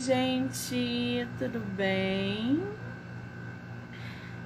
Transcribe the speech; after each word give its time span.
gente, 0.00 1.28
tudo 1.38 1.60
bem? 1.76 2.58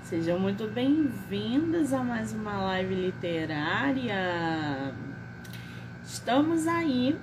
Sejam 0.02 0.36
muito 0.36 0.66
bem-vindas 0.66 1.92
a 1.92 2.02
mais 2.02 2.32
uma 2.32 2.60
live 2.60 2.92
literária. 2.92 4.92
Estamos 6.04 6.67
aí, 6.67 7.17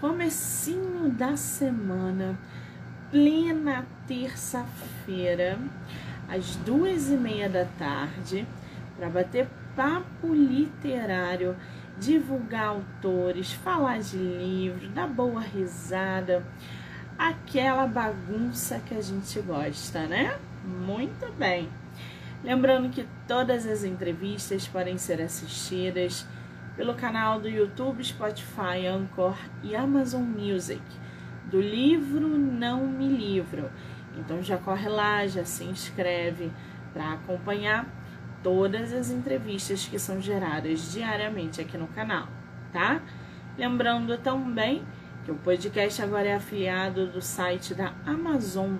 comecinho 0.00 1.10
da 1.10 1.36
semana, 1.36 2.38
plena 3.10 3.84
terça-feira, 4.08 5.58
às 6.30 6.56
duas 6.56 7.10
e 7.10 7.18
meia 7.18 7.50
da 7.50 7.66
tarde, 7.78 8.46
para 8.96 9.10
bater 9.10 9.46
papo 9.76 10.32
literário, 10.32 11.54
divulgar 12.00 12.68
autores, 12.68 13.52
falar 13.52 14.00
de 14.00 14.16
livro, 14.16 14.88
dar 14.88 15.06
boa 15.06 15.42
risada 15.42 16.42
aquela 17.28 17.86
bagunça 17.86 18.80
que 18.80 18.94
a 18.94 19.00
gente 19.00 19.40
gosta, 19.40 20.06
né? 20.06 20.36
Muito 20.64 21.32
bem. 21.34 21.68
Lembrando 22.42 22.90
que 22.90 23.06
todas 23.28 23.64
as 23.64 23.84
entrevistas 23.84 24.66
podem 24.66 24.98
ser 24.98 25.22
assistidas 25.22 26.26
pelo 26.76 26.94
canal 26.94 27.38
do 27.38 27.48
YouTube, 27.48 28.02
Spotify, 28.02 28.86
Anchor 28.88 29.36
e 29.62 29.76
Amazon 29.76 30.22
Music, 30.22 30.82
do 31.48 31.60
livro 31.60 32.26
Não 32.26 32.88
Me 32.88 33.06
Livro. 33.06 33.70
Então 34.18 34.42
já 34.42 34.58
corre 34.58 34.88
lá, 34.88 35.24
já 35.28 35.44
se 35.44 35.62
inscreve 35.62 36.50
para 36.92 37.12
acompanhar 37.12 37.86
todas 38.42 38.92
as 38.92 39.10
entrevistas 39.10 39.86
que 39.86 39.98
são 39.98 40.20
geradas 40.20 40.92
diariamente 40.92 41.60
aqui 41.60 41.78
no 41.78 41.86
canal, 41.86 42.26
tá? 42.72 43.00
Lembrando 43.56 44.18
também 44.18 44.82
que 45.24 45.30
o 45.30 45.36
podcast 45.36 46.02
agora 46.02 46.28
é 46.28 46.34
afiliado 46.34 47.06
do 47.06 47.22
site 47.22 47.74
da 47.74 47.92
Amazon. 48.04 48.76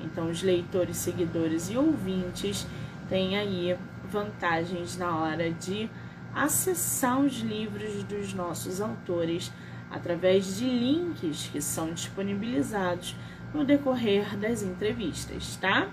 Então, 0.00 0.30
os 0.30 0.42
leitores, 0.42 0.96
seguidores 0.96 1.70
e 1.70 1.76
ouvintes 1.76 2.66
têm 3.08 3.38
aí 3.38 3.76
vantagens 4.10 4.96
na 4.96 5.16
hora 5.16 5.50
de 5.50 5.88
acessar 6.34 7.20
os 7.20 7.34
livros 7.40 8.02
dos 8.04 8.34
nossos 8.34 8.80
autores 8.80 9.52
através 9.90 10.56
de 10.56 10.64
links 10.64 11.48
que 11.52 11.60
são 11.60 11.92
disponibilizados 11.92 13.14
no 13.52 13.64
decorrer 13.64 14.36
das 14.36 14.62
entrevistas, 14.62 15.56
tá? 15.56 15.88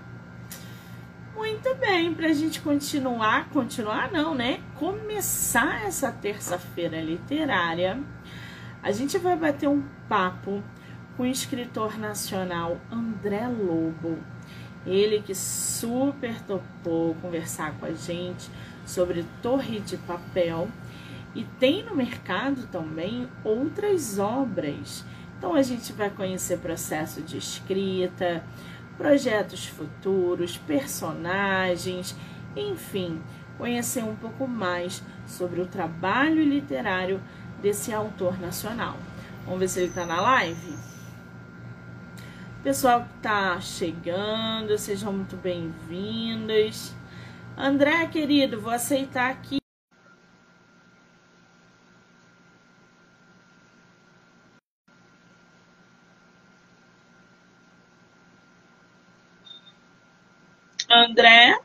Muito 1.36 1.74
bem, 1.76 2.12
para 2.12 2.26
a 2.26 2.32
gente 2.32 2.60
continuar, 2.60 3.48
continuar 3.50 4.10
não, 4.10 4.34
né? 4.34 4.60
Começar 4.74 5.86
essa 5.86 6.10
terça-feira 6.10 7.00
literária 7.00 7.98
a 8.82 8.90
gente 8.90 9.16
vai 9.16 9.36
bater 9.36 9.68
um 9.68 9.82
papo 10.08 10.62
com 11.16 11.22
o 11.22 11.26
escritor 11.26 11.96
nacional 11.98 12.80
André 12.90 13.46
Lobo. 13.46 14.18
Ele 14.84 15.22
que 15.22 15.34
super 15.34 16.42
topou 16.42 17.14
conversar 17.22 17.72
com 17.78 17.86
a 17.86 17.92
gente 17.92 18.50
sobre 18.84 19.24
Torre 19.40 19.78
de 19.78 19.96
Papel 19.98 20.68
e 21.32 21.44
tem 21.60 21.84
no 21.84 21.94
mercado 21.94 22.66
também 22.66 23.28
outras 23.44 24.18
obras. 24.18 25.04
Então 25.38 25.54
a 25.54 25.62
gente 25.62 25.92
vai 25.92 26.10
conhecer 26.10 26.58
processo 26.58 27.22
de 27.22 27.38
escrita, 27.38 28.44
projetos 28.98 29.64
futuros, 29.64 30.56
personagens, 30.56 32.16
enfim, 32.56 33.20
conhecer 33.56 34.02
um 34.02 34.16
pouco 34.16 34.48
mais 34.48 35.02
sobre 35.24 35.60
o 35.60 35.66
trabalho 35.66 36.42
literário 36.42 37.20
desse 37.62 37.92
autor 37.92 38.38
nacional. 38.40 38.96
Vamos 39.44 39.60
ver 39.60 39.68
se 39.68 39.80
ele 39.80 39.88
está 39.88 40.04
na 40.04 40.20
live? 40.20 40.76
Pessoal 42.62 43.04
que 43.04 43.16
está 43.16 43.60
chegando, 43.60 44.76
sejam 44.76 45.12
muito 45.12 45.36
bem-vindos. 45.36 46.94
André, 47.56 48.06
querido, 48.06 48.60
vou 48.60 48.72
aceitar 48.72 49.30
aqui. 49.30 49.58
André. 60.88 61.61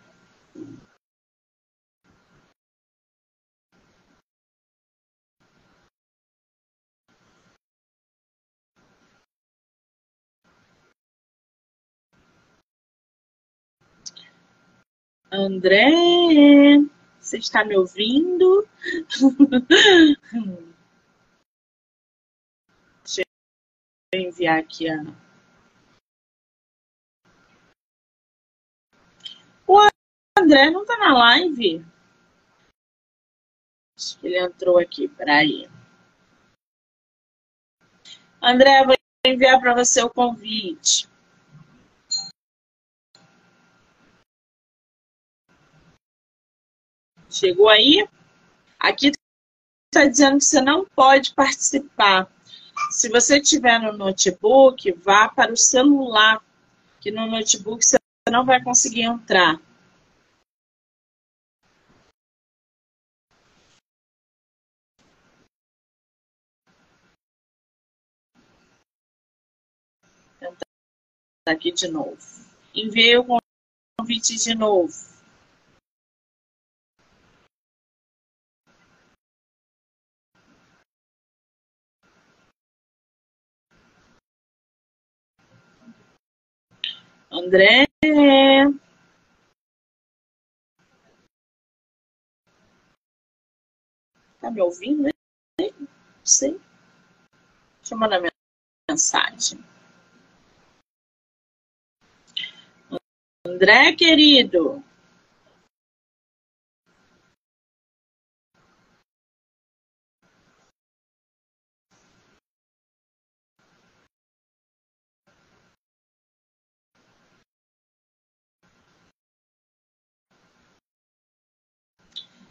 André, 15.38 15.92
você 17.20 17.38
está 17.38 17.64
me 17.64 17.78
ouvindo? 17.78 18.68
Deixa 23.06 23.22
eu 24.16 24.20
enviar 24.20 24.58
aqui 24.58 24.90
a. 24.90 25.03
O 29.68 29.78
André 30.40 30.72
não 30.72 30.81
está 30.81 30.98
na 30.98 31.16
live? 31.16 31.86
Acho 33.96 34.19
que 34.19 34.25
ele 34.25 34.40
entrou 34.40 34.80
aqui, 34.80 35.08
peraí. 35.08 35.69
André, 38.42 38.84
vou 38.84 38.96
enviar 39.24 39.59
para 39.59 39.75
você 39.75 40.02
o 40.02 40.09
convite. 40.09 41.08
Chegou 47.38 47.70
aí? 47.70 48.03
Aqui 48.80 49.12
está 49.94 50.08
dizendo 50.08 50.40
que 50.40 50.46
você 50.46 50.59
não 50.59 50.84
pode 50.86 51.36
participar. 51.36 52.28
Se 52.90 53.09
você 53.09 53.40
tiver 53.40 53.80
no 53.80 53.96
notebook, 53.96 54.92
vá 54.94 55.30
para 55.30 55.53
o 55.53 55.58
celular, 55.58 56.44
que 57.00 57.12
no 57.12 57.28
notebook 57.28 57.86
você 57.86 57.98
não 58.31 58.44
vai 58.44 58.64
conseguir 58.64 59.03
entrar. 59.03 59.62
Aqui 71.48 71.72
de 71.72 71.88
novo. 71.88 72.18
Enviei 72.74 73.16
o 73.18 73.40
convite 74.00 74.36
de 74.38 74.56
novo. 74.56 75.16
André. 87.38 87.86
Tá 94.42 94.50
me 94.50 94.62
ouvindo? 94.62 95.09
Não 95.59 95.88
sei. 96.24 96.59
Deixa 97.80 97.94
eu 97.94 97.98
mandar 98.00 98.22
mensagem. 98.90 99.64
André, 103.46 103.94
querido. 103.96 104.84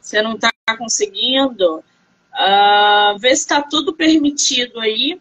Você 0.06 0.22
não 0.22 0.36
está 0.36 0.52
conseguindo, 0.78 1.78
uh, 1.78 3.18
vê 3.18 3.30
se 3.30 3.42
está 3.42 3.60
tudo 3.60 3.92
permitido 3.92 4.78
aí. 4.78 5.20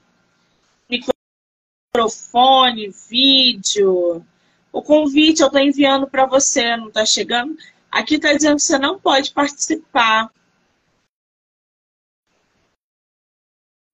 Microfone, 0.87 2.89
vídeo. 3.09 4.23
O 4.71 4.83
convite 4.83 5.41
eu 5.41 5.47
estou 5.47 5.59
enviando 5.59 6.07
para 6.07 6.27
você, 6.27 6.77
não 6.77 6.89
está 6.89 7.03
chegando? 7.03 7.57
Aqui 7.91 8.15
está 8.15 8.31
dizendo 8.33 8.57
que 8.57 8.61
você 8.61 8.77
não 8.77 8.99
pode 8.99 9.31
participar. 9.31 10.31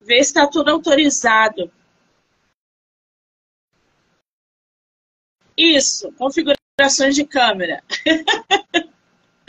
Vê 0.01 0.15
se 0.15 0.31
está 0.31 0.45
tudo 0.45 0.71
autorizado. 0.71 1.71
Isso, 5.55 6.11
configurações 6.13 7.15
de 7.15 7.25
câmera. 7.25 7.81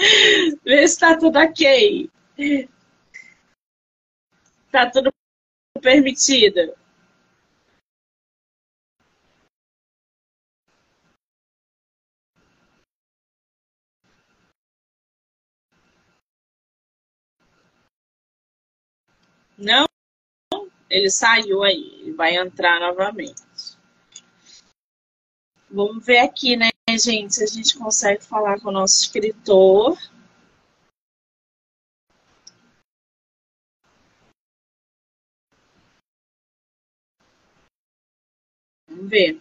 Vê 0.64 0.88
se 0.88 0.98
tá 0.98 1.16
tudo 1.16 1.38
ok. 1.38 2.10
Tá 4.70 4.90
tudo 4.90 5.12
permitido. 5.80 6.74
Não, 19.58 19.86
ele 20.90 21.10
saiu 21.10 21.62
aí, 21.62 22.12
vai 22.16 22.36
entrar 22.36 22.80
novamente. 22.80 23.42
Vamos 25.70 26.04
ver 26.04 26.18
aqui, 26.18 26.56
né? 26.56 26.68
Gente, 26.98 27.34
se 27.34 27.44
a 27.44 27.46
gente 27.46 27.78
consegue 27.78 28.24
falar 28.24 28.60
com 28.60 28.68
o 28.68 28.72
nosso 28.72 29.02
escritor. 29.02 29.98
Vamos 38.88 39.10
ver. 39.10 39.40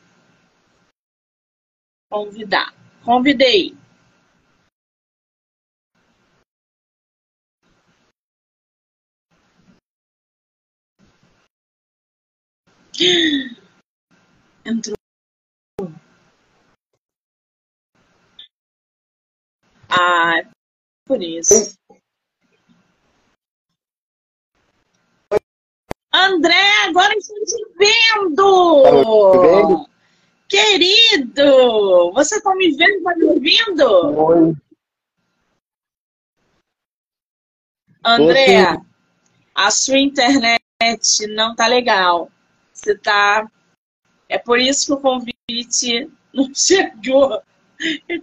Convidar. 2.09 2.73
Convidei. 3.03 3.75
Entrou. 14.65 15.00
Ah, 19.91 20.41
por 21.05 21.21
isso. 21.21 21.75
André, 26.13 26.55
agora 26.85 27.13
estou 27.15 27.37
te 27.45 27.55
vendo! 27.77 29.41
Vendo? 29.41 29.89
Querido, 30.47 32.11
você 32.13 32.35
está 32.35 32.53
me 32.55 32.75
vendo, 32.75 32.97
está 32.97 33.15
me 33.15 33.23
ouvindo? 33.25 33.85
Oi. 34.17 34.55
André, 38.03 38.77
a 39.55 39.71
sua 39.71 39.99
internet 39.99 40.59
não 41.29 41.55
tá 41.55 41.67
legal. 41.67 42.29
Você 42.73 42.97
tá. 42.97 43.49
É 44.27 44.37
por 44.37 44.59
isso 44.59 44.87
que 44.87 44.93
o 44.93 44.99
convite 44.99 46.09
não 46.33 46.53
chegou. 46.53 47.41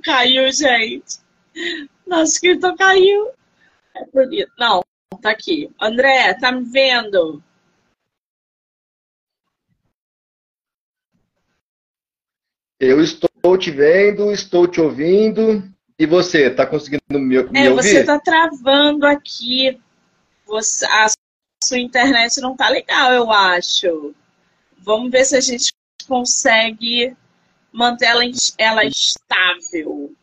Caiu, 0.02 0.50
gente. 0.52 1.18
Nosso 2.06 2.32
escritor 2.32 2.76
caiu. 2.76 3.30
É 3.94 4.04
isso. 4.32 4.50
Não, 4.58 4.82
tá 5.20 5.30
aqui. 5.30 5.70
André, 5.80 6.34
tá 6.34 6.52
me 6.52 6.64
vendo? 6.64 7.42
Eu 12.80 13.02
estou 13.02 13.58
te 13.58 13.70
vendo, 13.70 14.30
estou 14.30 14.68
te 14.68 14.80
ouvindo. 14.80 15.62
E 15.98 16.06
você, 16.06 16.46
está 16.46 16.64
conseguindo 16.64 17.02
me, 17.10 17.18
me 17.18 17.36
é, 17.36 17.40
ouvir? 17.40 17.58
É, 17.58 17.70
você 17.70 18.00
está 18.00 18.20
travando 18.20 19.04
aqui. 19.04 19.80
Você, 20.46 20.86
a 20.86 21.08
sua 21.62 21.78
internet 21.78 22.40
não 22.40 22.52
está 22.52 22.68
legal, 22.68 23.12
eu 23.12 23.32
acho. 23.32 24.14
Vamos 24.78 25.10
ver 25.10 25.24
se 25.24 25.36
a 25.36 25.40
gente 25.40 25.72
consegue 26.06 27.16
manter 27.72 28.06
ela, 28.06 28.22
ela 28.56 28.84
estável. 28.84 30.14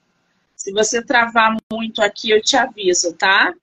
Se 0.66 0.72
você 0.72 1.00
travar 1.00 1.56
muito 1.72 2.02
aqui, 2.02 2.32
eu 2.32 2.42
te 2.42 2.58
aviso, 2.58 3.14
tá? 3.14 3.54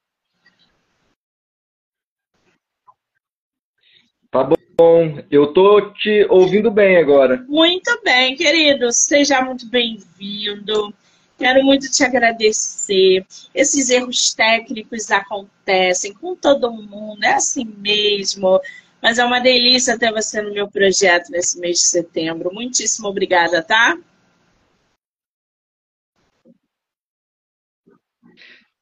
Tá 4.30 4.44
bom, 4.44 5.18
eu 5.28 5.52
tô 5.52 5.90
te 5.94 6.24
ouvindo 6.30 6.70
bem 6.70 6.98
agora. 6.98 7.44
Muito 7.48 8.00
bem, 8.04 8.36
querido. 8.36 8.92
Seja 8.92 9.42
muito 9.42 9.68
bem-vindo. 9.68 10.94
Quero 11.36 11.64
muito 11.64 11.90
te 11.90 12.04
agradecer. 12.04 13.26
Esses 13.52 13.90
erros 13.90 14.32
técnicos 14.32 15.10
acontecem 15.10 16.14
com 16.14 16.36
todo 16.36 16.70
mundo, 16.70 17.24
é 17.24 17.32
assim 17.32 17.64
mesmo. 17.64 18.60
Mas 19.02 19.18
é 19.18 19.24
uma 19.24 19.40
delícia 19.40 19.98
ter 19.98 20.12
você 20.12 20.40
no 20.40 20.52
meu 20.52 20.70
projeto 20.70 21.30
nesse 21.30 21.58
mês 21.58 21.78
de 21.78 21.86
setembro. 21.86 22.54
Muitíssimo 22.54 23.08
obrigada, 23.08 23.60
tá? 23.60 23.98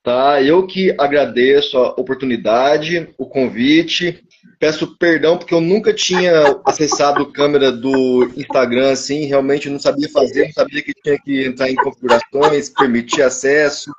Tá, 0.03 0.43
eu 0.43 0.67
que 0.67 0.95
agradeço 0.99 1.77
a 1.77 1.91
oportunidade, 1.91 3.11
o 3.19 3.27
convite. 3.27 4.25
Peço 4.59 4.97
perdão 4.97 5.37
porque 5.37 5.53
eu 5.53 5.61
nunca 5.61 5.93
tinha 5.93 6.59
acessado 6.65 7.23
a 7.23 7.29
câmera 7.33 7.71
do 7.71 8.31
Instagram 8.35 8.93
assim, 8.93 9.27
realmente 9.27 9.69
não 9.69 9.79
sabia 9.79 10.09
fazer, 10.09 10.47
não 10.47 10.53
sabia 10.53 10.83
que 10.83 10.95
tinha 10.95 11.19
que 11.19 11.45
entrar 11.45 11.71
em 11.71 11.75
configurações, 11.75 12.71
permitir 12.71 13.23
acesso. 13.23 13.91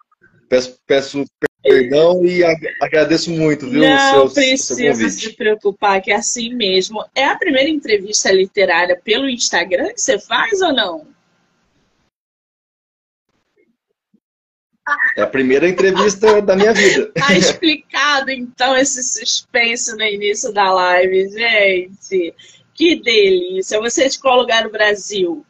Peço, 0.50 0.78
peço 0.88 1.24
perdão 1.64 2.26
e 2.26 2.44
agradeço 2.82 3.30
muito, 3.30 3.70
viu? 3.70 3.84
Não 3.84 4.28
seu, 4.28 4.44
precisa 4.44 4.96
seu 4.96 5.10
se 5.10 5.34
preocupar, 5.34 6.02
que 6.02 6.12
é 6.12 6.16
assim 6.16 6.54
mesmo. 6.54 7.06
É 7.16 7.26
a 7.26 7.38
primeira 7.38 7.70
entrevista 7.70 8.32
literária 8.32 9.00
pelo 9.02 9.30
Instagram 9.30 9.94
que 9.94 10.02
você 10.02 10.20
faz 10.20 10.62
ou 10.62 10.74
não? 10.74 11.08
É 15.16 15.22
a 15.22 15.28
primeira 15.28 15.68
entrevista 15.68 16.42
da 16.42 16.56
minha 16.56 16.74
vida. 16.74 17.12
Tá 17.14 17.34
explicado, 17.34 18.32
então, 18.32 18.76
esse 18.76 19.04
suspense 19.04 19.96
no 19.96 20.04
início 20.04 20.54
da 20.54 20.72
live, 20.72 21.30
gente. 21.30 22.34
Que 22.74 22.96
delícia. 23.02 23.80
Você 23.80 24.06
é 24.06 24.08
de 24.10 24.20
qual 24.20 24.40
lugar 24.40 24.64
do 24.64 24.72
Brasil? 24.72 25.46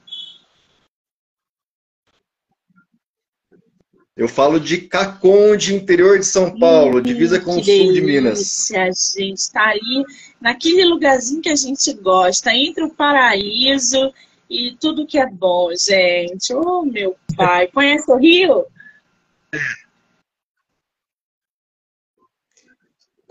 Eu 4.15 4.27
falo 4.27 4.59
de 4.59 4.77
Caconde, 4.81 5.73
interior 5.73 6.19
de 6.19 6.25
São 6.25 6.59
Paulo, 6.59 6.99
hum, 6.99 7.01
divisa 7.01 7.39
com 7.39 7.51
o 7.51 7.63
sul 7.63 7.93
de 7.93 8.01
Minas. 8.01 8.69
A 8.71 8.85
gente 8.85 9.33
está 9.33 9.67
aí 9.67 10.03
naquele 10.39 10.85
lugarzinho 10.85 11.41
que 11.41 11.49
a 11.49 11.55
gente 11.55 11.93
gosta, 11.93 12.53
entre 12.53 12.83
o 12.83 12.89
paraíso 12.89 14.13
e 14.49 14.75
tudo 14.79 15.07
que 15.07 15.17
é 15.17 15.25
bom, 15.25 15.69
gente. 15.73 16.53
Oh, 16.53 16.83
meu 16.83 17.15
pai. 17.35 17.67
Conhece 17.67 18.11
o 18.11 18.17
Rio? 18.17 18.65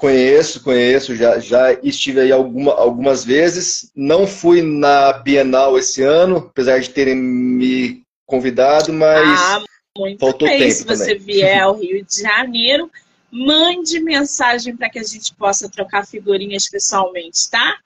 Conheço, 0.01 0.63
conheço, 0.63 1.15
já, 1.15 1.39
já 1.39 1.75
estive 1.83 2.21
aí 2.21 2.33
alguma, 2.33 2.73
algumas 2.73 3.23
vezes. 3.23 3.93
Não 3.95 4.27
fui 4.27 4.63
na 4.63 5.13
Bienal 5.13 5.79
esse 5.79 6.03
ano, 6.03 6.39
apesar 6.39 6.81
de 6.81 6.89
terem 6.89 7.15
me 7.15 8.03
convidado, 8.25 8.95
mas 8.95 9.39
ah, 9.41 9.63
muito 9.99 10.19
faltou 10.19 10.49
bem. 10.49 10.59
tempo 10.59 10.73
Se 10.73 10.85
você 10.85 11.17
também. 11.17 11.19
vier 11.19 11.61
ao 11.61 11.77
Rio 11.79 12.03
de 12.03 12.23
Janeiro, 12.23 12.91
mande 13.31 14.01
mensagem 14.01 14.75
para 14.75 14.89
que 14.89 14.99
a 14.99 15.03
gente 15.03 15.35
possa 15.35 15.69
trocar 15.69 16.07
figurinhas 16.07 16.67
pessoalmente, 16.67 17.51
tá? 17.51 17.79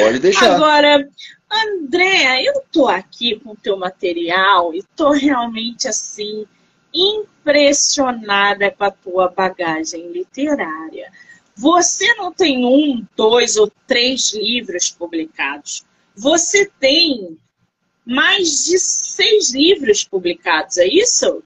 Pode 0.00 0.20
deixar. 0.20 0.54
Agora, 0.54 1.08
Andréa, 1.50 2.42
eu 2.42 2.62
tô 2.70 2.86
aqui 2.86 3.40
com 3.40 3.52
o 3.52 3.56
teu 3.56 3.76
material 3.76 4.74
e 4.74 4.82
tô 4.94 5.10
realmente 5.12 5.88
assim 5.88 6.46
impressionada 6.92 8.70
com 8.70 8.84
a 8.84 8.90
tua 8.90 9.28
bagagem 9.28 10.10
literária. 10.12 11.10
Você 11.56 12.14
não 12.14 12.32
tem 12.32 12.64
um, 12.64 13.04
dois 13.16 13.56
ou 13.56 13.70
três 13.86 14.32
livros 14.32 14.90
publicados. 14.90 15.84
Você 16.14 16.70
tem 16.78 17.38
mais 18.04 18.64
de 18.64 18.78
seis 18.78 19.52
livros 19.52 20.04
publicados, 20.04 20.78
é 20.78 20.86
isso? 20.86 21.42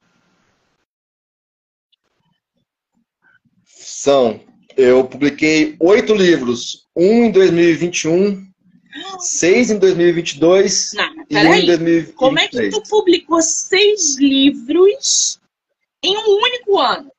São. 3.65 4.41
Eu 4.77 5.05
publiquei 5.05 5.77
oito 5.81 6.15
livros. 6.15 6.87
Um 6.95 7.25
em 7.25 7.31
2021, 7.33 8.52
seis 9.19 9.71
em 9.71 9.79
2022 9.79 10.93
Não, 10.95 11.25
e 11.31 11.37
um 11.37 11.55
em 11.55 11.67
2023. 11.67 12.15
Como 12.15 12.39
é 12.39 12.49
que 12.49 12.71
tu 12.71 12.83
publicou 12.89 13.41
seis 13.41 14.17
livros 14.19 15.41
em 16.03 16.17
um 16.17 16.43
único 16.43 16.79
ano? 16.79 17.11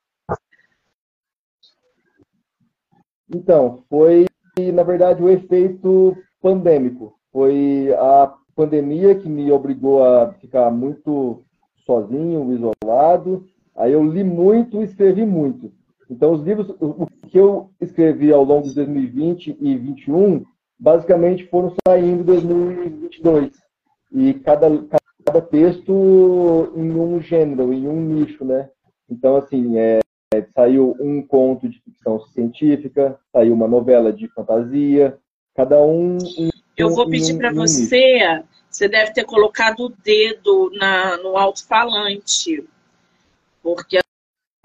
Então, 3.34 3.84
foi, 3.90 4.28
na 4.74 4.84
verdade, 4.84 5.24
o 5.24 5.30
efeito 5.30 6.16
pandêmico. 6.42 7.18
Foi 7.32 7.92
a 7.98 8.32
pandemia 8.56 9.16
que 9.16 9.28
me 9.28 9.52
obrigou 9.52 10.04
a 10.04 10.34
ficar 10.34 10.70
muito 10.70 11.44
sozinho, 11.86 12.54
isolado. 12.54 13.48
Aí 13.76 13.92
eu 13.92 14.04
li 14.04 14.24
muito 14.24 14.82
e 14.82 14.84
escrevi 14.84 15.26
muito. 15.26 15.72
Então, 16.10 16.34
os 16.34 16.44
livros, 16.44 16.70
o 16.80 17.08
que 17.28 17.40
eu 17.40 17.72
escrevi 17.82 18.32
ao 18.32 18.44
longo 18.44 18.68
de 18.68 18.76
2020 18.76 19.48
e 19.48 19.54
2021 19.54 20.46
basicamente 20.84 21.48
foram 21.48 21.74
saindo 21.88 22.22
em 22.22 22.26
2022. 22.26 23.52
E 24.12 24.34
cada, 24.34 24.68
cada 25.26 25.42
texto 25.42 26.74
em 26.76 26.92
um 26.92 27.22
gênero, 27.22 27.74
em 27.74 27.88
um 27.88 28.02
nicho, 28.02 28.44
né? 28.44 28.70
Então, 29.10 29.38
assim, 29.38 29.78
é, 29.78 30.00
saiu 30.54 30.96
um 31.00 31.26
conto 31.26 31.70
de 31.70 31.80
ficção 31.80 32.20
científica, 32.28 33.18
saiu 33.32 33.54
uma 33.54 33.68
novela 33.68 34.12
de 34.12 34.28
fantasia, 34.28 35.18
cada 35.56 35.82
um. 35.82 36.18
Em, 36.38 36.50
Eu 36.76 36.90
vou 36.90 37.10
pedir 37.10 37.36
um, 37.36 37.38
para 37.38 37.54
você, 37.54 38.18
nicho. 38.20 38.44
você 38.70 38.90
deve 38.90 39.14
ter 39.14 39.24
colocado 39.24 39.86
o 39.86 39.94
dedo 40.04 40.70
na, 40.74 41.16
no 41.18 41.38
alto-falante, 41.38 42.68
porque 43.64 44.00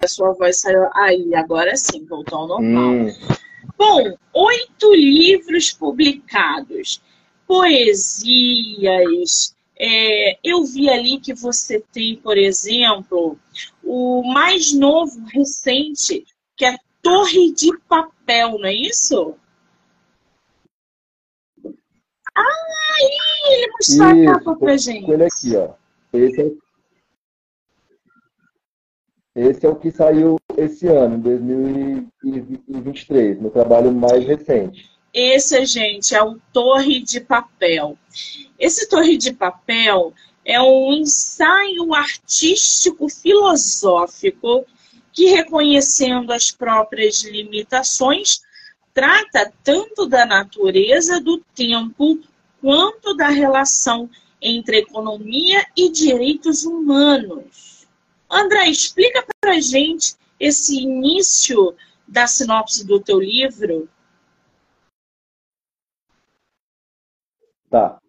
a 0.03 0.07
sua 0.07 0.33
voz 0.33 0.59
saiu. 0.59 0.85
Aí, 0.93 1.33
agora 1.33 1.77
sim, 1.77 2.05
voltou 2.05 2.39
ao 2.39 2.47
normal. 2.49 2.91
Hum. 2.91 3.38
Bom, 3.77 4.17
oito 4.33 4.93
livros 4.93 5.71
publicados, 5.71 7.01
poesias. 7.47 8.75
É, 9.77 10.37
eu 10.43 10.65
vi 10.65 10.89
ali 10.89 11.19
que 11.19 11.33
você 11.33 11.79
tem, 11.93 12.17
por 12.17 12.37
exemplo, 12.37 13.37
o 13.83 14.21
mais 14.33 14.73
novo, 14.73 15.23
recente, 15.25 16.25
que 16.55 16.65
é 16.65 16.77
Torre 17.01 17.53
de 17.53 17.77
Papel, 17.87 18.59
não 18.59 18.65
é 18.65 18.73
isso? 18.73 19.35
Ah, 22.35 22.43
ele 23.51 23.71
mostrou 23.71 24.07
a 24.07 24.33
capa 24.33 24.55
pra 24.55 24.77
gente. 24.77 25.09
Ele 25.09 25.23
aqui, 25.23 25.55
ó. 25.55 25.73
Esse 26.11 26.41
é, 26.41 26.51
esse 29.35 29.65
é 29.65 29.69
o 29.69 29.75
que 29.75 29.91
saiu 29.91 30.38
esse 30.59 30.87
ano, 30.87 31.17
2023, 31.19 33.39
meu 33.39 33.49
trabalho 33.49 33.93
mais 33.93 34.25
recente. 34.25 34.91
Esse, 35.13 35.65
gente, 35.65 36.13
é 36.13 36.21
o 36.21 36.37
Torre 36.53 37.01
de 37.01 37.21
Papel. 37.21 37.97
Esse 38.59 38.87
Torre 38.87 39.17
de 39.17 39.33
Papel 39.33 40.13
é 40.45 40.61
um 40.61 40.93
ensaio 40.93 41.91
artístico 41.93 43.09
filosófico 43.09 44.65
que, 45.13 45.25
reconhecendo 45.27 46.31
as 46.31 46.51
próprias 46.51 47.23
limitações, 47.23 48.41
trata 48.93 49.51
tanto 49.63 50.05
da 50.05 50.25
natureza 50.25 51.19
do 51.19 51.39
tempo 51.55 52.19
quanto 52.61 53.15
da 53.15 53.29
relação 53.29 54.09
entre 54.41 54.79
economia 54.79 55.65
e 55.75 55.89
direitos 55.89 56.65
humanos. 56.65 57.87
André, 58.29 58.69
explica 58.69 59.25
para 59.41 59.53
a 59.53 59.59
gente 59.59 60.13
esse 60.39 60.81
início 60.81 61.75
da 62.07 62.25
sinopse 62.27 62.85
do 62.85 62.99
teu 62.99 63.19
livro. 63.19 63.87
Tá. 67.69 67.99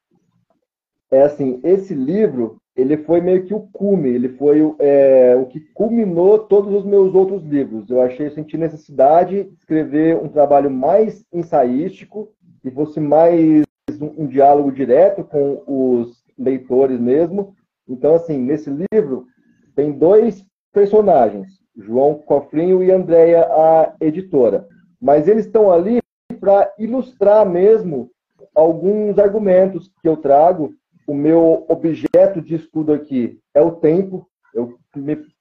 É 1.10 1.22
assim, 1.22 1.60
esse 1.64 1.92
livro, 1.92 2.58
ele 2.74 2.96
foi 2.96 3.20
meio 3.20 3.44
que 3.44 3.52
o 3.52 3.68
cume, 3.72 4.08
ele 4.08 4.28
foi 4.30 4.60
é, 4.78 5.34
o 5.34 5.46
que 5.46 5.60
culminou 5.74 6.38
todos 6.38 6.72
os 6.72 6.84
meus 6.84 7.14
outros 7.14 7.42
livros. 7.42 7.90
Eu 7.90 8.00
achei, 8.00 8.30
senti 8.30 8.56
necessidade 8.56 9.44
de 9.44 9.54
escrever 9.54 10.16
um 10.16 10.28
trabalho 10.28 10.70
mais 10.70 11.24
ensaístico, 11.32 12.32
que 12.62 12.70
fosse 12.70 13.00
mais 13.00 13.64
um, 14.00 14.24
um 14.24 14.26
diálogo 14.26 14.70
direto 14.70 15.24
com 15.24 15.62
os 15.66 16.22
leitores 16.38 17.00
mesmo. 17.00 17.54
Então, 17.88 18.14
assim, 18.14 18.38
nesse 18.38 18.70
livro 18.92 19.26
tem 19.74 19.92
dois 19.92 20.44
personagens, 20.72 21.59
João 21.76 22.14
Cofrinho 22.14 22.82
e 22.82 22.90
Andréia, 22.90 23.42
a 23.42 23.94
editora. 24.00 24.66
Mas 25.00 25.28
eles 25.28 25.46
estão 25.46 25.70
ali 25.70 26.00
para 26.38 26.72
ilustrar 26.78 27.46
mesmo 27.46 28.10
alguns 28.54 29.18
argumentos 29.18 29.90
que 30.02 30.08
eu 30.08 30.16
trago. 30.16 30.74
O 31.06 31.14
meu 31.14 31.64
objeto 31.68 32.40
de 32.40 32.54
estudo 32.54 32.92
aqui 32.92 33.38
é 33.54 33.60
o 33.60 33.72
tempo. 33.72 34.26
Eu, 34.54 34.76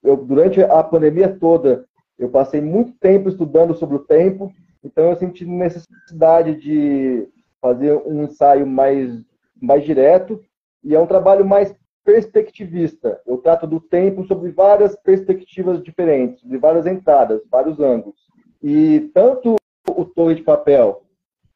eu, 0.03 0.17
durante 0.17 0.61
a 0.61 0.83
pandemia 0.83 1.37
toda, 1.39 1.85
eu 2.17 2.29
passei 2.29 2.61
muito 2.61 2.91
tempo 2.99 3.29
estudando 3.29 3.73
sobre 3.73 3.95
o 3.95 4.05
tempo, 4.05 4.51
então 4.83 5.09
eu 5.09 5.15
senti 5.15 5.45
necessidade 5.45 6.55
de 6.55 7.27
fazer 7.61 7.95
um 8.05 8.23
ensaio 8.23 8.67
mais, 8.67 9.23
mais 9.59 9.83
direto 9.83 10.39
e 10.83 10.95
é 10.95 10.99
um 10.99 11.07
trabalho 11.07 11.45
mais 11.45 11.73
perspectivista. 12.09 13.21
Eu 13.27 13.37
trato 13.37 13.67
do 13.67 13.79
tempo 13.79 14.25
sobre 14.25 14.49
várias 14.49 14.95
perspectivas 14.95 15.83
diferentes, 15.83 16.41
de 16.43 16.57
várias 16.57 16.87
entradas, 16.87 17.39
vários 17.51 17.79
ângulos. 17.79 18.15
E 18.63 19.11
tanto 19.13 19.57
o 19.87 20.03
Torre 20.03 20.33
de 20.33 20.41
Papel 20.41 21.03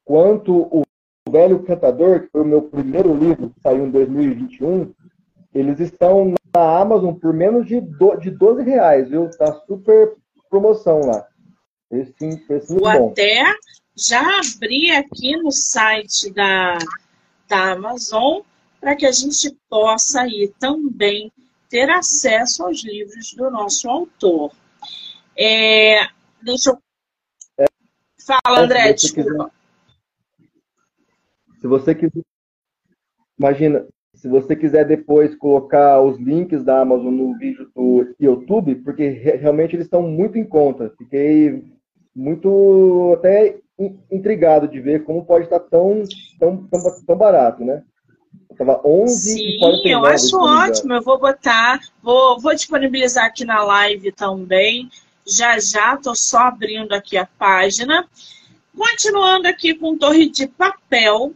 quanto 0.06 0.54
o 0.54 0.84
Velho 1.28 1.64
Cantador, 1.64 2.22
que 2.22 2.28
foi 2.28 2.42
o 2.42 2.46
meu 2.46 2.62
primeiro 2.62 3.16
livro, 3.16 3.50
que 3.50 3.60
saiu 3.62 3.88
em 3.88 3.90
2021, 3.90 4.94
eles 5.56 5.80
estão 5.80 6.36
na 6.54 6.80
Amazon 6.80 7.16
por 7.16 7.34
menos 7.34 7.66
de, 7.66 7.82
do, 7.82 8.16
de 8.18 8.30
12 8.30 8.62
reais, 8.62 9.10
viu? 9.10 9.28
Tá 9.32 9.52
super 9.66 10.14
promoção 10.52 11.00
lá. 11.00 11.26
Esse, 11.90 12.44
esse 12.48 12.76
Vou 12.76 12.84
bom. 12.84 13.10
até 13.10 13.44
já 13.98 14.22
abri 14.40 14.92
aqui 14.92 15.36
no 15.36 15.52
site 15.52 16.32
da, 16.32 16.78
da 17.50 17.72
Amazon 17.72 18.42
para 18.84 18.98
que 18.98 19.06
a 19.06 19.12
gente 19.14 19.58
possa 19.70 20.24
aí 20.24 20.54
também 20.60 21.32
ter 21.70 21.90
acesso 21.90 22.66
aos 22.66 22.84
livros 22.84 23.34
do 23.34 23.50
nosso 23.50 23.90
autor. 23.90 24.52
É, 25.40 26.02
deixa 26.42 26.72
eu. 26.72 26.78
É, 27.58 27.66
Fala, 28.28 28.60
André, 28.60 28.88
se 28.98 29.14
desculpa. 29.14 29.50
Quiser, 30.36 31.62
se 31.62 31.68
você 31.68 31.96
quiser. 31.96 32.24
Imagina, 33.40 33.88
se 34.14 34.28
você 34.28 34.54
quiser 34.54 34.86
depois 34.86 35.34
colocar 35.34 36.02
os 36.02 36.20
links 36.20 36.62
da 36.62 36.82
Amazon 36.82 37.14
no 37.14 37.38
vídeo 37.38 37.72
do 37.74 38.14
YouTube, 38.20 38.76
porque 38.76 39.08
realmente 39.08 39.78
eles 39.78 39.86
estão 39.86 40.02
muito 40.02 40.38
em 40.38 40.46
conta. 40.46 40.94
Fiquei 40.98 41.64
muito 42.14 43.14
até 43.18 43.60
intrigado 44.12 44.68
de 44.68 44.82
ver 44.82 45.06
como 45.06 45.26
pode 45.26 45.46
estar 45.46 45.62
tão, 45.62 46.04
tão, 46.38 46.68
tão, 46.68 47.06
tão 47.06 47.18
barato, 47.18 47.64
né? 47.64 47.82
Tava 48.58 48.82
11 48.86 49.34
Sim, 49.34 49.90
eu 49.90 50.06
acho 50.06 50.38
ótimo. 50.38 50.94
Eu 50.94 51.02
vou 51.02 51.20
botar, 51.20 51.80
vou, 52.02 52.40
vou 52.40 52.54
disponibilizar 52.54 53.26
aqui 53.26 53.44
na 53.44 53.64
live 53.64 54.12
também. 54.12 54.90
Já 55.26 55.60
já, 55.60 55.98
tô 55.98 56.14
só 56.14 56.40
abrindo 56.40 56.94
aqui 56.94 57.18
a 57.18 57.26
página. 57.26 58.08
Continuando 58.76 59.48
aqui 59.48 59.74
com 59.74 59.98
Torre 59.98 60.30
de 60.30 60.48
Papel, 60.48 61.34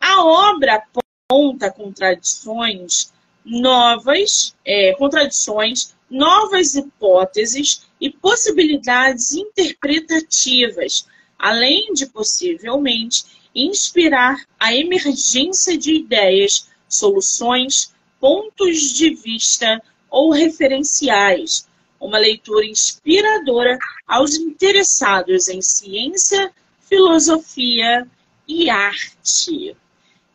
a 0.00 0.24
obra 0.24 0.82
aponta 1.28 1.70
contradições 1.70 3.12
novas, 3.44 4.54
é, 4.64 4.94
contradições, 4.94 5.94
novas 6.08 6.74
hipóteses 6.74 7.86
e 8.00 8.10
possibilidades 8.10 9.32
interpretativas, 9.32 11.06
além 11.38 11.92
de 11.92 12.06
possivelmente 12.06 13.24
inspirar 13.54 14.44
a 14.58 14.74
emergência 14.74 15.78
de 15.78 15.94
ideias, 15.94 16.68
soluções, 16.88 17.94
pontos 18.18 18.92
de 18.92 19.14
vista 19.14 19.82
ou 20.10 20.30
referenciais. 20.30 21.68
Uma 22.00 22.18
leitura 22.18 22.66
inspiradora 22.66 23.78
aos 24.06 24.34
interessados 24.34 25.48
em 25.48 25.62
ciência, 25.62 26.52
filosofia 26.80 28.06
e 28.46 28.68
arte. 28.68 29.76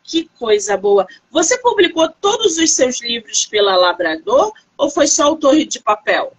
Que 0.02 0.28
coisa 0.38 0.76
boa! 0.76 1.06
Você 1.30 1.58
publicou 1.58 2.08
todos 2.20 2.58
os 2.58 2.72
seus 2.72 3.00
livros 3.00 3.46
pela 3.46 3.76
Labrador 3.76 4.52
ou 4.76 4.90
foi 4.90 5.06
só 5.06 5.32
o 5.32 5.36
Torre 5.36 5.64
de 5.64 5.80
Papel? 5.80 6.32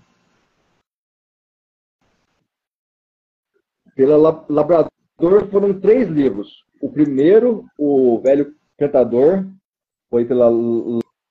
Pela 3.95 4.43
Labrador 4.49 4.91
foram 5.49 5.79
três 5.79 6.09
livros. 6.09 6.65
O 6.81 6.89
primeiro, 6.89 7.65
o 7.77 8.19
Velho 8.19 8.55
Cantador, 8.77 9.45
foi 10.09 10.25
pela 10.25 10.49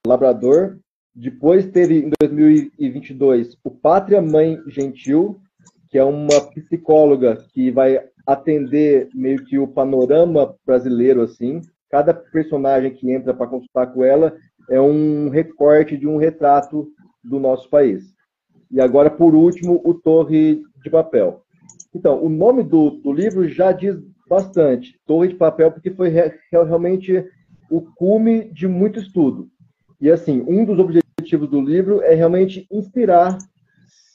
Labrador. 0.06 0.78
Depois 1.14 1.66
teve, 1.66 1.98
em 1.98 2.10
2022, 2.20 3.58
o 3.64 3.70
Pátria 3.70 4.22
Mãe 4.22 4.62
Gentil, 4.68 5.40
que 5.88 5.98
é 5.98 6.04
uma 6.04 6.40
psicóloga 6.54 7.44
que 7.52 7.70
vai 7.70 8.00
atender 8.24 9.08
meio 9.12 9.44
que 9.44 9.58
o 9.58 9.66
panorama 9.66 10.54
brasileiro, 10.64 11.20
assim. 11.22 11.60
Cada 11.90 12.14
personagem 12.14 12.94
que 12.94 13.10
entra 13.10 13.34
para 13.34 13.48
consultar 13.48 13.88
com 13.88 14.04
ela 14.04 14.36
é 14.70 14.80
um 14.80 15.28
recorte 15.28 15.96
de 15.96 16.06
um 16.06 16.16
retrato 16.16 16.88
do 17.24 17.40
nosso 17.40 17.68
país. 17.68 18.14
E 18.70 18.80
agora, 18.80 19.10
por 19.10 19.34
último, 19.34 19.80
o 19.84 19.92
Torre 19.94 20.62
de 20.84 20.88
Papel. 20.88 21.42
Então, 21.92 22.22
o 22.22 22.28
nome 22.28 22.62
do, 22.62 22.90
do 22.90 23.12
livro 23.12 23.48
já 23.48 23.72
diz 23.72 23.96
bastante. 24.30 24.96
Torre 25.04 25.26
de 25.26 25.34
Papel, 25.34 25.72
porque 25.72 25.90
foi 25.90 26.08
re, 26.08 26.32
realmente 26.52 27.26
o 27.68 27.80
cume 27.80 28.44
de 28.52 28.68
muito 28.68 29.00
estudo. 29.00 29.48
E, 30.00 30.08
assim, 30.08 30.44
um 30.46 30.64
dos 30.64 30.78
objetivos 30.78 31.50
do 31.50 31.60
livro 31.60 32.00
é 32.02 32.14
realmente 32.14 32.64
inspirar 32.70 33.36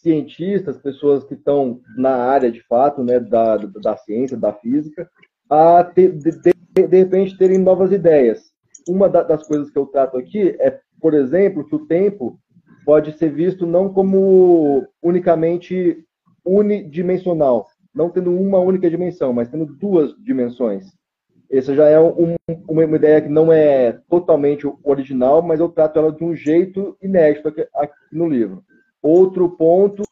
cientistas, 0.01 0.77
pessoas 0.77 1.25
que 1.25 1.33
estão 1.33 1.81
na 1.97 2.15
área 2.15 2.49
de 2.49 2.61
fato, 2.63 3.03
né, 3.03 3.19
da, 3.19 3.57
da 3.57 3.97
ciência, 3.97 4.37
da 4.37 4.53
física, 4.53 5.09
a 5.49 5.83
ter, 5.83 6.13
de, 6.13 6.31
de, 6.31 6.87
de 6.87 6.97
repente 6.97 7.37
terem 7.37 7.57
novas 7.57 7.91
ideias. 7.91 8.53
Uma 8.87 9.09
da, 9.09 9.21
das 9.21 9.45
coisas 9.45 9.69
que 9.69 9.77
eu 9.77 9.85
trato 9.87 10.17
aqui 10.17 10.55
é, 10.59 10.79
por 11.01 11.13
exemplo, 11.13 11.67
que 11.67 11.75
o 11.75 11.85
tempo 11.87 12.39
pode 12.85 13.17
ser 13.17 13.31
visto 13.31 13.65
não 13.65 13.91
como 13.91 14.87
unicamente 15.01 15.97
unidimensional, 16.45 17.67
não 17.95 18.09
tendo 18.09 18.31
uma 18.31 18.59
única 18.59 18.89
dimensão, 18.89 19.31
mas 19.31 19.47
tendo 19.47 19.65
duas 19.65 20.13
dimensões. 20.21 20.93
Essa 21.49 21.73
já 21.73 21.87
é 21.87 21.99
um, 21.99 22.35
uma 22.67 22.83
ideia 22.83 23.21
que 23.21 23.29
não 23.29 23.53
é 23.53 23.93
totalmente 24.09 24.69
original, 24.83 25.41
mas 25.41 25.59
eu 25.59 25.69
trato 25.69 25.97
ela 25.97 26.11
de 26.11 26.23
um 26.23 26.35
jeito 26.35 26.97
inédito 27.01 27.47
aqui, 27.47 27.65
aqui 27.73 27.93
no 28.11 28.27
livro. 28.27 28.63
Outro 29.01 29.49
ponto 29.49 30.03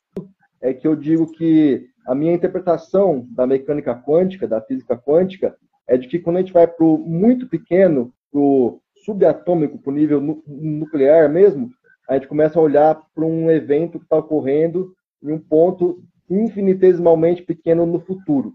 é 0.61 0.73
que 0.73 0.87
eu 0.87 0.95
digo 0.95 1.29
que 1.31 1.87
a 2.05 2.15
minha 2.15 2.33
interpretação 2.33 3.27
da 3.31 3.45
mecânica 3.45 3.93
quântica, 3.95 4.47
da 4.47 4.61
física 4.61 4.95
quântica, 4.95 5.55
é 5.87 5.97
de 5.97 6.07
que 6.07 6.19
quando 6.19 6.37
a 6.37 6.39
gente 6.39 6.53
vai 6.53 6.67
para 6.67 6.85
o 6.85 6.97
muito 6.97 7.47
pequeno, 7.47 8.13
para 8.31 8.39
o 8.39 8.79
subatômico, 9.03 9.77
para 9.77 9.91
o 9.91 9.95
nível 9.95 10.21
nuclear 10.47 11.29
mesmo, 11.29 11.69
a 12.07 12.13
gente 12.13 12.27
começa 12.27 12.57
a 12.57 12.61
olhar 12.61 13.01
para 13.13 13.25
um 13.25 13.49
evento 13.49 13.97
que 13.99 14.05
está 14.05 14.17
ocorrendo 14.17 14.93
em 15.21 15.31
um 15.31 15.39
ponto 15.39 16.01
infinitesimalmente 16.41 17.41
pequeno 17.43 17.85
no 17.85 17.99
futuro. 17.99 18.53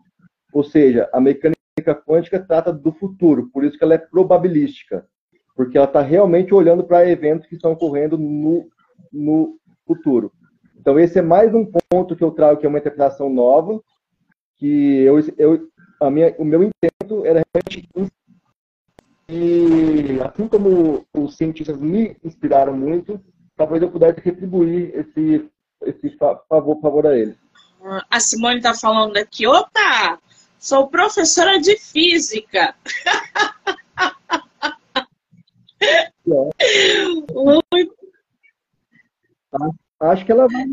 Ou 0.53 0.65
seja, 0.65 1.09
a 1.13 1.21
mecânica 1.21 1.59
quântica 2.07 2.41
trata 2.41 2.73
do 2.73 2.93
futuro, 2.93 3.51
por 3.53 3.65
isso 3.65 3.79
que 3.79 3.85
ela 3.85 3.95
é 3.95 3.99
probabilística, 3.99 5.07
porque 5.55 5.77
ela 5.77 5.87
está 5.87 6.03
realmente 6.03 6.55
olhando 6.55 6.85
para 6.85 7.09
eventos 7.09 7.47
que 7.47 7.55
estão 7.55 7.73
ocorrendo 7.73 8.17
no, 8.17 8.69
no 9.13 9.59
futuro. 9.87 10.33
Então, 10.77 10.99
esse 10.99 11.19
é 11.19 11.23
mais 11.23 11.55
um 11.55 11.67
ponto 11.91 12.17
que 12.17 12.23
eu 12.25 12.31
trago, 12.31 12.61
que 12.61 12.67
é 12.67 12.69
uma 12.69 12.79
interpretação 12.79 13.29
nova, 13.29 13.81
que 14.57 15.03
eu, 15.03 15.19
eu 15.37 15.69
a 16.01 16.11
minha, 16.11 16.35
o 16.39 16.45
meu 16.45 16.63
intento 16.63 17.25
era 17.25 17.43
realmente 17.55 17.89
e 19.31 20.19
assim 20.23 20.49
como 20.49 21.05
os 21.15 21.37
cientistas 21.37 21.77
me 21.77 22.17
inspiraram 22.25 22.75
muito, 22.75 23.21
talvez 23.57 23.83
eu 23.83 23.91
pudesse 23.91 24.21
retribuir 24.21 24.91
esse, 24.95 25.51
esse 25.85 26.17
favor, 26.49 26.81
favor 26.81 27.07
a 27.07 27.15
eles. 27.15 27.37
A 28.11 28.21
Simone 28.21 28.59
está 28.59 28.75
falando 28.75 29.17
aqui, 29.17 29.47
opa, 29.47 30.19
sou 30.59 30.89
professora 30.89 31.61
de 31.61 31.77
física. 31.79 32.75
Acho 40.01 40.25
que 40.25 40.33
ela 40.33 40.47
vai. 40.49 40.65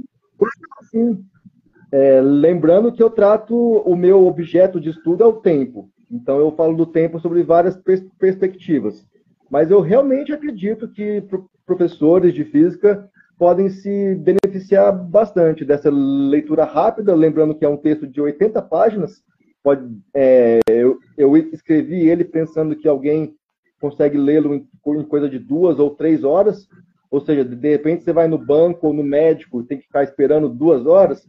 É, 1.92 2.20
lembrando 2.22 2.92
que 2.92 3.02
eu 3.02 3.10
trato 3.10 3.56
o 3.56 3.96
meu 3.96 4.26
objeto 4.28 4.82
de 4.82 4.90
estudo 4.90 5.24
é 5.24 5.28
o 5.28 5.40
tempo. 5.40 5.90
Então 6.12 6.40
eu 6.40 6.52
falo 6.56 6.76
do 6.76 6.86
tempo 6.86 7.20
sobre 7.20 7.44
várias 7.44 7.78
pers 7.78 8.04
perspectivas. 8.18 9.06
Mas 9.50 9.72
eu 9.72 9.80
realmente 9.80 10.34
acredito 10.34 10.88
que 10.90 11.24
professores 11.66 12.34
de 12.34 12.44
física 12.44 13.10
podem 13.38 13.70
se 13.70 14.16
beneficiar 14.16 14.92
bastante 14.92 15.66
dessa 15.66 15.90
leitura 15.90 16.64
rápida, 16.64 17.14
lembrando 17.14 17.56
que 17.56 17.66
é 17.66 17.70
um 17.70 17.78
texto 17.78 18.08
de 18.08 18.22
80 18.22 18.62
páginas. 18.62 19.24
Pode, 19.62 19.84
é, 20.14 20.60
eu, 20.70 21.00
eu, 21.18 21.36
escrevi 21.36 22.08
ele 22.08 22.24
pensando 22.24 22.76
que 22.76 22.88
alguém 22.88 23.36
consegue 23.80 24.18
lê-lo 24.18 24.54
em, 24.54 24.68
em 24.88 25.04
coisa 25.04 25.30
de 25.30 25.40
duas 25.40 25.80
ou 25.80 25.90
três 25.90 26.24
horas, 26.24 26.68
ou 27.12 27.20
seja, 27.20 27.44
de 27.44 27.70
repente 27.70 28.04
você 28.04 28.14
vai 28.14 28.28
no 28.28 28.38
banco 28.38 28.88
ou 28.88 28.94
no 28.94 29.04
médico 29.04 29.62
e 29.62 29.66
tem 29.66 29.78
que 29.80 29.86
ficar 29.86 30.04
esperando 30.04 30.48
duas 30.48 30.86
horas, 30.86 31.26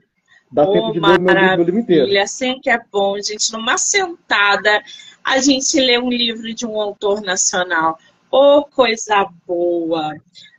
dá 0.52 0.68
oh, 0.68 0.72
tempo 0.72 0.92
de 0.92 1.00
ler 1.00 1.18
o 1.18 1.22
meu, 1.22 1.34
meu 1.34 1.64
livro 1.64 1.80
inteiro. 1.80 2.20
Assim 2.20 2.60
que 2.60 2.70
é 2.70 2.78
bom, 2.92 3.16
gente, 3.16 3.52
numa 3.52 3.78
sentada, 3.78 4.82
a 5.24 5.38
gente 5.38 5.78
lê 5.80 5.98
um 5.98 6.10
livro 6.10 6.54
de 6.54 6.66
um 6.66 6.80
autor 6.80 7.20
nacional. 7.22 7.98
Oh, 8.30 8.64
coisa 8.64 9.28
boa! 9.46 10.14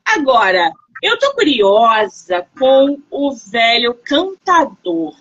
Agora, 0.05 0.71
eu 1.01 1.17
tô 1.19 1.33
curiosa 1.33 2.45
com 2.57 3.01
o 3.09 3.33
velho 3.33 3.93
cantador. 3.93 5.15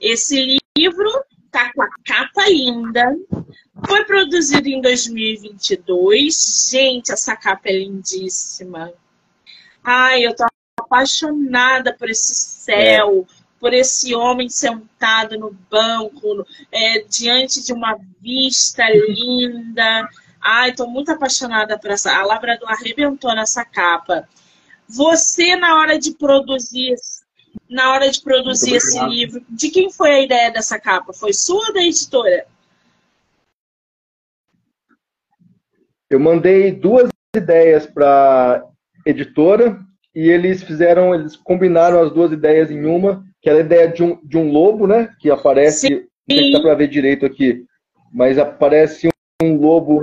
Esse 0.00 0.58
livro 0.76 1.10
tá 1.50 1.72
com 1.72 1.82
a 1.82 1.88
capa 2.04 2.48
linda. 2.48 3.16
Foi 3.86 4.04
produzido 4.04 4.68
em 4.68 4.80
2022. 4.80 6.68
Gente, 6.70 7.12
essa 7.12 7.36
capa 7.36 7.68
é 7.68 7.78
lindíssima. 7.78 8.92
Ai, 9.82 10.26
eu 10.26 10.34
tô 10.34 10.44
apaixonada 10.78 11.94
por 11.94 12.10
esse 12.10 12.34
céu, 12.34 13.26
por 13.58 13.72
esse 13.72 14.14
homem 14.14 14.48
sentado 14.48 15.38
no 15.38 15.52
banco, 15.70 16.46
é, 16.72 17.04
diante 17.08 17.62
de 17.64 17.72
uma 17.72 17.98
vista 18.20 18.84
linda. 18.90 20.08
Ai, 20.40 20.72
tô 20.72 20.86
muito 20.86 21.12
apaixonada 21.12 21.78
por 21.78 21.90
essa. 21.90 22.12
A 22.16 22.24
Labrador 22.24 22.70
arrebentou 22.70 23.34
nessa 23.34 23.64
capa. 23.64 24.28
Você, 24.92 25.54
na 25.54 25.78
hora 25.78 25.98
de 25.98 26.12
produzir, 26.16 26.96
na 27.68 27.92
hora 27.92 28.10
de 28.10 28.20
produzir 28.20 28.74
esse 28.74 28.98
livro, 29.06 29.40
de 29.48 29.70
quem 29.70 29.90
foi 29.90 30.10
a 30.10 30.20
ideia 30.20 30.50
dessa 30.50 30.80
capa? 30.80 31.12
Foi 31.12 31.32
sua 31.32 31.68
ou 31.68 31.72
da 31.72 31.80
editora? 31.80 32.44
Eu 36.08 36.18
mandei 36.18 36.72
duas 36.72 37.08
ideias 37.36 37.86
para 37.86 38.66
editora 39.06 39.78
e 40.12 40.28
eles 40.28 40.60
fizeram, 40.64 41.14
eles 41.14 41.36
combinaram 41.36 42.02
as 42.02 42.12
duas 42.12 42.32
ideias 42.32 42.68
em 42.68 42.84
uma, 42.84 43.24
que 43.40 43.48
era 43.48 43.58
a 43.60 43.62
ideia 43.62 43.88
de 43.88 44.02
um, 44.02 44.20
de 44.24 44.36
um 44.36 44.50
lobo, 44.50 44.88
né? 44.88 45.14
Que 45.20 45.30
aparece, 45.30 45.86
Sim. 45.86 45.94
não 46.28 46.36
sei 46.36 46.46
se 46.46 46.52
dá 46.52 46.60
para 46.60 46.74
ver 46.74 46.88
direito 46.88 47.24
aqui, 47.24 47.64
mas 48.12 48.38
aparece 48.38 49.08
um 49.40 49.56
lobo 49.56 50.02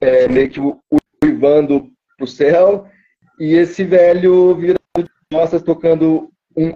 é, 0.00 0.28
meio 0.28 0.48
que 0.48 0.60
uivando 1.24 1.90
pro 2.16 2.26
céu 2.28 2.88
e 3.40 3.54
esse 3.54 3.82
velho 3.84 4.54
vira 4.54 4.78
costas 5.32 5.62
tocando 5.62 6.30
um 6.54 6.74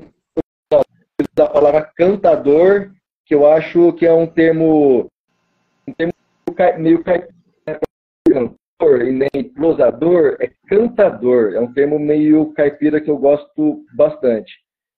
a 1.36 1.46
palavra 1.46 1.90
cantador, 1.96 2.90
que 3.26 3.34
eu 3.34 3.46
acho 3.46 3.92
que 3.92 4.06
é 4.06 4.12
um 4.12 4.26
termo, 4.26 5.10
um 5.86 5.92
termo 5.92 6.12
meio 6.78 7.04
cantor 7.04 9.02
e 9.02 9.12
nem 9.12 9.44
prosador, 9.52 10.36
é 10.40 10.50
cantador. 10.66 11.54
É 11.54 11.60
um 11.60 11.72
termo 11.72 11.98
meio 11.98 12.52
caipira 12.52 13.00
que 13.00 13.10
eu 13.10 13.18
gosto 13.18 13.84
bastante. 13.94 14.52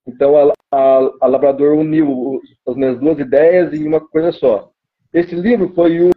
Então, 0.07 0.37
a, 0.37 0.53
a, 0.73 1.11
a 1.23 1.27
Labrador 1.27 1.77
uniu 1.77 2.41
as 2.67 2.77
minhas 2.77 2.99
duas 2.99 3.19
ideias 3.19 3.73
em 3.73 3.87
uma 3.87 4.01
coisa 4.01 4.31
só. 4.33 4.71
Esse 5.13 5.35
livro 5.35 5.73
foi 5.75 6.01
o 6.01 6.11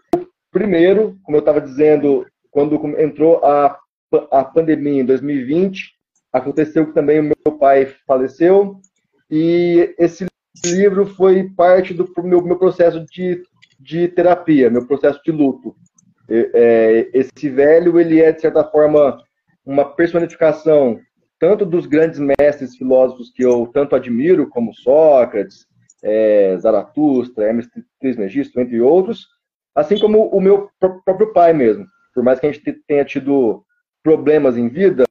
primeiro, 0.52 1.18
como 1.24 1.38
eu 1.38 1.40
estava 1.40 1.62
dizendo, 1.62 2.26
quando 2.52 2.76
entrou 3.00 3.44
a, 3.44 3.78
a 4.32 4.44
pandemia 4.44 5.02
em 5.02 5.06
2020, 5.06 5.94
aconteceu 6.32 6.86
que 6.86 6.94
também 6.94 7.20
o 7.20 7.24
meu 7.24 7.58
pai 7.58 7.94
faleceu, 8.06 8.80
e 9.30 9.94
esse 9.98 10.26
livro 10.66 11.06
foi 11.06 11.50
parte 11.50 11.94
do 11.94 12.12
meu, 12.24 12.42
meu 12.42 12.58
processo 12.58 13.06
de, 13.06 13.44
de 13.80 14.08
terapia, 14.08 14.70
meu 14.70 14.86
processo 14.88 15.22
de 15.24 15.32
luto. 15.32 15.76
É, 16.28 17.10
esse 17.14 17.50
velho, 17.50 18.00
ele 18.00 18.22
é, 18.22 18.32
de 18.32 18.42
certa 18.42 18.64
forma, 18.64 19.18
uma 19.66 19.86
personificação 19.86 21.00
tanto 21.40 21.66
dos 21.66 21.86
grandes 21.86 22.20
mestres 22.20 22.76
filósofos 22.76 23.32
que 23.32 23.44
eu 23.44 23.68
tanto 23.74 23.96
admiro, 23.96 24.50
como 24.50 24.74
Sócrates, 24.74 25.66
é, 26.04 26.58
Zaratustra, 26.60 27.46
Hermes 27.46 27.70
Trismegisto, 28.00 28.60
entre 28.60 28.82
outros, 28.82 29.26
assim 29.74 29.98
como 29.98 30.28
o 30.28 30.42
meu 30.42 30.70
próprio 30.80 31.32
pai 31.32 31.54
mesmo. 31.54 31.86
Por 32.14 32.24
mais 32.24 32.40
que 32.40 32.48
a 32.48 32.52
gente 32.52 32.74
tenha 32.86 33.06
tido 33.06 33.64
problemas 34.04 34.58
em 34.58 34.68
vida, 34.68 35.04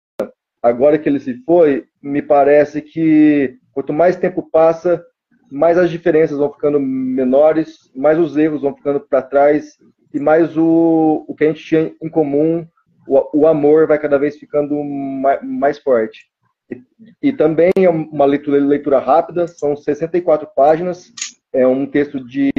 agora 0.62 0.98
que 0.98 1.08
ele 1.08 1.20
se 1.20 1.34
foi, 1.44 1.86
me 2.02 2.22
parece 2.22 2.82
que 2.82 3.58
quanto 3.72 3.92
mais 3.92 4.16
tempo 4.16 4.42
passa, 4.50 5.04
mais 5.50 5.78
as 5.78 5.90
diferenças 5.90 6.38
vão 6.38 6.52
ficando 6.52 6.80
menores, 6.80 7.90
mais 7.94 8.18
os 8.18 8.36
erros 8.36 8.62
vão 8.62 8.74
ficando 8.74 9.00
para 9.00 9.22
trás 9.22 9.76
e 10.12 10.20
mais 10.20 10.56
o, 10.56 11.24
o 11.26 11.34
que 11.34 11.44
a 11.44 11.48
gente 11.48 11.64
tinha 11.64 11.92
em 12.02 12.08
comum, 12.08 12.66
o, 13.06 13.40
o 13.40 13.46
amor 13.46 13.86
vai 13.86 13.98
cada 13.98 14.18
vez 14.18 14.36
ficando 14.36 14.74
mais, 14.82 15.40
mais 15.42 15.78
forte. 15.78 16.26
E, 16.70 17.28
e, 17.28 17.32
também 17.32 17.70
é 17.78 17.88
uma 17.88 18.26
leitura, 18.26 18.58
leitura 18.58 18.98
rápida, 18.98 19.46
são 19.46 19.74
64 19.74 20.48
páginas, 20.54 21.10
é 21.52 21.66
um 21.66 21.86
texto 21.86 22.22
de 22.22 22.50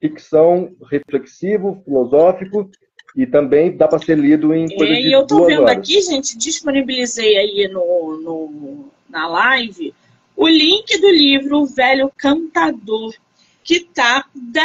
ficção 0.00 0.74
reflexivo, 0.90 1.82
filosófico, 1.84 2.70
e 3.16 3.26
também 3.26 3.76
dá 3.76 3.88
para 3.88 3.98
ser 3.98 4.18
lido 4.18 4.54
em 4.54 4.68
coisa 4.74 4.92
é, 4.92 5.00
de 5.00 5.12
eu 5.12 5.22
estou 5.22 5.46
vendo 5.46 5.62
horas. 5.62 5.78
aqui, 5.78 6.00
gente, 6.00 6.36
disponibilizei 6.38 7.36
aí 7.36 7.68
no, 7.68 8.20
no, 8.20 8.88
na 9.08 9.28
live 9.28 9.94
o 10.36 10.48
link 10.48 10.98
do 11.00 11.10
livro 11.10 11.58
O 11.58 11.66
Velho 11.66 12.10
Cantador, 12.16 13.14
que 13.62 13.80
tá 13.80 14.24
10,34 14.34 14.64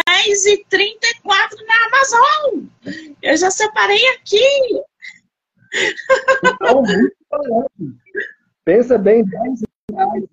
na 1.67 1.85
Amazon. 1.87 2.63
Eu 3.21 3.35
já 3.35 3.51
separei 3.51 4.07
aqui. 4.09 4.39
Então, 6.45 6.83
Pensa 8.63 8.97
bem, 8.97 9.25
10 9.25 9.63
reais. 9.91 10.23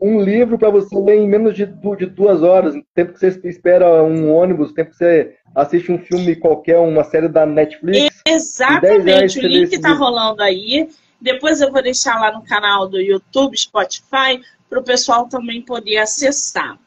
Um 0.00 0.20
livro 0.20 0.58
para 0.58 0.70
você 0.70 0.94
ler 0.96 1.16
em 1.16 1.28
menos 1.28 1.54
de, 1.54 1.66
de 1.66 2.06
duas 2.06 2.42
horas, 2.42 2.74
tempo 2.94 3.14
que 3.14 3.18
você 3.18 3.40
espera 3.48 4.04
um 4.04 4.30
ônibus, 4.30 4.72
tempo 4.72 4.90
que 4.90 4.96
você 4.96 5.37
assiste 5.58 5.90
um 5.90 5.98
filme 5.98 6.36
qualquer, 6.36 6.78
uma 6.78 7.02
série 7.02 7.28
da 7.28 7.44
Netflix. 7.44 8.16
Exatamente, 8.24 9.40
o 9.40 9.48
link 9.48 9.72
está 9.72 9.92
rolando 9.92 10.42
aí. 10.42 10.88
Depois 11.20 11.60
eu 11.60 11.72
vou 11.72 11.82
deixar 11.82 12.18
lá 12.20 12.30
no 12.32 12.42
canal 12.42 12.88
do 12.88 13.00
YouTube, 13.00 13.58
Spotify, 13.58 14.40
para 14.70 14.78
o 14.78 14.84
pessoal 14.84 15.28
também 15.28 15.60
poder 15.60 15.98
acessar. 15.98 16.78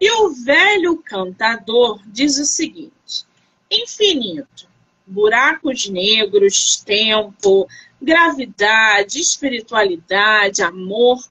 E 0.00 0.10
o 0.10 0.30
velho 0.30 0.96
cantador 1.04 2.00
diz 2.06 2.38
o 2.38 2.46
seguinte: 2.46 3.26
infinito, 3.70 4.66
buracos 5.06 5.88
negros, 5.88 6.82
tempo, 6.84 7.68
gravidade, 8.00 9.20
espiritualidade, 9.20 10.62
amor, 10.62 11.22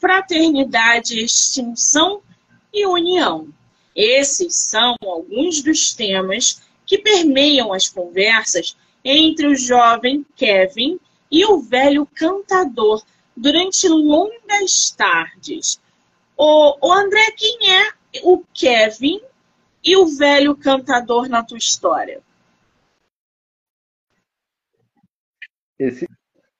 fraternidade, 0.00 1.22
extinção 1.22 2.22
e 2.72 2.86
união. 2.86 3.48
Esses 3.98 4.54
são 4.54 4.94
alguns 5.04 5.60
dos 5.60 5.92
temas 5.92 6.62
que 6.86 6.98
permeiam 6.98 7.72
as 7.72 7.88
conversas 7.88 8.76
entre 9.04 9.48
o 9.48 9.56
jovem 9.56 10.24
Kevin 10.36 11.00
e 11.28 11.44
o 11.44 11.58
velho 11.58 12.06
cantador 12.06 13.02
durante 13.36 13.88
longas 13.88 14.92
tardes. 14.92 15.80
O, 16.36 16.78
o 16.80 16.92
André, 16.92 17.32
quem 17.36 17.72
é 17.72 17.92
o 18.22 18.44
Kevin 18.54 19.20
e 19.82 19.96
o 19.96 20.06
velho 20.06 20.56
cantador 20.56 21.28
na 21.28 21.42
tua 21.42 21.58
história? 21.58 22.22
Esse, 25.76 26.08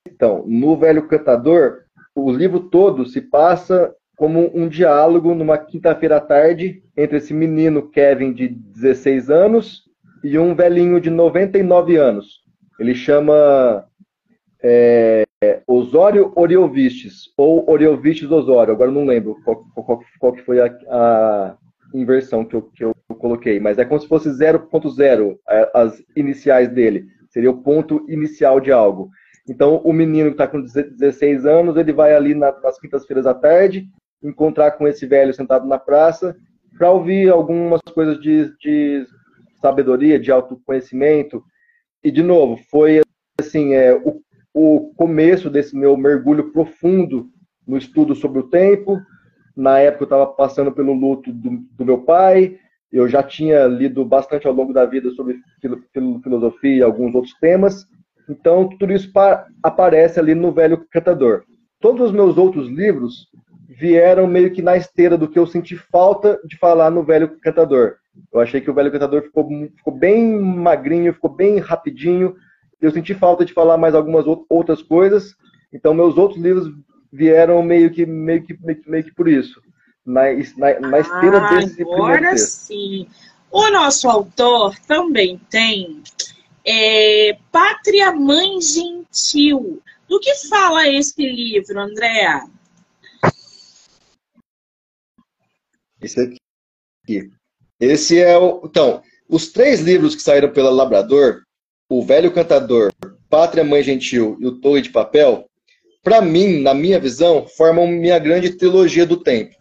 então, 0.05 0.45
no 0.45 0.77
Velho 0.77 1.07
Cantador, 1.07 1.85
o 2.15 2.33
livro 2.33 2.69
todo 2.69 3.07
se 3.07 3.21
passa 3.21 3.95
como 4.19 4.51
um 4.53 4.69
diálogo 4.69 5.33
numa 5.33 5.57
quinta-feira 5.57 6.17
à 6.17 6.21
tarde 6.21 6.83
entre 6.97 7.19
esse 7.19 7.33
menino 7.33 7.89
Kevin 7.89 8.33
de 8.33 8.49
16 8.49 9.31
anos 9.31 9.85
e 10.25 10.37
um 10.37 10.57
velhinho 10.57 11.01
de 11.01 11.09
99 11.09 11.95
anos. 11.97 12.43
Ele 12.81 12.97
chama 12.97 13.87
é, 14.61 15.25
Osório 15.69 16.33
Oriovistes, 16.35 17.33
ou 17.37 17.71
Oriovistes 17.71 18.29
Osório, 18.29 18.75
agora 18.75 18.91
não 18.91 19.05
lembro 19.05 19.37
qual, 19.45 19.65
qual, 19.73 20.01
qual 20.19 20.33
que 20.33 20.43
foi 20.43 20.61
a, 20.61 20.67
a 20.91 21.57
inversão 21.95 22.45
que 22.45 22.57
eu, 22.57 22.63
que 22.63 22.85
eu 22.85 22.93
coloquei, 23.21 23.61
mas 23.61 23.79
é 23.79 23.85
como 23.85 24.01
se 24.01 24.09
fosse 24.09 24.31
0.0 24.31 25.39
as 25.73 26.03
iniciais 26.17 26.69
dele, 26.69 27.07
seria 27.31 27.53
o 27.53 27.63
ponto 27.63 28.05
inicial 28.09 28.59
de 28.59 28.73
algo. 28.73 29.11
Então, 29.49 29.77
o 29.85 29.93
menino 29.93 30.31
que 30.31 30.35
está 30.35 30.49
com 30.49 30.61
16 30.61 31.47
anos, 31.47 31.77
ele 31.77 31.93
vai 31.93 32.15
ali 32.15 32.35
nas 32.35 32.81
quintas-feiras 32.81 33.29
à 33.29 33.33
tarde, 33.33 33.89
encontrar 34.23 34.73
com 34.73 34.87
esse 34.87 35.07
velho 35.07 35.33
sentado 35.33 35.67
na 35.67 35.79
praça, 35.79 36.37
para 36.77 36.91
ouvir 36.91 37.31
algumas 37.31 37.81
coisas 37.93 38.21
de, 38.21 38.57
de 38.59 39.07
sabedoria, 39.61 40.19
de 40.19 40.31
autoconhecimento. 40.31 41.43
E, 42.03 42.11
de 42.11 42.23
novo, 42.23 42.59
foi 42.71 43.01
assim, 43.41 43.75
é, 43.75 43.95
o, 43.95 44.21
o 44.55 44.93
começo 44.95 45.51
desse 45.51 45.77
meu 45.77 45.97
mergulho 45.97 46.53
profundo 46.53 47.31
no 47.67 47.77
estudo 47.77 48.15
sobre 48.15 48.41
o 48.41 48.49
tempo. 48.49 49.01
Na 49.57 49.79
época, 49.79 50.05
eu 50.05 50.07
estava 50.07 50.27
passando 50.27 50.73
pelo 50.73 50.93
luto 50.93 51.33
do, 51.33 51.59
do, 51.73 51.85
meu 51.85 52.03
pai. 52.03 52.59
Eu 52.91 53.09
já 53.09 53.23
tinha 53.23 53.67
lido 53.67 54.05
bastante 54.05 54.47
ao 54.47 54.55
longo 54.55 54.73
da 54.73 54.87
vida 54.87 55.11
sobre 55.11 55.41
filosofia 56.23 56.77
e 56.77 56.83
alguns 56.83 57.15
outros 57.15 57.35
temas. 57.35 57.87
Então, 58.29 58.69
tudo 58.69 58.93
isso 58.93 59.11
aparece 59.63 60.21
ali 60.21 60.35
no 60.35 60.53
Velho 60.53 60.87
Cantador. 60.91 61.43
Todos 61.81 62.09
os 62.09 62.13
meus 62.13 62.37
outros 62.37 62.69
livros 62.69 63.29
vieram 63.79 64.27
meio 64.27 64.51
que 64.51 64.61
na 64.61 64.77
esteira 64.77 65.17
do 65.17 65.29
que 65.29 65.39
eu 65.39 65.47
senti 65.47 65.77
falta 65.77 66.41
de 66.45 66.59
falar 66.59 66.91
no 66.91 67.05
Velho 67.05 67.39
Cantador. 67.41 67.95
Eu 68.33 68.41
achei 68.41 68.61
que 68.61 68.69
o 68.69 68.75
Velho 68.75 68.91
Cantador 68.91 69.23
ficou, 69.23 69.49
ficou 69.77 69.95
bem 69.95 70.37
magrinho, 70.41 71.15
ficou 71.15 71.31
bem 71.31 71.59
rapidinho. 71.59 72.35
Eu 72.81 72.91
senti 72.91 73.15
falta 73.15 73.45
de 73.45 73.53
falar 73.53 73.79
mais 73.79 73.95
algumas 73.95 74.25
outras 74.49 74.83
coisas. 74.83 75.37
Então, 75.73 75.95
meus 75.95 76.19
outros 76.19 76.43
livros 76.43 76.73
vieram 77.13 77.63
meio 77.63 77.89
que, 77.91 78.05
meio 78.05 78.43
que, 78.43 78.59
meio 78.61 78.83
que, 78.83 78.91
meio 78.91 79.05
que 79.05 79.15
por 79.15 79.29
isso. 79.29 79.63
Na, 80.05 80.23
na, 80.57 80.81
na 80.81 80.99
esteira 80.99 81.39
ah, 81.39 81.55
desse 81.55 81.83
agora 81.83 82.37
sim. 82.37 83.07
O 83.51 83.71
nosso 83.71 84.09
autor 84.09 84.77
também 84.89 85.41
tem 85.49 86.03
é, 86.67 87.39
Pátria 87.53 88.11
Mãe 88.11 88.61
Gentil. 88.61 89.81
Do 90.09 90.19
que 90.19 90.35
fala 90.49 90.89
esse 90.89 91.23
livro, 91.23 91.79
Andréa? 91.79 92.43
Esse 96.01 96.21
aqui. 96.21 97.31
Esse 97.81 98.21
é 98.21 98.37
o. 98.37 98.63
Então, 98.65 99.03
os 99.29 99.49
três 99.53 99.81
livros 99.81 100.15
que 100.15 100.23
saíram 100.23 100.51
pela 100.53 100.71
Labrador, 100.71 101.43
O 101.89 102.05
Velho 102.05 102.33
Cantador, 102.33 102.93
Pátria 103.29 103.65
Mãe 103.65 103.83
Gentil 103.83 104.37
e 104.41 104.47
O 104.47 104.61
Torre 104.61 104.83
de 104.83 104.91
Papel, 104.91 105.47
para 106.03 106.21
mim, 106.21 106.63
na 106.63 106.73
minha 106.73 106.99
visão, 106.99 107.47
formam 107.47 107.87
minha 107.87 108.19
grande 108.19 108.51
trilogia 108.51 109.05
do 109.05 109.23
tempo. 109.23 109.55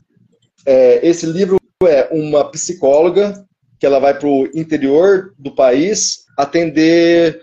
É, 0.66 1.06
esse 1.06 1.26
livro 1.26 1.58
é 1.84 2.08
uma 2.12 2.50
psicóloga 2.50 3.46
que 3.80 3.86
ela 3.86 4.00
vai 4.00 4.18
para 4.18 4.28
o 4.28 4.48
interior 4.54 5.34
do 5.38 5.54
país 5.54 6.26
atender 6.38 7.42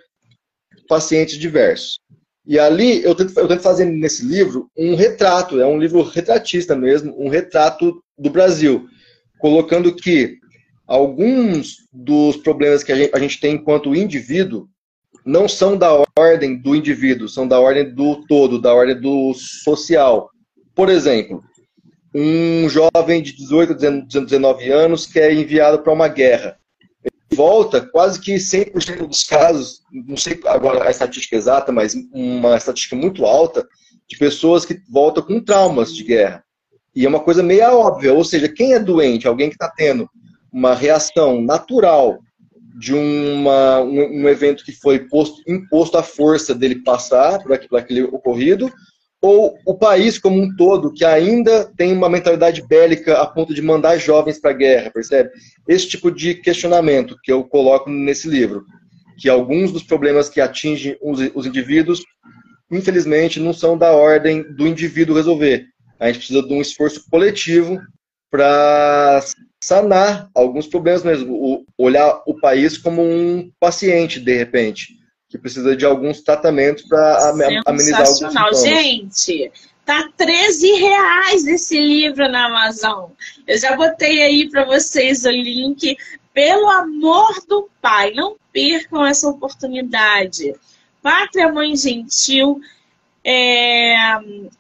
pacientes 0.89 1.39
diversos. 1.39 1.99
E 2.47 2.59
ali 2.59 3.03
eu 3.03 3.15
tento, 3.15 3.39
eu 3.39 3.49
tento 3.49 3.63
fazer 3.63 3.87
nesse 3.87 4.25
livro 4.25 4.69
um 4.77 4.95
retrato, 4.95 5.61
é 5.61 5.67
um 5.67 5.79
livro 5.79 6.03
retratista 6.03 6.77
mesmo, 6.77 7.15
um 7.19 7.29
retrato 7.29 8.03
do 8.19 8.31
Brasil, 8.31 8.87
colocando 9.39 9.95
que 9.95 10.39
alguns 10.87 11.79
dos 11.93 12.37
problemas 12.37 12.83
que 12.83 12.93
a 12.93 12.97
gente, 12.97 13.15
a 13.15 13.19
gente 13.19 13.41
tem 13.41 13.55
enquanto 13.55 13.95
indivíduo 13.95 14.69
não 15.25 15.49
são 15.49 15.77
da 15.77 15.91
ordem 16.19 16.57
do 16.61 16.77
indivíduo, 16.77 17.29
são 17.29 17.49
da 17.49 17.59
ordem 17.59 17.95
do 17.95 18.27
todo, 18.27 18.61
da 18.61 18.75
ordem 18.75 19.01
do 19.01 19.33
social. 19.33 20.29
Por 20.75 20.91
exemplo, 20.91 21.43
um 22.15 22.69
jovem 22.69 23.23
de 23.23 23.35
18, 23.35 23.75
19 24.27 24.71
anos 24.71 25.07
que 25.07 25.19
é 25.19 25.33
enviado 25.33 25.79
para 25.79 25.93
uma 25.93 26.09
guerra. 26.09 26.59
Volta, 27.33 27.81
quase 27.81 28.21
que 28.21 28.35
100% 28.35 29.07
dos 29.07 29.25
casos, 29.25 29.81
não 29.91 30.17
sei 30.17 30.41
agora 30.47 30.87
a 30.87 30.91
estatística 30.91 31.37
exata, 31.37 31.73
mas 31.73 31.95
uma 32.13 32.57
estatística 32.57 32.95
muito 32.95 33.25
alta, 33.25 33.67
de 34.09 34.17
pessoas 34.19 34.65
que 34.65 34.81
voltam 34.89 35.23
com 35.23 35.41
traumas 35.41 35.95
de 35.95 36.05
guerra. 36.05 36.45
E 36.95 37.05
é 37.05 37.09
uma 37.09 37.21
coisa 37.21 37.43
meio 37.43 37.77
óbvia, 37.77 38.13
ou 38.13 38.25
seja, 38.25 38.49
quem 38.49 38.75
é 38.75 38.79
doente, 38.79 39.27
alguém 39.27 39.49
que 39.49 39.57
está 39.57 39.69
tendo 39.69 40.09
uma 40.53 40.75
reação 40.75 41.41
natural 41.41 42.19
de 42.79 42.93
uma, 42.93 43.81
um, 43.81 44.23
um, 44.23 44.29
evento 44.29 44.65
que 44.65 44.73
foi 44.73 45.01
posto, 45.09 45.43
imposto 45.49 45.97
à 45.97 46.03
força 46.03 46.55
dele 46.55 46.83
passar 46.83 47.41
por 47.41 47.57
por 47.69 47.79
aquele 47.79 48.03
ocorrido, 48.03 48.71
ou 49.25 49.59
o 49.65 49.73
país 49.73 50.19
como 50.19 50.39
um 50.39 50.55
todo, 50.55 50.93
que 50.93 51.03
ainda 51.03 51.65
tem 51.79 51.95
uma 51.95 52.11
mentalidade 52.11 52.61
bélica 52.61 53.23
a 53.23 53.27
ponto 53.27 53.55
de 53.55 53.63
mandar 53.63 53.97
jovens 53.97 54.39
para 54.39 54.51
a 54.51 54.55
guerra, 54.55 54.91
percebe? 54.91 55.31
Esse 55.67 55.89
tipo 55.89 56.11
de 56.11 56.35
questionamento 56.35 57.17
que 57.25 57.33
eu 57.33 57.43
coloco 57.43 57.89
nesse 57.89 58.29
livro, 58.29 58.67
que 59.19 59.31
alguns 59.31 59.73
dos 59.73 59.83
problemas 59.83 60.29
que 60.29 60.43
atingem 60.43 60.99
os, 61.01 61.21
os 61.35 61.47
indivíduos, 61.47 62.05
infelizmente, 62.71 63.41
não 63.41 63.55
são 63.55 63.79
da 63.79 63.93
ordem 63.93 64.43
do 64.43 64.67
indivíduo 64.67 65.17
resolver, 65.17 65.69
a 65.99 66.09
gente 66.09 66.19
precisa 66.19 66.43
de 66.43 66.53
um 66.53 66.61
esforço 66.61 67.03
coletivo 67.11 67.81
para 68.31 69.25
sanar 69.59 70.29
alguns 70.35 70.67
problemas 70.67 71.03
mesmo. 71.03 71.33
O, 71.33 71.65
olhar 71.79 72.23
o 72.27 72.39
país 72.39 72.77
como 72.77 73.01
um 73.01 73.51
paciente, 73.59 74.21
de 74.21 74.37
repente, 74.37 74.89
que 75.35 75.39
precisa 75.39 75.75
de 75.75 75.85
alguns 75.85 76.21
tratamentos 76.21 76.85
para 76.85 77.33
amenizar 77.67 78.03
alguns 78.03 78.19
sintomas. 78.19 78.63
Gente, 78.63 79.51
tá 79.85 80.09
13 80.17 80.75
reais 80.75 81.45
esse 81.45 81.77
livro 81.77 82.29
na 82.29 82.47
Amazon. 82.47 83.11
Eu 83.45 83.59
já 83.59 83.75
botei 83.75 84.23
aí 84.23 84.49
para 84.49 84.65
vocês 84.65 85.25
o 85.25 85.31
link. 85.31 85.97
Pelo 86.33 86.71
amor 86.71 87.35
do 87.49 87.69
Pai, 87.83 88.13
não 88.13 88.37
percam 88.53 89.05
essa 89.05 89.29
oportunidade. 89.29 90.55
Pátria 91.03 91.53
Mãe 91.53 91.75
Gentil 91.75 92.61
é, 93.25 93.97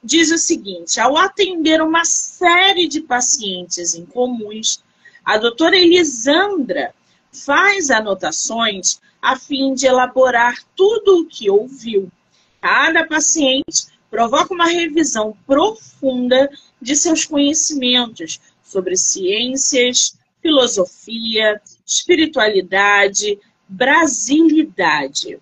diz 0.02 0.32
o 0.32 0.38
seguinte: 0.38 0.98
ao 0.98 1.16
atender 1.16 1.80
uma 1.80 2.04
série 2.04 2.88
de 2.88 3.00
pacientes 3.00 3.94
incomuns, 3.94 4.82
a 5.24 5.38
doutora 5.38 5.76
Elisandra 5.76 6.92
faz 7.30 7.92
anotações 7.92 9.00
a 9.24 9.36
fim 9.36 9.72
de 9.72 9.86
elaborar 9.86 10.62
tudo 10.76 11.20
o 11.20 11.26
que 11.26 11.48
ouviu. 11.48 12.12
Cada 12.60 13.06
paciente 13.06 13.86
provoca 14.10 14.52
uma 14.52 14.66
revisão 14.66 15.34
profunda 15.46 16.50
de 16.80 16.94
seus 16.94 17.24
conhecimentos 17.24 18.38
sobre 18.62 18.98
ciências, 18.98 20.18
filosofia, 20.42 21.58
espiritualidade, 21.86 23.38
brasilidade. 23.66 25.38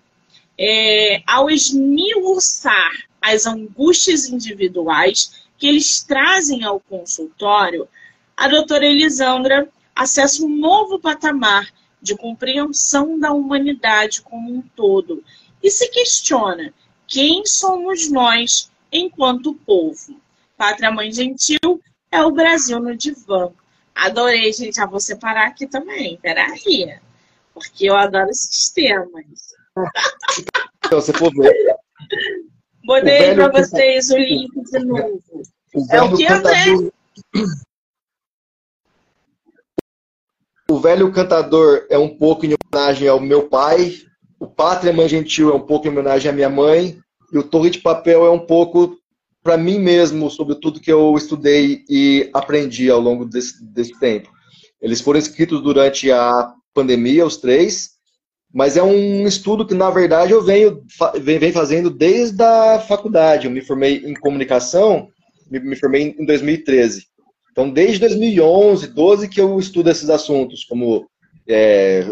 É, 0.57 1.21
ao 1.27 1.49
esmiuçar 1.49 3.03
as 3.21 3.45
angústias 3.45 4.29
individuais 4.29 5.43
que 5.57 5.67
eles 5.67 6.01
trazem 6.03 6.63
ao 6.63 6.79
consultório, 6.79 7.85
a 8.37 8.47
doutora 8.47 8.85
Elisandra 8.85 9.67
acessa 9.93 10.41
um 10.45 10.49
novo 10.49 10.99
patamar 10.99 11.67
de 12.03 12.15
compreensão 12.15 13.17
da 13.17 13.31
humanidade 13.31 14.21
como 14.21 14.53
um 14.53 14.61
todo 14.61 15.23
e 15.63 15.71
se 15.71 15.87
questiona 15.87 16.73
quem 17.07 17.45
somos 17.45 18.11
nós 18.11 18.69
enquanto 18.91 19.55
povo. 19.55 20.19
Pátria 20.57 20.91
Mãe 20.91 21.11
Gentil 21.11 21.81
é 22.11 22.21
o 22.21 22.31
Brasil 22.31 22.79
no 22.79 22.95
divã. 22.95 23.49
Adorei, 23.95 24.51
gente. 24.51 24.75
Já 24.75 24.85
vou 24.85 24.99
separar 24.99 25.47
aqui 25.47 25.65
também. 25.65 26.19
Peraí. 26.21 26.99
Porque 27.53 27.85
eu 27.89 27.95
adoro 27.95 28.29
esses 28.29 28.69
temas. 28.69 29.25
Então, 30.85 30.99
você 30.99 31.13
for 31.13 31.31
ver, 31.33 31.53
Botei 32.85 33.33
para 33.33 33.49
vocês 33.49 34.09
o 34.09 34.17
link 34.17 34.51
de 34.69 34.79
novo. 34.79 35.21
O 35.73 35.87
é 35.89 36.01
o 36.01 36.15
que, 36.15 36.25
cantador... 36.25 36.91
O 40.73 40.79
velho 40.79 41.11
cantador 41.11 41.85
é 41.87 41.99
um 41.99 42.09
pouco 42.09 42.47
em 42.47 42.55
homenagem 42.55 43.07
ao 43.07 43.19
meu 43.19 43.43
pai, 43.43 43.93
o 44.39 44.47
Pátria 44.47 44.91
Mãe 44.91 45.07
Gentil 45.07 45.51
é 45.51 45.53
um 45.53 45.59
pouco 45.59 45.85
em 45.85 45.91
homenagem 45.91 46.31
à 46.31 46.33
minha 46.33 46.49
mãe, 46.49 46.97
e 47.31 47.37
o 47.37 47.43
Torre 47.43 47.69
de 47.69 47.77
Papel 47.77 48.25
é 48.25 48.31
um 48.31 48.39
pouco 48.39 48.97
para 49.43 49.55
mim 49.55 49.77
mesmo, 49.77 50.31
sobre 50.31 50.55
tudo 50.55 50.79
que 50.79 50.91
eu 50.91 51.15
estudei 51.15 51.83
e 51.87 52.27
aprendi 52.33 52.89
ao 52.89 52.99
longo 52.99 53.23
desse, 53.23 53.63
desse 53.63 53.99
tempo. 53.99 54.31
Eles 54.81 54.99
foram 54.99 55.19
escritos 55.19 55.61
durante 55.61 56.11
a 56.11 56.51
pandemia, 56.73 57.23
os 57.23 57.37
três, 57.37 57.91
mas 58.51 58.75
é 58.75 58.81
um 58.81 59.27
estudo 59.27 59.67
que, 59.67 59.75
na 59.75 59.91
verdade, 59.91 60.31
eu 60.31 60.41
venho, 60.41 60.83
venho 61.21 61.53
fazendo 61.53 61.91
desde 61.91 62.41
a 62.41 62.79
faculdade. 62.79 63.45
Eu 63.45 63.51
me 63.51 63.61
formei 63.61 63.97
em 63.97 64.15
comunicação, 64.15 65.07
me, 65.51 65.59
me 65.59 65.75
formei 65.75 66.15
em 66.17 66.25
2013. 66.25 67.12
Então, 67.53 67.69
desde 67.69 67.99
2011, 67.99 68.87
12 68.87 69.29
que 69.29 69.39
eu 69.39 69.59
estudo 69.59 69.91
esses 69.91 70.09
assuntos, 70.09 70.65
como 70.65 71.07
é, 71.47 72.03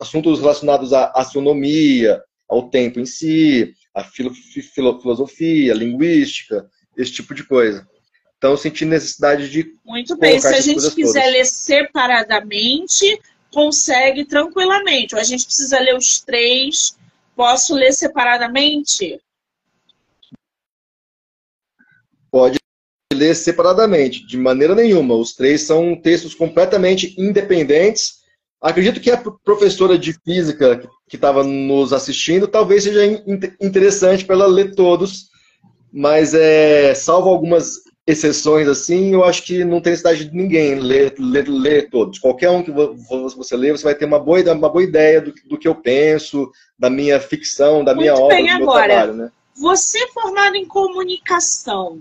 assuntos 0.00 0.40
relacionados 0.40 0.92
à 0.92 1.12
astronomia, 1.14 2.20
ao 2.48 2.68
tempo 2.68 2.98
em 2.98 3.06
si, 3.06 3.72
a 3.94 4.02
filo, 4.02 4.34
filo, 4.34 5.00
filosofia, 5.00 5.72
linguística, 5.72 6.68
esse 6.96 7.12
tipo 7.12 7.32
de 7.32 7.44
coisa. 7.44 7.86
Então, 8.36 8.50
eu 8.50 8.56
senti 8.56 8.84
necessidade 8.84 9.48
de. 9.48 9.72
Muito 9.84 10.16
bem, 10.16 10.40
se 10.40 10.48
a 10.48 10.60
gente 10.60 10.92
quiser 10.92 11.22
todas. 11.22 11.32
ler 11.32 11.44
separadamente, 11.46 13.20
consegue 13.52 14.24
tranquilamente. 14.24 15.14
Ou 15.14 15.20
a 15.20 15.24
gente 15.24 15.44
precisa 15.44 15.78
ler 15.78 15.96
os 15.96 16.20
três. 16.20 16.98
Posso 17.36 17.72
ler 17.72 17.92
separadamente? 17.92 19.20
Pode 22.32 22.58
ler 23.18 23.34
separadamente, 23.34 24.26
de 24.26 24.36
maneira 24.36 24.74
nenhuma. 24.74 25.14
Os 25.14 25.34
três 25.34 25.62
são 25.62 25.96
textos 25.96 26.34
completamente 26.34 27.14
independentes. 27.18 28.18
Acredito 28.60 29.00
que 29.00 29.10
a 29.10 29.16
professora 29.16 29.98
de 29.98 30.12
física 30.24 30.88
que 31.08 31.16
estava 31.16 31.42
nos 31.44 31.92
assistindo 31.92 32.48
talvez 32.48 32.84
seja 32.84 33.04
interessante 33.60 34.24
para 34.24 34.36
ela 34.36 34.46
ler 34.46 34.74
todos, 34.74 35.28
mas 35.92 36.34
é, 36.34 36.94
salvo 36.94 37.28
algumas 37.28 37.82
exceções 38.08 38.66
assim, 38.66 39.12
eu 39.12 39.22
acho 39.22 39.42
que 39.42 39.62
não 39.64 39.82
tem 39.82 39.90
necessidade 39.90 40.24
de 40.24 40.34
ninguém 40.34 40.76
ler, 40.76 41.14
ler, 41.18 41.46
ler 41.46 41.90
todos. 41.90 42.18
Qualquer 42.18 42.48
um 42.48 42.62
que 42.62 42.70
você 42.70 43.54
ler, 43.54 43.72
você 43.72 43.84
vai 43.84 43.94
ter 43.94 44.06
uma 44.06 44.18
boa, 44.18 44.40
uma 44.54 44.68
boa 44.70 44.82
ideia 44.82 45.20
do, 45.20 45.34
do 45.44 45.58
que 45.58 45.68
eu 45.68 45.74
penso, 45.74 46.50
da 46.78 46.88
minha 46.88 47.20
ficção, 47.20 47.84
da 47.84 47.94
minha 47.94 48.12
Muito 48.12 48.24
obra, 48.24 48.36
bem, 48.36 48.46
do 48.46 48.58
meu 48.60 48.70
agora, 48.70 48.86
trabalho. 48.86 49.12
Né? 49.12 49.30
Você 49.54 50.08
formado 50.08 50.56
em 50.56 50.64
comunicação, 50.64 52.00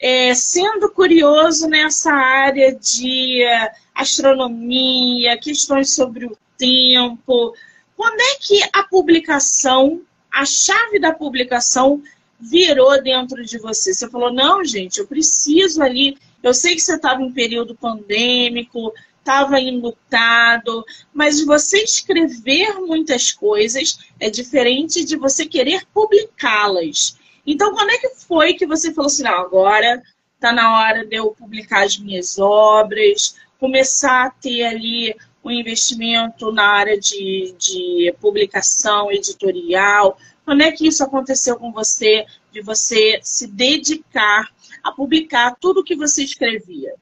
é, 0.00 0.34
sendo 0.34 0.90
curioso 0.90 1.68
nessa 1.68 2.12
área 2.12 2.74
de 2.74 3.44
uh, 3.44 3.70
astronomia, 3.94 5.38
questões 5.38 5.94
sobre 5.94 6.26
o 6.26 6.38
tempo, 6.56 7.54
quando 7.96 8.20
é 8.20 8.36
que 8.40 8.60
a 8.72 8.84
publicação, 8.84 10.00
a 10.32 10.44
chave 10.44 11.00
da 11.00 11.12
publicação 11.12 12.00
virou 12.38 13.02
dentro 13.02 13.44
de 13.44 13.58
você? 13.58 13.92
Você 13.92 14.08
falou, 14.08 14.32
não, 14.32 14.64
gente, 14.64 14.98
eu 14.98 15.06
preciso 15.06 15.82
ali. 15.82 16.16
Eu 16.40 16.54
sei 16.54 16.76
que 16.76 16.80
você 16.80 16.94
estava 16.94 17.20
em 17.20 17.32
período 17.32 17.74
pandêmico, 17.74 18.92
estava 19.18 19.60
enlutado, 19.60 20.84
mas 21.12 21.44
você 21.44 21.82
escrever 21.82 22.74
muitas 22.74 23.32
coisas 23.32 23.98
é 24.20 24.30
diferente 24.30 25.04
de 25.04 25.16
você 25.16 25.44
querer 25.44 25.84
publicá-las. 25.92 27.18
Então, 27.50 27.72
quando 27.72 27.88
é 27.88 27.96
que 27.96 28.10
foi 28.10 28.52
que 28.52 28.66
você 28.66 28.92
falou 28.92 29.06
assim, 29.06 29.22
não, 29.22 29.32
agora 29.32 30.02
está 30.34 30.52
na 30.52 30.70
hora 30.78 31.06
de 31.06 31.16
eu 31.16 31.30
publicar 31.30 31.82
as 31.82 31.96
minhas 31.96 32.38
obras, 32.38 33.36
começar 33.58 34.26
a 34.26 34.30
ter 34.30 34.64
ali 34.64 35.16
um 35.42 35.50
investimento 35.50 36.52
na 36.52 36.66
área 36.66 37.00
de, 37.00 37.54
de 37.58 38.14
publicação 38.20 39.10
editorial, 39.10 40.18
quando 40.44 40.60
é 40.60 40.70
que 40.70 40.86
isso 40.86 41.02
aconteceu 41.02 41.56
com 41.56 41.72
você, 41.72 42.26
de 42.52 42.60
você 42.60 43.18
se 43.22 43.46
dedicar 43.46 44.52
a 44.84 44.92
publicar 44.92 45.56
tudo 45.58 45.80
o 45.80 45.84
que 45.84 45.96
você 45.96 46.22
escrevia? 46.24 46.94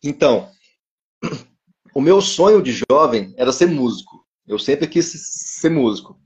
Então, 0.00 0.48
o 1.92 2.00
meu 2.00 2.20
sonho 2.20 2.62
de 2.62 2.80
jovem 2.88 3.34
era 3.36 3.52
ser 3.52 3.66
músico. 3.66 4.27
Eu 4.48 4.58
sempre 4.58 4.86
quis 4.86 5.12
ser 5.12 5.70
músico. 5.70 6.18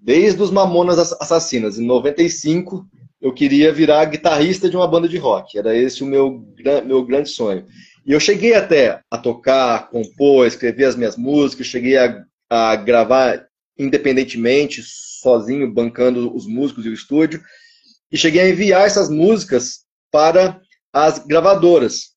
Desde 0.00 0.42
os 0.42 0.50
Mamonas 0.50 0.98
Assassinas, 1.12 1.78
em 1.78 1.84
95, 1.84 2.86
eu 3.20 3.32
queria 3.32 3.72
virar 3.72 4.04
guitarrista 4.06 4.70
de 4.70 4.76
uma 4.76 4.86
banda 4.86 5.08
de 5.08 5.18
rock. 5.18 5.58
Era 5.58 5.76
esse 5.76 6.02
o 6.02 6.06
meu, 6.06 6.46
meu 6.84 7.04
grande 7.04 7.28
sonho. 7.28 7.66
E 8.04 8.12
eu 8.12 8.20
cheguei 8.20 8.54
até 8.54 9.00
a 9.10 9.18
tocar, 9.18 9.90
compor, 9.90 10.46
escrever 10.46 10.84
as 10.84 10.96
minhas 10.96 11.16
músicas, 11.16 11.66
cheguei 11.66 11.96
a, 11.96 12.24
a 12.48 12.76
gravar 12.76 13.46
independentemente, 13.78 14.82
sozinho, 14.82 15.72
bancando 15.72 16.34
os 16.34 16.46
músicos 16.46 16.86
e 16.86 16.88
o 16.88 16.94
estúdio, 16.94 17.42
e 18.10 18.16
cheguei 18.16 18.40
a 18.40 18.48
enviar 18.48 18.86
essas 18.86 19.10
músicas 19.10 19.84
para 20.10 20.60
as 20.92 21.18
gravadoras, 21.18 22.12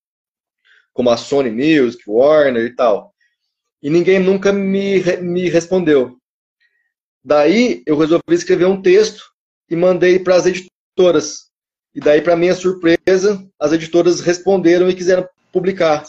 como 0.94 1.10
a 1.10 1.18
Sony 1.18 1.52
Music, 1.52 2.04
Warner 2.08 2.66
e 2.66 2.76
tal. 2.76 3.14
E 3.82 3.90
ninguém 3.90 4.20
nunca 4.20 4.52
me, 4.52 5.02
me 5.22 5.50
respondeu. 5.50 6.18
Daí 7.24 7.84
eu 7.86 7.98
resolvi 7.98 8.24
escrever 8.32 8.66
um 8.66 8.82
texto 8.82 9.24
e 9.70 9.76
mandei 9.76 10.20
para 10.20 10.36
as 10.36 10.46
editoras. 10.46 11.50
E 11.94 12.00
daí, 12.00 12.22
para 12.22 12.36
minha 12.36 12.54
surpresa, 12.54 13.46
as 13.60 13.72
editoras 13.72 14.22
responderam 14.22 14.90
e 14.90 14.96
quiseram 14.96 15.28
publicar. 15.52 16.04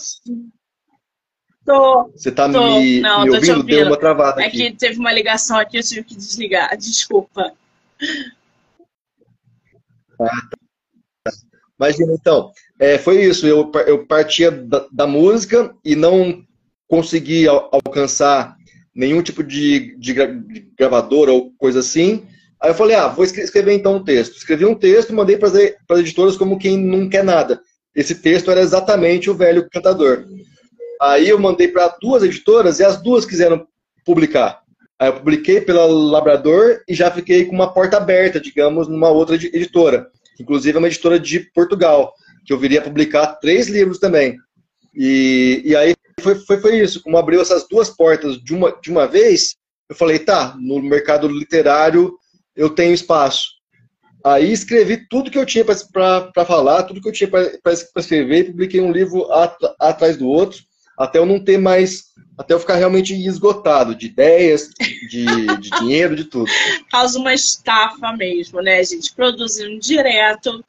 Tô. 1.65 2.11
Você 2.11 2.31
tá 2.31 2.51
tô. 2.51 2.79
me, 2.79 3.01
Não, 3.01 3.25
me 3.25 3.31
ouvindo? 3.31 3.57
ouvindo? 3.59 3.67
Deu 3.67 3.87
uma 3.87 3.97
travada 3.97 4.43
é 4.43 4.47
aqui. 4.47 4.71
Que 4.71 4.77
teve 4.77 4.99
uma 4.99 5.13
ligação 5.13 5.59
aqui, 5.59 5.79
eu 5.79 5.83
tive 5.83 6.05
que 6.05 6.17
desligar. 6.17 6.77
Desculpa. 6.77 7.53
Ah, 10.21 10.27
tá. 10.27 11.33
Imagina, 11.79 12.13
então, 12.13 12.53
é, 12.79 12.99
foi 12.99 13.23
isso. 13.23 13.47
Eu, 13.47 13.71
eu 13.87 14.07
partia 14.07 14.51
da, 14.51 14.87
da, 14.93 15.07
música 15.07 15.75
e 15.83 15.97
não 15.97 16.45
consegui 16.91 17.47
al 17.47 17.71
alcançar 17.73 18.57
nenhum 18.93 19.23
tipo 19.23 19.45
de, 19.45 19.97
de, 19.97 20.13
de 20.13 20.71
gravadora 20.77 21.33
ou 21.33 21.53
coisa 21.57 21.79
assim. 21.79 22.27
Aí 22.61 22.71
eu 22.71 22.75
falei, 22.75 22.97
ah, 22.97 23.07
vou 23.07 23.25
escrever 23.25 23.73
então 23.73 23.97
um 23.97 24.05
texto. 24.05 24.37
Escrevi 24.37 24.67
um 24.67 24.75
texto, 24.75 25.15
mandei 25.15 25.39
para 25.39 25.49
as 25.49 26.01
editoras 26.01 26.37
como 26.37 26.59
quem 26.59 26.77
não 26.77 27.09
quer 27.09 27.23
nada. 27.25 27.61
Esse 27.95 28.17
texto 28.17 28.51
era 28.51 28.61
exatamente 28.61 29.31
o 29.31 29.35
velho 29.35 29.69
cantador. 29.71 30.27
Aí 31.01 31.29
eu 31.29 31.39
mandei 31.39 31.69
para 31.69 31.97
duas 32.01 32.23
editoras 32.23 32.81
e 32.81 32.85
as 32.85 33.01
duas 33.01 33.25
quiseram 33.25 33.67
publicar. 34.05 34.61
Aí 34.99 35.09
eu 35.09 35.15
publiquei 35.15 35.61
pela 35.61 35.87
Labrador 35.87 36.83
e 36.87 36.95
já 36.95 37.11
fiquei 37.11 37.47
com 37.47 37.55
uma 37.55 37.73
porta 37.73 37.97
aberta, 37.97 38.39
digamos, 38.39 38.89
numa 38.89 39.09
outra 39.09 39.37
editora. 39.37 40.09
Inclusive 40.39 40.77
é 40.77 40.79
uma 40.79 40.89
editora 40.89 41.19
de 41.19 41.41
Portugal, 41.55 42.13
que 42.45 42.53
eu 42.53 42.59
viria 42.59 42.83
publicar 42.83 43.35
três 43.37 43.69
livros 43.69 43.99
também. 43.99 44.37
E, 44.95 45.63
e 45.65 45.77
aí 45.77 45.95
foi, 46.21 46.35
foi, 46.37 46.61
foi 46.61 46.79
isso. 46.79 47.03
Como 47.03 47.17
abriu 47.17 47.41
essas 47.41 47.67
duas 47.69 47.91
portas 47.91 48.37
de 48.43 48.55
uma, 48.55 48.73
de 48.81 48.91
uma 48.91 49.07
vez, 49.07 49.57
eu 49.89 49.97
falei, 49.97 50.19
tá, 50.19 50.57
no 50.59 50.81
mercado 50.81 51.27
literário 51.27 52.15
eu 52.55 52.71
tenho 52.71 52.95
espaço. 52.95 53.61
Aí 54.25 54.53
escrevi 54.53 55.09
tudo 55.09 55.31
que 55.31 55.39
eu 55.39 55.47
tinha 55.47 55.65
para 55.65 56.45
falar, 56.45 56.83
tudo 56.83 57.01
que 57.01 57.09
eu 57.09 57.13
tinha 57.13 57.29
para 57.29 57.73
escrever, 57.97 58.51
publiquei 58.51 58.81
um 58.81 58.93
livro 58.93 59.31
at, 59.33 59.57
atrás 59.81 60.17
do 60.17 60.29
outro, 60.29 60.63
até 60.99 61.19
eu 61.19 61.25
não 61.25 61.43
ter 61.43 61.57
mais, 61.57 62.05
até 62.37 62.53
eu 62.53 62.61
ficar 62.61 62.75
realmente 62.75 63.15
esgotado 63.15 63.95
de 63.95 64.07
ideias, 64.07 64.69
de, 65.09 65.25
de 65.57 65.71
dinheiro, 65.81 66.15
de 66.15 66.25
tudo. 66.25 66.51
Causa 66.91 67.19
uma 67.19 67.33
estafa 67.33 68.13
mesmo, 68.13 68.61
né, 68.61 68.85
gente? 68.85 69.15
Produzindo 69.15 69.81
direto. 69.81 70.63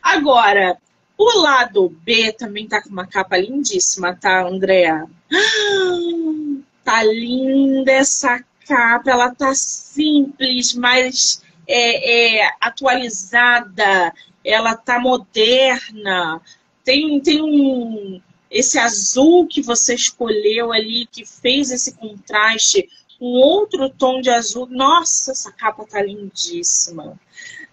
Agora, 0.00 0.78
o 1.18 1.38
lado 1.40 1.88
B 1.88 2.32
também 2.32 2.68
tá 2.68 2.82
com 2.82 2.90
uma 2.90 3.06
capa 3.06 3.36
lindíssima, 3.36 4.14
tá, 4.14 4.46
Andréa? 4.46 5.06
tá 6.84 7.02
linda 7.02 7.90
essa 7.90 8.44
capa, 8.66 9.10
ela 9.10 9.34
tá 9.34 9.54
simples, 9.54 10.74
mas 10.74 11.42
é, 11.66 12.42
é, 12.42 12.50
atualizada, 12.60 14.12
ela 14.44 14.76
tá 14.76 14.98
moderna. 14.98 16.40
Tem, 16.84 17.18
tem 17.20 17.42
um, 17.42 18.20
esse 18.50 18.78
azul 18.78 19.46
que 19.46 19.62
você 19.62 19.94
escolheu 19.94 20.72
ali, 20.72 21.06
que 21.06 21.24
fez 21.24 21.70
esse 21.70 21.96
contraste, 21.96 22.88
um 23.20 23.26
outro 23.26 23.88
tom 23.88 24.20
de 24.20 24.30
azul. 24.30 24.66
Nossa, 24.70 25.32
essa 25.32 25.50
capa 25.50 25.84
tá 25.86 26.02
lindíssima. 26.02 27.18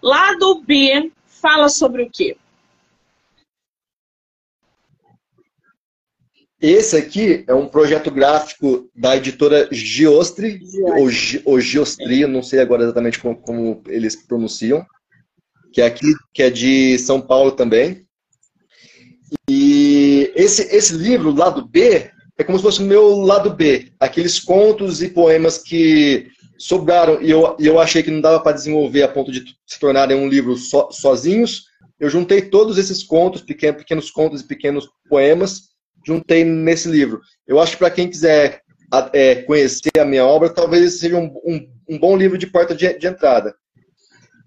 Lado 0.02 0.62
B 0.62 1.12
fala 1.26 1.68
sobre 1.68 2.02
o 2.02 2.10
quê? 2.10 2.36
Esse 6.66 6.96
aqui 6.96 7.44
é 7.46 7.52
um 7.52 7.68
projeto 7.68 8.10
gráfico 8.10 8.88
da 8.96 9.14
editora 9.14 9.68
Giostre, 9.70 10.62
ou, 10.96 11.10
ou 11.44 11.60
Giostri, 11.60 12.26
não 12.26 12.42
sei 12.42 12.58
agora 12.60 12.84
exatamente 12.84 13.18
como, 13.18 13.36
como, 13.36 13.82
eles 13.86 14.16
pronunciam, 14.16 14.82
que 15.74 15.82
é 15.82 15.84
aqui, 15.84 16.14
que 16.32 16.42
é 16.42 16.48
de 16.48 16.98
São 17.00 17.20
Paulo 17.20 17.52
também. 17.52 18.06
E 19.46 20.32
esse, 20.34 20.74
esse 20.74 20.94
livro, 20.94 21.34
lado 21.34 21.68
B, 21.68 22.10
é 22.38 22.42
como 22.42 22.56
se 22.56 22.64
fosse 22.64 22.80
o 22.80 22.86
meu 22.86 23.10
lado 23.10 23.50
B, 23.50 23.92
aqueles 24.00 24.40
contos 24.40 25.02
e 25.02 25.10
poemas 25.10 25.58
que 25.58 26.28
sobraram 26.56 27.20
e 27.20 27.30
eu, 27.30 27.58
eu 27.60 27.78
achei 27.78 28.02
que 28.02 28.10
não 28.10 28.22
dava 28.22 28.40
para 28.40 28.56
desenvolver 28.56 29.02
a 29.02 29.08
ponto 29.08 29.30
de 29.30 29.44
se 29.66 29.78
tornarem 29.78 30.16
um 30.16 30.30
livro 30.30 30.56
so, 30.56 30.88
sozinhos. 30.90 31.66
Eu 32.00 32.08
juntei 32.08 32.40
todos 32.40 32.78
esses 32.78 33.02
contos, 33.02 33.42
pequenos, 33.42 33.76
pequenos 33.76 34.10
contos 34.10 34.40
e 34.40 34.46
pequenos 34.46 34.88
poemas, 35.10 35.73
juntei 36.04 36.44
nesse 36.44 36.88
livro. 36.88 37.20
Eu 37.46 37.60
acho 37.60 37.72
que 37.72 37.78
para 37.78 37.90
quem 37.90 38.08
quiser 38.08 38.62
é, 39.12 39.36
conhecer 39.42 39.90
a 39.98 40.04
minha 40.04 40.24
obra, 40.24 40.50
talvez 40.50 40.98
seja 40.98 41.16
um, 41.16 41.26
um, 41.44 41.68
um 41.88 41.98
bom 41.98 42.16
livro 42.16 42.38
de 42.38 42.46
porta 42.46 42.74
de, 42.74 42.98
de, 42.98 43.06
entrada. 43.06 43.54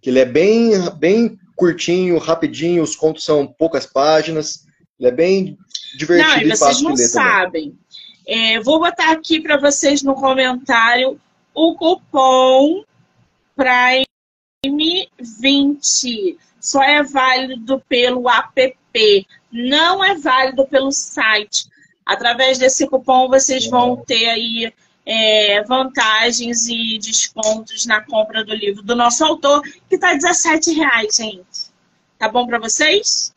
Que 0.01 0.09
ele 0.09 0.19
é 0.19 0.25
bem, 0.25 0.71
bem 0.97 1.37
curtinho, 1.55 2.17
rapidinho, 2.17 2.83
os 2.83 2.95
contos 2.95 3.23
são 3.23 3.47
poucas 3.47 3.85
páginas, 3.85 4.65
ele 4.99 5.09
é 5.09 5.11
bem 5.11 5.57
divertido 5.97 6.29
não, 6.29 6.41
e, 6.41 6.53
e 6.53 6.57
fácil 6.57 6.77
de 6.77 6.83
ler. 6.85 6.97
Vocês 6.97 7.13
não 7.13 7.23
sabem. 7.23 7.79
É, 8.27 8.59
vou 8.59 8.79
botar 8.79 9.11
aqui 9.11 9.39
para 9.39 9.57
vocês 9.57 10.03
no 10.03 10.13
comentário 10.13 11.19
o 11.53 11.75
cupom 11.75 12.83
Prime 13.55 15.09
20 15.19 16.37
só 16.59 16.83
é 16.83 17.01
válido 17.01 17.81
pelo 17.87 18.29
app, 18.29 18.77
não 19.51 20.03
é 20.03 20.15
válido 20.15 20.65
pelo 20.67 20.91
site. 20.91 21.67
Através 22.05 22.57
desse 22.57 22.87
cupom 22.87 23.27
vocês 23.27 23.67
vão 23.67 23.97
ter 23.97 24.27
aí 24.29 24.73
é, 25.05 25.63
vantagens 25.63 26.67
e 26.67 26.97
descontos 26.97 27.85
na 27.85 28.01
compra 28.01 28.43
do 28.43 28.53
livro 28.53 28.83
do 28.83 28.95
nosso 28.95 29.23
autor, 29.23 29.61
que 29.89 29.95
está 29.95 30.09
R$17,00, 30.11 31.15
gente. 31.15 31.71
Tá 32.17 32.27
bom 32.27 32.45
para 32.45 32.59
vocês? 32.59 33.33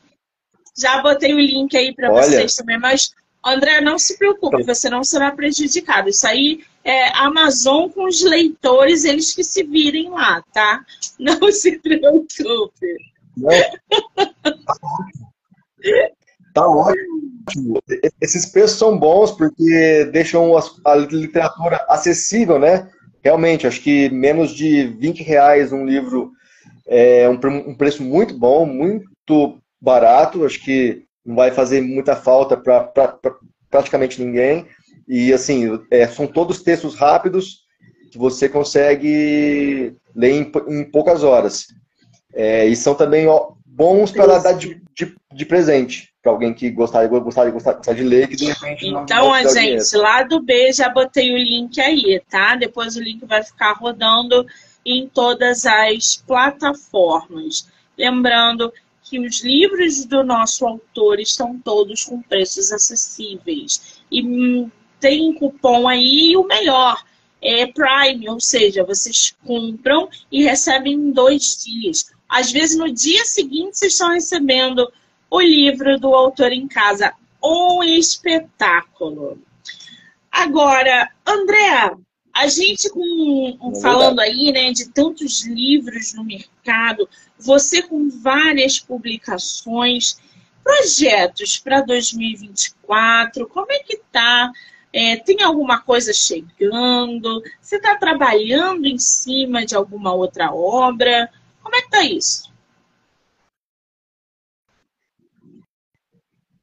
Já 0.77 1.01
botei 1.03 1.33
o 1.35 1.40
link 1.40 1.77
aí 1.77 1.94
para 1.94 2.11
vocês 2.11 2.57
também, 2.57 2.79
mas 2.79 3.12
André, 3.44 3.81
não 3.81 3.99
se 3.99 4.18
preocupe, 4.18 4.62
você 4.62 4.90
não 4.90 5.03
será 5.03 5.31
prejudicado. 5.31 6.09
Isso 6.09 6.27
aí 6.27 6.64
é 6.85 7.09
Amazon 7.18 7.88
com 7.88 8.05
os 8.05 8.23
leitores, 8.23 9.05
eles 9.05 9.35
que 9.35 9.42
se 9.44 9.62
virem 9.62 10.11
lá, 10.11 10.42
tá? 10.53 10.85
Não 11.18 11.53
se 11.53 11.79
preocupe. 11.79 12.96
Tá 16.55 16.66
ótimo. 16.66 17.81
Esses 18.21 18.47
preços 18.47 18.79
são 18.79 18.99
bons 18.99 19.33
porque 19.33 20.05
deixam 20.12 20.53
a 20.85 20.95
literatura 20.95 21.85
acessível, 21.88 22.59
né? 22.59 22.88
Realmente, 23.23 23.66
acho 23.66 23.81
que 23.81 24.09
menos 24.11 24.51
de 24.51 24.87
20 24.99 25.23
reais 25.23 25.73
um 25.73 25.85
livro 25.85 26.33
é 26.87 27.29
um 27.29 27.75
preço 27.75 28.03
muito 28.03 28.37
bom, 28.37 28.66
muito 28.66 29.59
barato. 29.81 30.45
Acho 30.45 30.61
que 30.62 31.05
não 31.25 31.37
vai 31.37 31.51
fazer 31.51 31.81
muita 31.81 32.16
falta 32.16 32.57
para 32.57 32.85
pra, 32.85 33.09
pra, 33.09 33.35
praticamente 33.71 34.23
ninguém. 34.23 34.66
E 35.07 35.33
assim, 35.33 35.79
é, 35.90 36.07
são 36.07 36.27
todos 36.27 36.62
textos 36.62 36.95
rápidos 36.95 37.64
que 38.11 38.19
você 38.19 38.49
consegue 38.49 39.97
ler 40.14 40.33
em, 40.33 40.53
em 40.69 40.85
poucas 40.85 41.23
horas. 41.23 41.66
É, 42.35 42.66
e 42.66 42.77
são 42.77 42.95
também 42.95 43.27
bons 43.81 44.12
para 44.12 44.38
dar 44.38 44.53
de, 44.53 44.79
de, 44.95 45.16
de 45.33 45.47
presente 45.47 46.12
para 46.23 46.33
alguém 46.33 46.53
que 46.53 46.71
gostar, 46.71 47.07
gostar, 47.07 47.51
gostar, 47.51 47.73
gostar 47.73 47.95
de 47.95 48.03
ler, 48.03 48.29
que 48.29 48.37
de 48.37 48.45
repente 48.45 48.87
Então, 48.87 49.33
a 49.33 49.43
gente, 49.45 49.97
lá 49.97 50.23
do 50.23 50.43
B 50.43 50.71
já 50.71 50.90
botei 50.90 51.33
o 51.33 51.38
link 51.38 51.81
aí, 51.81 52.21
tá? 52.29 52.57
Depois 52.57 52.95
o 52.97 53.03
link 53.03 53.25
vai 53.25 53.43
ficar 53.43 53.73
rodando 53.73 54.47
em 54.85 55.09
todas 55.09 55.64
as 55.64 56.16
plataformas. 56.27 57.71
Lembrando 57.97 58.71
que 59.03 59.19
os 59.19 59.43
livros 59.43 60.05
do 60.05 60.23
nosso 60.23 60.66
autor 60.66 61.19
estão 61.19 61.59
todos 61.59 62.05
com 62.05 62.21
preços 62.21 62.71
acessíveis. 62.71 64.03
E 64.11 64.23
hum, 64.23 64.71
tem 65.01 65.33
cupom 65.33 65.88
aí, 65.88 66.33
e 66.33 66.37
o 66.37 66.45
melhor 66.45 67.03
é 67.40 67.66
Prime, 67.66 68.29
ou 68.29 68.38
seja, 68.38 68.85
vocês 68.85 69.35
compram 69.47 70.07
e 70.31 70.45
recebem 70.45 70.93
em 70.93 71.11
dois 71.11 71.64
dias. 71.64 72.12
Às 72.31 72.53
vezes, 72.53 72.79
no 72.79 72.93
dia 72.93 73.25
seguinte, 73.25 73.77
vocês 73.77 73.93
estão 73.93 74.11
recebendo 74.11 74.90
o 75.29 75.40
livro 75.40 75.99
do 75.99 76.14
autor 76.14 76.53
em 76.53 76.69
casa. 76.69 77.12
Um 77.43 77.83
espetáculo. 77.83 79.38
Agora, 80.31 81.11
André, 81.27 81.97
a 82.33 82.47
gente 82.47 82.88
com, 82.90 83.73
falando 83.83 84.21
aí, 84.21 84.53
né, 84.53 84.73
de 84.73 84.88
tantos 84.90 85.45
livros 85.45 86.14
no 86.14 86.23
mercado, 86.23 87.09
você 87.38 87.83
com 87.83 88.09
várias 88.09 88.79
publicações, 88.79 90.16
projetos 90.62 91.59
para 91.59 91.81
2024, 91.81 93.49
como 93.49 93.73
é 93.73 93.81
que 93.81 94.01
tá? 94.12 94.53
É, 94.93 95.16
tem 95.16 95.43
alguma 95.43 95.81
coisa 95.81 96.12
chegando? 96.12 97.43
Você 97.61 97.77
está 97.77 97.97
trabalhando 97.97 98.87
em 98.87 98.99
cima 98.99 99.64
de 99.64 99.75
alguma 99.75 100.12
outra 100.12 100.53
obra? 100.53 101.31
Como 101.71 101.81
é 101.81 101.83
que 101.83 101.91
tá 101.91 102.03
isso? 102.03 102.53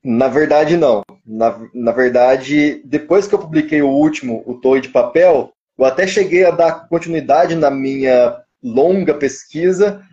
Na 0.04 0.28
verdade, 0.28 0.76
não. 0.76 1.02
Na, 1.26 1.62
na 1.74 1.91
verdade, 1.93 2.82
depois 2.84 3.26
que 3.26 3.34
eu 3.34 3.39
publiquei 3.39 3.82
o 3.82 3.88
último, 3.88 4.43
o 4.46 4.56
Torre 4.56 4.82
de 4.82 4.89
Papel, 4.89 5.54
eu 5.78 5.86
até 5.86 6.06
cheguei 6.06 6.43
a 6.43 6.52
dar 6.52 6.89
continuidade 6.89 7.56
na 7.56 7.72
minha 7.72 8.38
longa 8.62 9.13
pesquisa, 9.13 10.04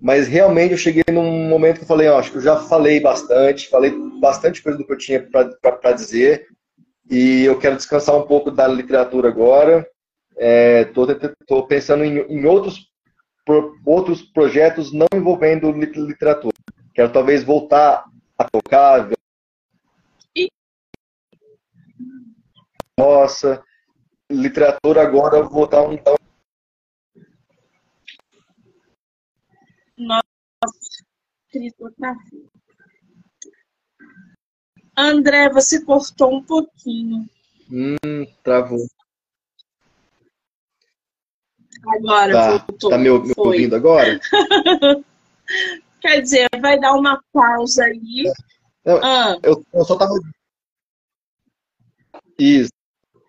mas 0.00 0.26
realmente 0.26 0.72
eu 0.72 0.78
cheguei 0.78 1.04
num 1.12 1.48
momento 1.48 1.76
que 1.76 1.84
eu 1.84 1.88
falei, 1.88 2.08
ó, 2.08 2.18
acho 2.18 2.32
que 2.32 2.38
eu 2.38 2.42
já 2.42 2.56
falei 2.56 2.98
bastante, 2.98 3.68
falei 3.68 3.94
bastante 4.20 4.60
coisa 4.60 4.76
do 4.76 4.84
que 4.84 4.92
eu 4.92 4.98
tinha 4.98 5.22
para 5.22 5.92
dizer, 5.92 6.48
e 7.08 7.44
eu 7.44 7.56
quero 7.56 7.76
descansar 7.76 8.16
um 8.16 8.26
pouco 8.26 8.50
da 8.50 8.66
literatura 8.66 9.28
agora. 9.28 9.86
Estou 10.36 11.08
é, 11.08 11.66
pensando 11.68 12.02
em, 12.02 12.18
em 12.18 12.44
outros, 12.46 12.89
outros 13.84 14.22
projetos 14.22 14.92
não 14.92 15.06
envolvendo 15.14 15.70
literatura. 15.70 16.56
Quero 16.94 17.12
talvez 17.12 17.44
voltar 17.44 18.04
a 18.38 18.44
tocar. 18.44 19.08
Nossa, 22.98 23.64
literatura 24.30 25.02
agora 25.02 25.42
vou 25.42 25.66
dar 25.66 25.82
um. 25.82 25.96
Nossa, 29.96 30.24
André, 34.96 35.48
você 35.50 35.82
cortou 35.84 36.34
um 36.34 36.42
pouquinho. 36.42 37.26
Hum, 37.70 38.26
travou. 38.42 38.86
Agora 41.86 42.32
tá, 42.32 42.50
voltou. 42.58 42.90
Tá 42.90 42.98
me, 42.98 43.10
me 43.10 43.32
ouvindo 43.36 43.76
agora? 43.76 44.20
Quer 46.00 46.22
dizer, 46.22 46.48
vai 46.60 46.78
dar 46.78 46.94
uma 46.94 47.22
pausa 47.32 47.84
aí. 47.84 48.24
Eu, 48.84 49.04
ah. 49.04 49.38
eu, 49.42 49.64
eu 49.72 49.84
só 49.84 49.96
tava. 49.96 50.14
Isso. 52.38 52.70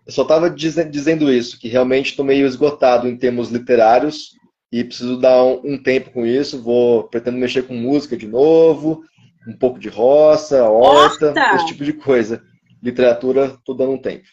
Eu 0.06 0.12
só 0.12 0.22
estava 0.22 0.50
dizendo 0.50 1.32
isso, 1.32 1.58
que 1.58 1.68
realmente 1.68 2.10
estou 2.10 2.24
meio 2.24 2.46
esgotado 2.46 3.06
em 3.06 3.16
termos 3.16 3.50
literários 3.50 4.32
e 4.70 4.82
preciso 4.82 5.16
dar 5.16 5.44
um, 5.44 5.60
um, 5.64 5.82
tempo 5.82 6.10
com 6.10 6.26
isso. 6.26 6.60
Vou 6.60 7.04
pretendo 7.04 7.38
mexer 7.38 7.62
com 7.62 7.74
música 7.74 8.16
de 8.16 8.26
novo, 8.26 9.04
um 9.46 9.56
pouco 9.56 9.78
de 9.78 9.88
roça, 9.88 10.64
horta, 10.64 11.28
horta. 11.28 11.54
esse 11.54 11.66
tipo 11.66 11.84
de 11.84 11.92
coisa. 11.92 12.42
Literatura, 12.82 13.46
estou 13.46 13.76
dando 13.76 13.92
um 13.92 13.98
tempo. 13.98 14.24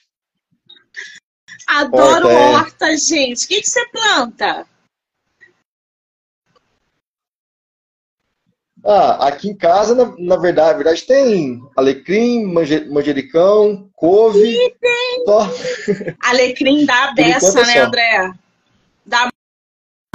Adoro 1.69 2.27
horta, 2.27 2.31
é... 2.31 2.55
horta 2.55 2.97
gente. 2.97 3.45
O 3.45 3.47
que, 3.47 3.61
que 3.61 3.69
você 3.69 3.87
planta? 3.89 4.65
Ah, 8.83 9.27
aqui 9.27 9.49
em 9.49 9.55
casa, 9.55 9.93
na, 9.93 10.15
na 10.17 10.35
verdade, 10.37 10.71
na 10.71 10.77
verdade, 10.77 11.05
tem 11.05 11.61
alecrim, 11.77 12.45
manjericão, 12.45 13.89
couve. 13.93 14.39
E 14.39 14.75
tem. 14.79 15.23
Só... 15.25 15.41
Alecrim 16.27 16.85
dá 16.85 17.11
beça, 17.11 17.61
né, 17.65 17.79
André? 17.81 18.33
Dá 19.05 19.29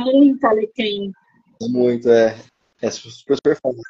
muito 0.01 0.45
alecrim. 0.47 1.13
Muito, 1.61 2.09
é. 2.09 2.37
É 2.83 2.91
super, 2.91 3.37
super 3.37 3.59
fácil. 3.63 3.83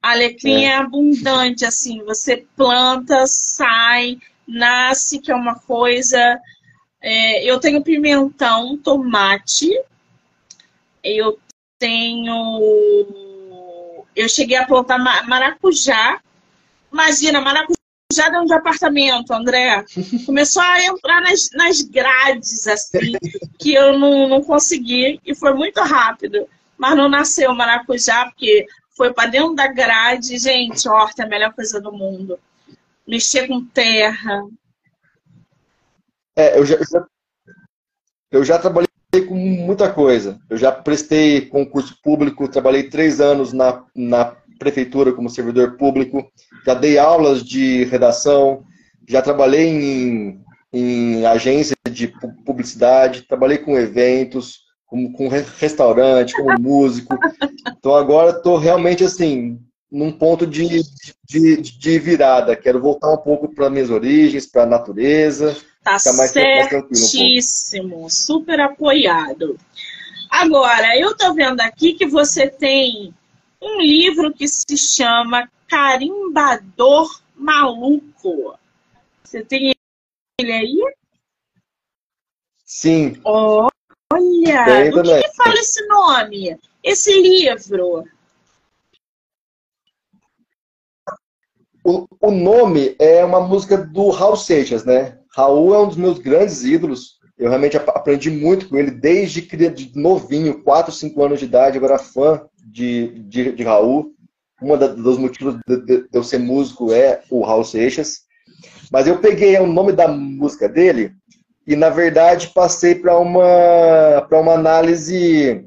Alecrim 0.00 0.64
é. 0.64 0.68
é 0.68 0.76
abundante, 0.76 1.64
assim, 1.64 2.04
você 2.04 2.46
planta, 2.54 3.26
sai, 3.26 4.18
nasce, 4.48 5.20
que 5.20 5.30
é 5.30 5.34
uma 5.34 5.54
coisa. 5.54 6.40
É, 7.00 7.44
eu 7.44 7.60
tenho 7.60 7.84
pimentão, 7.84 8.76
tomate, 8.78 9.70
eu 11.04 11.38
tenho 11.78 13.28
eu 14.18 14.28
cheguei 14.28 14.56
a 14.56 14.66
plantar 14.66 14.98
maracujá. 14.98 16.20
Imagina, 16.92 17.40
maracujá 17.40 17.78
já 18.12 18.28
dentro 18.28 18.46
de 18.46 18.54
apartamento, 18.54 19.32
André. 19.32 19.84
Começou 20.26 20.60
a 20.60 20.82
entrar 20.82 21.20
nas, 21.20 21.50
nas 21.52 21.82
grades, 21.82 22.66
assim, 22.66 23.12
que 23.58 23.74
eu 23.74 23.96
não, 23.96 24.28
não 24.28 24.42
consegui, 24.42 25.20
e 25.24 25.34
foi 25.36 25.54
muito 25.54 25.80
rápido. 25.80 26.48
Mas 26.76 26.96
não 26.96 27.08
nasceu 27.08 27.54
maracujá, 27.54 28.24
porque 28.26 28.66
foi 28.96 29.12
para 29.12 29.30
dentro 29.30 29.54
da 29.54 29.68
grade. 29.68 30.36
Gente, 30.36 30.88
horta 30.88 31.22
é 31.22 31.24
a 31.24 31.28
melhor 31.28 31.52
coisa 31.52 31.80
do 31.80 31.92
mundo. 31.92 32.38
Mexer 33.08 33.48
com 33.48 33.64
terra. 33.64 34.44
É, 36.36 36.58
eu 36.58 36.64
já, 36.66 36.76
eu 38.30 38.44
já 38.44 38.58
trabalhei 38.58 38.86
com 39.26 39.34
muita 39.34 39.90
coisa. 39.90 40.38
Eu 40.50 40.58
já 40.58 40.70
prestei 40.70 41.46
concurso 41.46 41.98
público, 42.02 42.46
trabalhei 42.48 42.84
três 42.84 43.20
anos 43.20 43.54
na, 43.54 43.82
na 43.96 44.36
prefeitura 44.58 45.12
como 45.12 45.30
servidor 45.30 45.76
público, 45.76 46.30
já 46.66 46.74
dei 46.74 46.98
aulas 46.98 47.42
de 47.42 47.84
redação, 47.84 48.64
já 49.08 49.22
trabalhei 49.22 49.68
em, 49.68 50.44
em 50.72 51.24
agência 51.24 51.76
de 51.90 52.12
publicidade, 52.44 53.22
trabalhei 53.22 53.58
com 53.58 53.78
eventos, 53.78 54.64
como, 54.84 55.12
com 55.12 55.28
restaurante, 55.28 56.34
como 56.36 56.60
músico. 56.60 57.16
Então 57.78 57.94
agora 57.94 58.36
estou 58.36 58.58
realmente 58.58 59.04
assim, 59.04 59.58
num 59.90 60.12
ponto 60.12 60.46
de, 60.46 60.82
de, 61.24 61.56
de, 61.62 61.98
virada. 61.98 62.54
Quero 62.54 62.80
voltar 62.80 63.12
um 63.12 63.16
pouco 63.16 63.48
para 63.48 63.70
minhas 63.70 63.90
origens, 63.90 64.46
para 64.46 64.64
a 64.64 64.66
natureza. 64.66 65.56
Tá 65.82 65.98
mais, 66.16 66.30
certíssimo, 66.30 68.04
um 68.04 68.10
super 68.10 68.60
apoiado. 68.60 69.58
Agora, 70.30 70.98
eu 70.98 71.16
tô 71.16 71.32
vendo 71.32 71.60
aqui 71.60 71.94
que 71.94 72.06
você 72.06 72.48
tem 72.48 73.14
um 73.60 73.80
livro 73.80 74.32
que 74.32 74.46
se 74.46 74.76
chama 74.76 75.50
Carimbador 75.66 77.20
Maluco. 77.34 78.54
Você 79.24 79.42
tem 79.42 79.74
ele 80.38 80.52
aí? 80.52 80.78
Sim. 82.64 83.18
Olha, 83.24 84.10
o 84.12 85.02
que, 85.02 85.22
que 85.22 85.36
fala 85.36 85.54
esse 85.54 85.86
nome? 85.86 86.58
Esse 86.82 87.20
livro? 87.20 88.04
O, 91.84 92.06
o 92.20 92.30
nome 92.30 92.94
é 92.98 93.24
uma 93.24 93.40
música 93.40 93.76
do 93.76 94.10
Raul 94.10 94.36
Seixas, 94.36 94.84
né? 94.84 95.18
Raul 95.34 95.74
é 95.74 95.78
um 95.78 95.88
dos 95.88 95.96
meus 95.96 96.18
grandes 96.18 96.64
ídolos. 96.64 97.18
Eu 97.38 97.48
realmente 97.48 97.76
aprendi 97.76 98.30
muito 98.30 98.68
com 98.68 98.76
ele 98.76 98.90
desde 98.90 99.40
de 99.40 99.92
novinho, 99.94 100.62
4, 100.62 100.92
5 100.92 101.24
anos 101.24 101.38
de 101.38 101.44
idade. 101.44 101.78
Era 101.78 101.98
fã 101.98 102.42
de, 102.58 103.22
de, 103.28 103.52
de 103.52 103.62
Raul. 103.62 104.12
Um 104.60 104.76
dos 104.76 105.18
motivos 105.18 105.56
de, 105.66 106.06
eu 106.12 106.24
ser 106.24 106.38
músico 106.38 106.92
é 106.92 107.22
o 107.30 107.44
Raul 107.44 107.64
Seixas. 107.64 108.22
Mas 108.90 109.06
eu 109.06 109.18
peguei 109.18 109.56
o 109.58 109.66
nome 109.66 109.92
da 109.92 110.08
música 110.08 110.68
dele 110.68 111.12
e, 111.66 111.76
na 111.76 111.90
verdade, 111.90 112.50
passei 112.54 112.94
para 112.94 113.18
uma, 113.18 114.26
uma 114.32 114.54
análise 114.54 115.64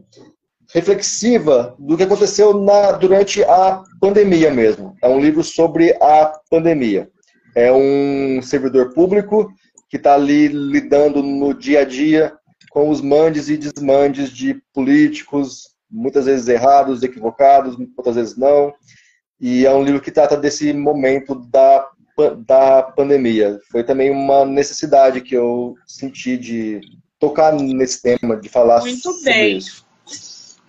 reflexiva 0.74 1.76
do 1.78 1.98
que 1.98 2.04
aconteceu 2.04 2.54
na, 2.54 2.94
durante 2.94 3.44
a 3.44 3.84
pandemia 4.00 4.52
mesmo. 4.52 4.96
É 5.02 5.08
um 5.08 5.20
livro 5.20 5.44
sobre 5.44 5.92
a 6.02 6.34
pandemia. 6.50 7.10
É 7.56 7.72
um 7.72 8.42
servidor 8.42 8.94
público 8.94 9.52
que 9.90 9.98
está 9.98 10.14
ali 10.14 10.48
lidando 10.48 11.22
no 11.22 11.54
dia 11.54 11.82
a 11.82 11.86
dia 11.86 12.34
com 12.70 12.90
os 12.90 13.02
mandes 13.02 13.50
e 13.50 13.58
desmandes 13.58 14.30
de 14.30 14.62
políticos, 14.74 15.72
muitas 15.90 16.26
vezes 16.26 16.48
errados, 16.48 17.04
equivocados, 17.04 17.76
outras 17.98 18.16
vezes 18.16 18.38
não. 18.38 18.74
E 19.40 19.66
é 19.66 19.74
um 19.74 19.84
livro 19.84 20.00
que 20.00 20.12
trata 20.12 20.38
desse 20.38 20.72
momento 20.72 21.36
da, 21.36 21.86
da 22.46 22.84
pandemia. 22.84 23.60
Foi 23.70 23.84
também 23.84 24.10
uma 24.10 24.46
necessidade 24.46 25.20
que 25.20 25.36
eu 25.36 25.76
senti 25.86 26.38
de 26.38 26.80
tocar 27.20 27.52
nesse 27.52 28.02
tema, 28.02 28.38
de 28.38 28.48
falar 28.48 28.80
Muito 28.80 29.02
sobre 29.02 29.24
bem. 29.26 29.58
isso. 29.58 29.86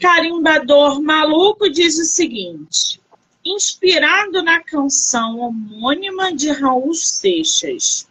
Carimbador 0.03 1.01
Maluco 1.01 1.71
diz 1.71 1.97
o 1.97 2.05
seguinte: 2.05 3.01
inspirado 3.45 4.43
na 4.43 4.61
canção 4.61 5.39
homônima 5.39 6.35
de 6.35 6.51
Raul 6.51 6.93
Seixas. 6.93 8.09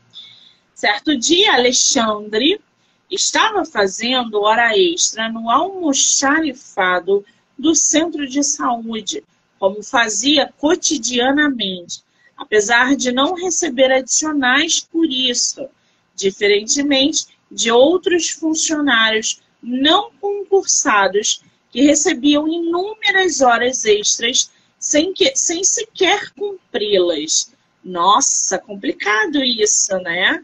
Certo 0.73 1.17
dia, 1.17 1.53
Alexandre 1.53 2.61
estava 3.09 3.65
fazendo 3.65 4.39
hora 4.39 4.71
extra 4.77 5.27
no 5.27 5.49
almoxarifado 5.49 7.25
do 7.59 7.75
centro 7.75 8.25
de 8.25 8.41
saúde, 8.41 9.21
como 9.59 9.83
fazia 9.83 10.49
cotidianamente, 10.59 12.01
apesar 12.37 12.95
de 12.95 13.11
não 13.11 13.35
receber 13.35 13.91
adicionais 13.91 14.79
por 14.79 15.05
isso, 15.07 15.67
diferentemente 16.15 17.25
de 17.51 17.69
outros 17.69 18.29
funcionários 18.29 19.41
não 19.61 20.09
concursados 20.21 21.41
que 21.71 21.81
recebiam 21.81 22.47
inúmeras 22.47 23.41
horas 23.41 23.85
extras 23.85 24.51
sem, 24.77 25.13
que, 25.13 25.35
sem 25.35 25.63
sequer 25.63 26.31
cumpri-las. 26.31 27.51
Nossa, 27.83 28.59
complicado 28.59 29.43
isso, 29.43 29.97
né? 29.99 30.43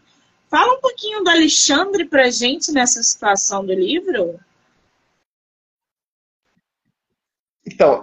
Fala 0.50 0.78
um 0.78 0.80
pouquinho 0.80 1.22
do 1.22 1.30
Alexandre 1.30 2.06
para 2.06 2.30
gente 2.30 2.72
nessa 2.72 3.02
situação 3.02 3.64
do 3.64 3.74
livro. 3.74 4.40
Então, 7.66 8.02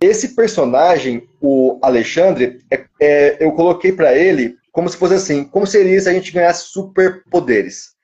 esse 0.00 0.34
personagem, 0.34 1.28
o 1.40 1.78
Alexandre, 1.82 2.64
é, 2.70 2.86
é, 3.00 3.44
eu 3.44 3.52
coloquei 3.52 3.92
para 3.92 4.16
ele 4.16 4.56
como 4.70 4.88
se 4.88 4.96
fosse 4.96 5.14
assim, 5.14 5.44
como 5.44 5.66
seria 5.66 6.00
se 6.00 6.08
a 6.08 6.12
gente 6.12 6.32
ganhasse 6.32 6.70
superpoderes. 6.70 7.94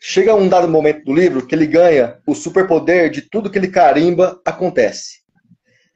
Chega 0.00 0.34
um 0.34 0.48
dado 0.48 0.68
momento 0.68 1.04
do 1.04 1.14
livro 1.14 1.46
que 1.46 1.54
ele 1.54 1.66
ganha 1.66 2.18
o 2.26 2.34
superpoder 2.34 3.10
de 3.10 3.22
tudo 3.22 3.50
que 3.50 3.58
ele 3.58 3.68
carimba 3.68 4.40
acontece. 4.44 5.20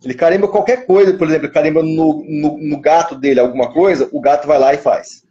Ele 0.03 0.15
carimba 0.15 0.49
qualquer 0.49 0.87
coisa, 0.87 1.13
por 1.15 1.29
exemplo, 1.29 1.53
carimba 1.53 1.83
no, 1.83 2.25
no, 2.27 2.59
no 2.59 2.81
gato 2.81 3.15
dele 3.15 3.39
alguma 3.39 3.73
coisa, 3.73 4.09
o 4.13 4.21
gato 4.21 4.47
vai 4.47 4.59
lá 4.59 4.73
e 4.73 4.79
faz. 4.79 5.23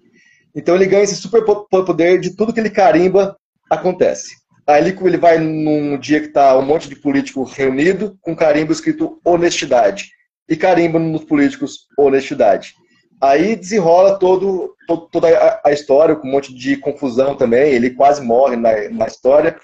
Então 0.55 0.75
ele 0.75 0.85
ganha 0.85 1.03
esse 1.03 1.15
super 1.15 1.43
poder 1.43 2.19
de 2.19 2.35
tudo 2.35 2.53
que 2.53 2.59
ele 2.59 2.69
carimba 2.69 3.35
acontece. 3.69 4.29
Aí 4.67 4.83
ele, 4.83 4.97
ele 5.03 5.17
vai 5.17 5.39
num 5.39 5.97
dia 5.97 6.19
que 6.19 6.27
está 6.27 6.57
um 6.57 6.65
monte 6.65 6.87
de 6.87 6.95
político 6.95 7.43
reunido 7.43 8.17
com 8.21 8.35
carimbo 8.35 8.71
escrito 8.71 9.19
honestidade. 9.25 10.11
E 10.47 10.55
carimba 10.55 10.99
nos 10.99 11.23
políticos 11.23 11.87
honestidade. 11.97 12.73
Aí 13.21 13.55
desenrola 13.55 14.17
todo, 14.17 14.75
todo 14.87 15.07
toda 15.07 15.59
a, 15.63 15.71
história, 15.71 16.15
com 16.15 16.27
um 16.27 16.31
monte 16.31 16.53
de 16.53 16.77
confusão 16.77 17.35
também. 17.35 17.73
Ele 17.73 17.89
quase 17.89 18.21
morre 18.21 18.55
na, 18.55 18.89
na 18.89 19.07
história. 19.07 19.57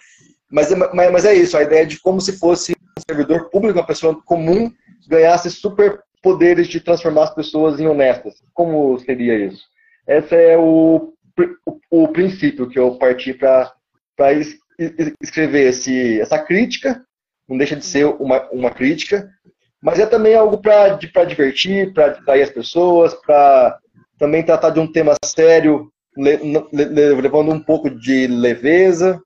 Mas, 0.52 0.70
mas, 0.94 1.12
mas 1.12 1.26
é 1.26 1.34
isso, 1.34 1.58
a 1.58 1.64
ideia 1.64 1.86
de 1.86 2.00
como 2.00 2.22
se 2.22 2.38
fosse 2.38 2.74
um 2.74 3.02
servidor 3.08 3.50
público, 3.50 3.80
uma 3.80 3.86
pessoa 3.86 4.22
comum, 4.24 4.72
ganhasse 5.08 5.50
super 5.50 6.02
poderes 6.22 6.68
de 6.68 6.80
transformar 6.80 7.26
as 7.26 7.36
pessoas 7.36 7.80
em 7.80 7.88
honestas. 7.88 8.42
Como 8.54 8.98
seria 9.00 9.38
isso? 9.38 9.64
Esse 10.08 10.36
é 10.36 10.58
o, 10.58 11.14
o, 11.66 12.04
o 12.04 12.08
princípio 12.10 12.68
que 12.70 12.80
eu 12.80 12.96
parti 12.96 13.34
para 13.34 13.74
escrever 15.22 15.70
esse, 15.70 16.20
essa 16.20 16.40
crítica, 16.40 17.04
não 17.48 17.58
deixa 17.58 17.76
de 17.76 17.86
ser 17.86 18.06
uma, 18.06 18.50
uma 18.52 18.72
crítica, 18.72 19.30
mas 19.86 20.00
é 20.00 20.06
também 20.08 20.34
algo 20.34 20.58
para 20.58 20.96
divertir, 20.96 21.94
para 21.94 22.08
distrair 22.08 22.42
as 22.42 22.50
pessoas, 22.50 23.14
para 23.14 23.78
também 24.18 24.44
tratar 24.44 24.72
de 24.72 24.80
um 24.80 24.92
tema 24.92 25.14
sério, 25.24 25.94
le, 26.18 26.38
le, 26.74 27.22
levando 27.22 27.52
um 27.52 27.60
pouco 27.60 27.88
de 27.88 28.26
leveza. 28.26 29.22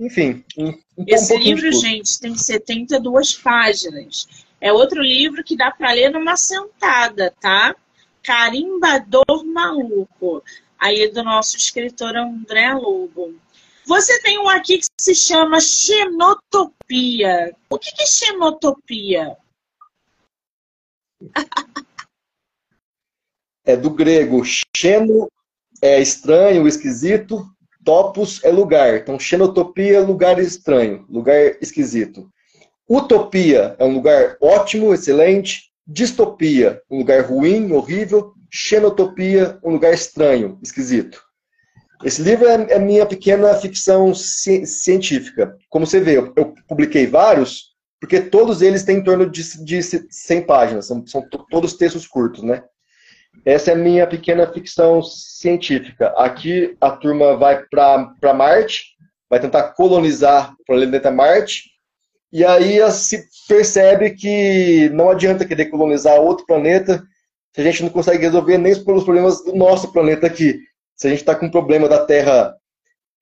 Enfim. 0.00 0.44
Um, 0.58 0.70
um 0.98 1.04
Esse 1.06 1.36
livro, 1.36 1.70
gente, 1.70 2.18
tem 2.18 2.34
72 2.34 3.34
páginas. 3.34 4.26
É 4.60 4.72
outro 4.72 5.00
livro 5.00 5.44
que 5.44 5.56
dá 5.56 5.70
para 5.70 5.92
ler 5.92 6.10
numa 6.10 6.36
sentada, 6.36 7.32
tá? 7.40 7.72
Carimbador 8.24 9.44
Maluco, 9.44 10.42
aí 10.80 11.12
do 11.12 11.22
nosso 11.22 11.56
escritor 11.56 12.16
André 12.16 12.74
Lobo. 12.74 13.36
Você 13.86 14.20
tem 14.20 14.36
um 14.36 14.48
aqui 14.48 14.78
que 14.78 14.86
se 14.98 15.14
chama 15.14 15.60
Xenotopia. 15.60 17.54
O 17.70 17.78
que 17.78 17.90
é 18.02 18.06
xenotopia? 18.06 19.36
É 23.64 23.76
do 23.76 23.90
grego. 23.90 24.42
Xeno 24.44 25.30
é 25.80 26.00
estranho, 26.00 26.66
esquisito. 26.66 27.46
Topos 27.84 28.42
é 28.44 28.50
lugar. 28.50 28.96
Então, 28.96 29.18
xenotopia 29.18 29.98
é 29.98 30.00
lugar 30.00 30.38
estranho, 30.38 31.04
lugar 31.08 31.56
esquisito. 31.60 32.28
Utopia 32.88 33.74
é 33.78 33.84
um 33.84 33.94
lugar 33.94 34.36
ótimo, 34.40 34.92
excelente 34.92 35.72
distopia, 35.86 36.80
um 36.90 36.98
lugar 36.98 37.22
ruim, 37.22 37.72
horrível, 37.72 38.32
xenotopia, 38.50 39.58
um 39.64 39.72
lugar 39.72 39.92
estranho, 39.92 40.58
esquisito. 40.62 41.22
Esse 42.04 42.22
livro 42.22 42.46
é, 42.46 42.72
é 42.72 42.78
minha 42.78 43.06
pequena 43.06 43.54
ficção 43.54 44.14
ci 44.14 44.66
científica. 44.66 45.56
Como 45.68 45.86
você 45.86 46.00
vê, 46.00 46.18
eu, 46.18 46.54
publiquei 46.66 47.06
vários, 47.06 47.71
porque 48.02 48.20
todos 48.20 48.62
eles 48.62 48.82
têm 48.82 48.96
em 48.98 49.04
torno 49.04 49.30
de, 49.30 49.64
de 49.64 49.80
100 49.80 50.42
páginas, 50.42 50.88
são, 50.88 51.06
são 51.06 51.24
todos 51.48 51.74
textos 51.74 52.04
curtos, 52.04 52.42
né? 52.42 52.64
Essa 53.44 53.70
é 53.70 53.74
a 53.74 53.78
minha 53.78 54.04
pequena 54.08 54.52
ficção 54.52 55.00
científica. 55.00 56.08
Aqui 56.16 56.76
a 56.80 56.90
turma 56.90 57.36
vai 57.36 57.64
para 57.64 58.34
Marte, 58.34 58.96
vai 59.30 59.38
tentar 59.38 59.74
colonizar 59.74 60.52
o 60.52 60.64
planeta 60.64 61.12
Marte, 61.12 61.70
e 62.32 62.44
aí 62.44 62.80
se 62.90 63.24
percebe 63.46 64.10
que 64.10 64.90
não 64.92 65.08
adianta 65.08 65.46
querer 65.46 65.66
colonizar 65.66 66.20
outro 66.20 66.44
planeta 66.44 67.00
se 67.54 67.60
a 67.60 67.64
gente 67.64 67.84
não 67.84 67.90
consegue 67.90 68.24
resolver 68.24 68.58
nem 68.58 68.84
pelos 68.84 69.04
problemas 69.04 69.44
do 69.44 69.54
nosso 69.54 69.92
planeta 69.92 70.26
aqui. 70.26 70.58
Se 70.96 71.06
a 71.06 71.10
gente 71.10 71.20
está 71.20 71.36
com 71.36 71.48
problema 71.48 71.88
da 71.88 72.04
Terra 72.04 72.52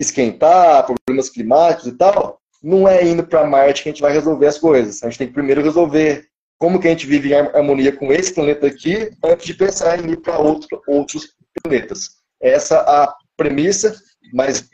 esquentar, 0.01 0.87
problemas 0.87 1.29
climáticos 1.29 1.87
e 1.87 1.93
tal, 1.99 2.40
não 2.63 2.87
é 2.87 3.05
indo 3.07 3.25
para 3.25 3.47
Marte 3.47 3.83
que 3.83 3.89
a 3.89 3.93
gente 3.93 4.03
vai 4.03 4.13
resolver 4.13 4.47
as 4.47 4.59
coisas. 4.59 5.03
A 5.03 5.07
gente 5.09 5.19
tem 5.19 5.27
que 5.27 5.35
primeiro 5.35 5.63
resolver 5.63 6.27
como 6.59 6.79
que 6.79 6.87
a 6.87 6.91
gente 6.91 7.07
vive 7.07 7.31
em 7.31 7.35
harmonia 7.35 7.91
com 7.91 8.13
esse 8.13 8.35
planeta 8.35 8.67
aqui, 8.67 9.11
antes 9.25 9.47
de 9.47 9.55
pensar 9.55 9.99
em 9.99 10.11
ir 10.11 10.19
para 10.19 10.39
outro, 10.39 10.81
outros 10.87 11.35
planetas. 11.63 12.11
Essa 12.41 12.81
a 12.81 13.15
premissa, 13.35 13.97
mas, 14.35 14.69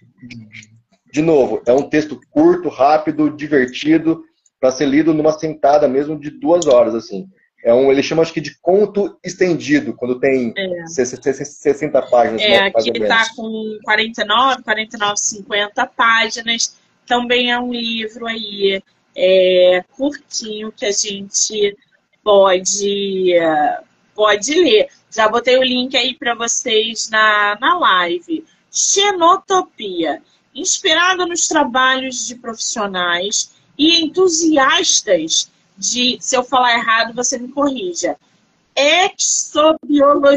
de 1.13 1.23
novo, 1.23 1.63
é 1.65 1.73
um 1.73 1.89
texto 1.89 2.21
curto, 2.31 2.69
rápido, 2.69 3.31
divertido, 3.31 4.25
para 4.61 4.73
ser 4.73 4.87
lido 4.87 5.15
numa 5.15 5.39
sentada 5.39 5.87
mesmo 5.87 6.19
de 6.19 6.31
duas 6.31 6.67
horas, 6.67 6.95
assim. 6.95 7.29
É 7.65 7.73
um, 7.73 7.91
ele 7.91 8.03
chama 8.03 8.23
acho 8.23 8.33
que 8.33 8.41
de 8.41 8.57
conto 8.61 9.19
estendido, 9.25 9.95
quando 9.95 10.21
tem 10.21 10.53
é. 10.57 10.87
60 10.87 12.03
páginas. 12.03 12.43
É, 12.43 12.67
aqui 12.67 12.91
está 12.91 13.29
com 13.35 13.79
49, 13.85 14.63
49, 14.63 15.17
50 15.17 15.87
páginas. 15.87 16.77
Também 17.07 17.51
é 17.51 17.59
um 17.59 17.73
livro 17.73 18.27
aí 18.27 18.83
é, 19.15 19.85
curtinho 19.93 20.73
que 20.73 20.85
a 20.85 20.93
gente 20.93 21.77
pode, 22.23 23.35
pode 24.15 24.55
ler. 24.55 24.89
Já 25.11 25.29
botei 25.29 25.57
o 25.57 25.63
link 25.63 25.97
aí 25.97 26.15
para 26.15 26.35
vocês 26.35 27.09
na, 27.09 27.57
na 27.61 27.79
live. 27.79 28.45
Xenotopia, 28.71 30.23
inspirada 30.55 31.25
nos 31.25 31.49
trabalhos 31.49 32.27
de 32.27 32.35
profissionais 32.35 33.53
e 33.79 34.03
entusiastas 34.05 35.51
de, 35.79 36.19
se 36.21 36.37
eu 36.37 36.45
falar 36.45 36.75
errado, 36.75 37.15
você 37.15 37.39
me 37.39 37.49
corrija. 37.49 38.17
Exobiologia. 38.75 40.29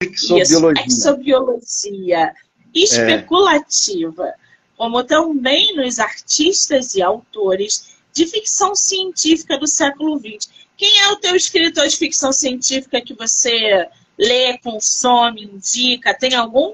Exobiologia. 0.00 0.86
Isso, 0.86 1.08
exobiologia. 1.08 2.18
É. 2.18 2.32
Especulativa. 2.74 4.28
É. 4.28 4.34
Como 4.78 5.02
também 5.02 5.76
nos 5.76 5.98
artistas 5.98 6.94
e 6.94 7.02
autores 7.02 7.98
de 8.12 8.26
ficção 8.26 8.74
científica 8.74 9.58
do 9.58 9.66
século 9.66 10.18
XX. 10.18 10.48
Quem 10.76 11.00
é 11.00 11.08
o 11.08 11.16
teu 11.16 11.34
escritor 11.34 11.86
de 11.88 11.96
ficção 11.96 12.32
científica 12.32 13.00
que 13.00 13.12
você 13.12 13.88
lê, 14.16 14.56
consome, 14.58 15.42
indica? 15.42 16.14
Tem 16.14 16.34
algum? 16.34 16.72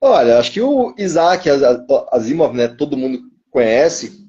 Olha, 0.00 0.38
acho 0.38 0.52
que 0.52 0.60
o 0.60 0.94
Isaac 0.98 1.48
Asimov, 2.10 2.54
né, 2.54 2.68
todo 2.68 2.96
mundo 2.96 3.22
conhece. 3.50 4.28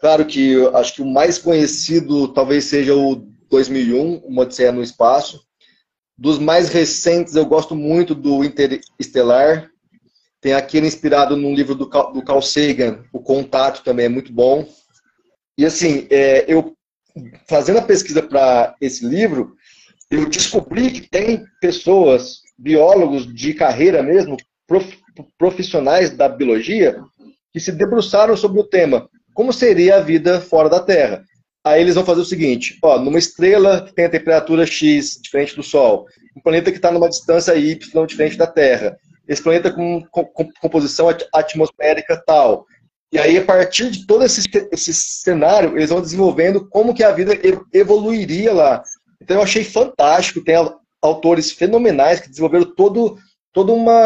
Claro 0.00 0.26
que 0.26 0.54
acho 0.74 0.94
que 0.94 1.02
o 1.02 1.06
mais 1.06 1.38
conhecido 1.38 2.28
talvez 2.28 2.64
seja 2.64 2.94
o 2.94 3.16
2001, 3.48 4.18
Uma 4.24 4.42
Odisseia 4.42 4.72
no 4.72 4.82
Espaço. 4.82 5.45
Dos 6.18 6.38
mais 6.38 6.68
recentes, 6.68 7.34
eu 7.34 7.44
gosto 7.44 7.74
muito 7.74 8.14
do 8.14 8.44
Interestelar. 8.44 9.70
Tem 10.40 10.54
aquele 10.54 10.86
inspirado 10.86 11.36
num 11.36 11.54
livro 11.54 11.74
do 11.74 11.88
Carl 11.88 12.42
Sagan, 12.42 13.04
O 13.12 13.20
Contato, 13.20 13.82
também 13.82 14.06
é 14.06 14.08
muito 14.08 14.32
bom. 14.32 14.66
E 15.58 15.64
assim, 15.64 16.06
é, 16.10 16.44
eu 16.46 16.74
fazendo 17.48 17.78
a 17.78 17.82
pesquisa 17.82 18.22
para 18.22 18.74
esse 18.80 19.04
livro, 19.06 19.56
eu 20.10 20.28
descobri 20.28 20.90
que 20.90 21.08
tem 21.08 21.44
pessoas, 21.60 22.40
biólogos 22.58 23.32
de 23.32 23.54
carreira 23.54 24.02
mesmo, 24.02 24.36
profissionais 25.38 26.10
da 26.10 26.28
biologia 26.28 27.02
que 27.52 27.60
se 27.60 27.72
debruçaram 27.72 28.36
sobre 28.36 28.60
o 28.60 28.64
tema 28.64 29.08
como 29.36 29.52
seria 29.52 29.96
a 29.96 30.00
vida 30.00 30.40
fora 30.40 30.70
da 30.70 30.80
Terra. 30.80 31.22
Aí 31.66 31.80
eles 31.80 31.96
vão 31.96 32.04
fazer 32.04 32.20
o 32.20 32.24
seguinte: 32.24 32.78
ó, 32.80 32.96
numa 32.96 33.18
estrela 33.18 33.82
que 33.82 33.92
tem 33.92 34.04
a 34.04 34.10
temperatura 34.10 34.64
X 34.64 35.18
diferente 35.20 35.56
do 35.56 35.64
Sol, 35.64 36.06
um 36.36 36.40
planeta 36.40 36.70
que 36.70 36.78
está 36.78 36.92
numa 36.92 37.08
distância 37.08 37.56
Y 37.56 38.06
diferente 38.06 38.36
da 38.36 38.46
Terra, 38.46 38.96
esse 39.26 39.42
planeta 39.42 39.72
com, 39.72 40.00
com, 40.12 40.24
com 40.24 40.48
composição 40.60 41.08
atmosférica 41.34 42.22
tal. 42.24 42.64
E 43.10 43.18
aí, 43.18 43.36
a 43.36 43.44
partir 43.44 43.90
de 43.90 44.06
todo 44.06 44.24
esse, 44.24 44.42
esse 44.70 44.94
cenário, 44.94 45.76
eles 45.76 45.90
vão 45.90 46.00
desenvolvendo 46.00 46.68
como 46.68 46.94
que 46.94 47.02
a 47.02 47.10
vida 47.10 47.32
evoluiria 47.72 48.52
lá. 48.52 48.84
Então, 49.20 49.38
eu 49.38 49.42
achei 49.42 49.64
fantástico. 49.64 50.44
Tem 50.44 50.54
autores 51.02 51.50
fenomenais 51.50 52.20
que 52.20 52.28
desenvolveram 52.28 52.74
todo, 52.76 53.18
toda 53.52 53.72
uma 53.72 54.02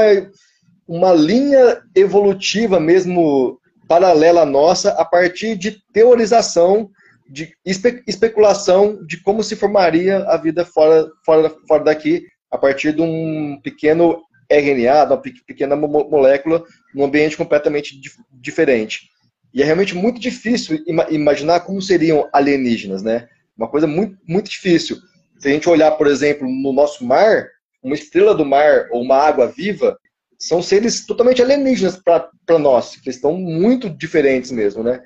uma 0.89 1.13
linha 1.13 1.83
evolutiva 1.95 2.81
mesmo 2.81 3.61
paralela 3.87 4.43
à 4.43 4.47
nossa 4.47 4.91
a 4.93 5.05
partir 5.05 5.57
de 5.57 5.81
teorização, 5.93 6.91
de 7.31 7.55
espe 7.65 8.03
especulação 8.07 9.05
de 9.07 9.23
como 9.23 9.43
se 9.43 9.55
formaria 9.55 10.19
a 10.25 10.37
vida 10.37 10.65
fora, 10.65 11.09
fora, 11.25 11.55
fora 11.69 11.85
daqui 11.85 12.27
a 12.51 12.59
partir 12.59 12.93
de 12.93 13.01
um 13.01 13.61
pequeno 13.63 14.21
RNA, 14.51 15.05
de 15.05 15.13
uma 15.13 15.23
pequena 15.47 15.77
molécula, 15.77 16.65
num 16.93 17.05
ambiente 17.05 17.37
completamente 17.37 17.95
diferente. 18.33 19.09
E 19.55 19.63
é 19.63 19.65
realmente 19.65 19.95
muito 19.95 20.21
difícil 20.21 20.83
imaginar 21.09 21.61
como 21.61 21.81
seriam 21.81 22.29
alienígenas, 22.33 23.03
né? 23.03 23.29
Uma 23.57 23.69
coisa 23.69 23.87
muito, 23.87 24.19
muito 24.27 24.51
difícil. 24.51 24.97
Se 25.39 25.49
a 25.49 25.53
gente 25.53 25.69
olhar, 25.69 25.93
por 25.93 26.09
exemplo, 26.09 26.49
no 26.49 26.73
nosso 26.73 27.05
mar, 27.05 27.47
uma 27.83 27.95
estrela 27.95 28.35
do 28.35 28.45
mar 28.45 28.89
ou 28.91 29.03
uma 29.03 29.17
água 29.17 29.47
viva, 29.47 29.97
são 30.39 30.63
seres 30.63 31.07
totalmente 31.07 31.43
alienígenas 31.43 31.97
para 31.97 32.59
nós, 32.59 32.97
que 32.97 33.11
estão 33.11 33.35
muito 33.35 33.89
diferentes 33.89 34.51
mesmo, 34.51 34.83
né? 34.83 35.01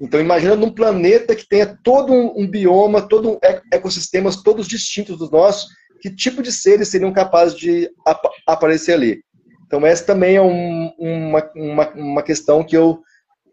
Então, 0.00 0.20
imagina 0.20 0.56
num 0.56 0.70
planeta 0.70 1.36
que 1.36 1.46
tenha 1.46 1.78
todo 1.82 2.12
um, 2.12 2.42
um 2.42 2.46
bioma, 2.46 3.00
todo 3.00 3.32
um 3.32 3.38
ecossistemas 3.72 4.42
todos 4.42 4.66
distintos 4.66 5.16
dos 5.16 5.30
nossos, 5.30 5.68
que 6.00 6.10
tipo 6.10 6.42
de 6.42 6.52
seres 6.52 6.88
seriam 6.88 7.12
capazes 7.12 7.56
de 7.56 7.90
ap 8.04 8.22
aparecer 8.46 8.94
ali? 8.94 9.24
Então, 9.66 9.86
essa 9.86 10.04
também 10.04 10.36
é 10.36 10.42
um, 10.42 10.92
uma, 10.98 11.50
uma, 11.56 11.88
uma, 11.90 12.22
questão 12.22 12.62
que 12.62 12.76
eu 12.76 13.02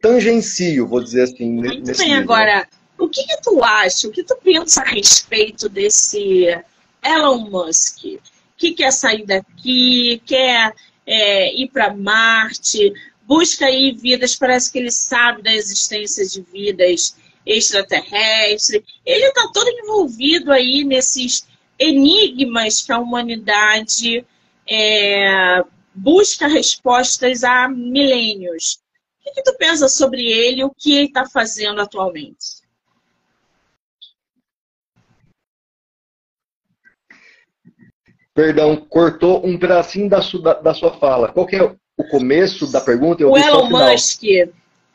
tangencio, 0.02 0.88
vou 0.88 1.02
dizer 1.02 1.24
assim. 1.24 1.52
Muito 1.52 1.98
bem, 1.98 2.10
nível. 2.10 2.22
agora, 2.22 2.68
o 2.98 3.08
que, 3.08 3.24
que 3.24 3.42
tu 3.42 3.64
acha, 3.64 4.08
o 4.08 4.12
que 4.12 4.24
tu 4.24 4.36
pensa 4.44 4.82
a 4.82 4.90
respeito 4.90 5.70
desse 5.70 6.48
Elon 7.04 7.50
Musk? 7.50 8.20
Que 8.58 8.74
quer 8.74 8.92
sair 8.92 9.26
daqui, 9.26 10.22
quer 10.26 10.74
é, 11.06 11.56
ir 11.56 11.70
para 11.70 11.94
Marte, 11.94 12.94
busca 13.32 13.66
aí 13.66 13.94
vidas, 13.94 14.36
parece 14.36 14.70
que 14.70 14.78
ele 14.78 14.92
sabe 14.92 15.42
da 15.42 15.54
existência 15.54 16.28
de 16.28 16.42
vidas 16.42 17.16
extraterrestres. 17.46 18.84
Ele 19.06 19.26
está 19.26 19.50
todo 19.54 19.70
envolvido 19.70 20.52
aí 20.52 20.84
nesses 20.84 21.48
enigmas 21.80 22.82
que 22.82 22.92
a 22.92 23.00
humanidade 23.00 24.26
é, 24.70 25.64
busca 25.96 26.46
respostas 26.46 27.46
há 27.46 27.70
milênios. 27.70 28.82
O 29.22 29.24
que, 29.24 29.32
que 29.36 29.44
tu 29.44 29.56
pensa 29.58 29.88
sobre 29.88 30.26
ele 30.26 30.60
e 30.60 30.66
o 30.66 30.76
que 30.78 30.92
ele 30.92 31.08
está 31.08 31.26
fazendo 31.26 31.80
atualmente? 31.80 32.60
Perdão, 38.34 38.76
cortou 38.76 39.46
um 39.46 39.58
pedacinho 39.58 40.10
da, 40.10 40.54
da, 40.54 40.74
sua 40.74 40.92
fala. 41.00 41.32
Qual 41.32 41.48
é 41.50 41.78
o 42.02 42.08
começo 42.08 42.68
da 42.72 42.82
pergunta? 42.82 43.26
o 43.26 43.38
Elon 43.38 43.70
Musk, 43.70 44.24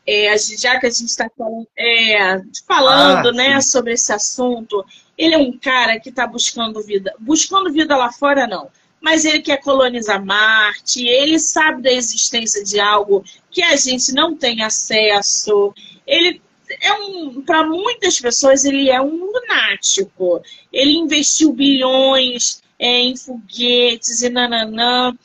é, 0.07 0.39
já 0.39 0.79
que 0.79 0.87
a 0.87 0.91
gente 0.91 1.09
está 1.09 1.29
falando, 1.37 1.67
é, 1.77 2.41
falando 2.67 3.29
ah, 3.29 3.33
né, 3.33 3.61
sobre 3.61 3.95
esse 3.95 4.13
assunto, 4.13 4.85
ele 5.19 5.35
é 5.35 5.39
um 5.39 5.57
cara 5.59 5.99
que 5.99 6.11
está 6.11 6.27
buscando 6.27 6.83
vida. 6.83 7.13
Buscando 7.19 7.73
vida 7.73 7.97
lá 7.97 8.13
fora, 8.13 8.47
não. 8.47 8.69
Mas 9.01 9.25
ele 9.25 9.41
quer 9.41 9.61
colonizar 9.61 10.25
Marte, 10.25 11.07
ele 11.07 11.39
sabe 11.39 11.83
da 11.83 11.93
existência 11.93 12.63
de 12.65 12.79
algo 12.81 13.25
que 13.51 13.63
a 13.63 13.77
gente 13.77 14.13
não 14.13 14.37
tem 14.37 14.63
acesso. 14.63 15.73
Ele 16.07 16.41
é 16.81 16.93
um, 16.95 17.43
para 17.43 17.65
muitas 17.65 18.21
pessoas, 18.21 18.65
ele 18.65 18.91
é 18.91 19.01
um 19.01 19.27
lunático. 19.27 20.43
Ele 20.73 20.93
investiu 20.93 21.53
bilhões 21.53 22.63
é, 22.79 23.01
em 23.01 23.17
foguetes 23.17 24.23
e 24.23 24.29
nananã. 24.29 25.17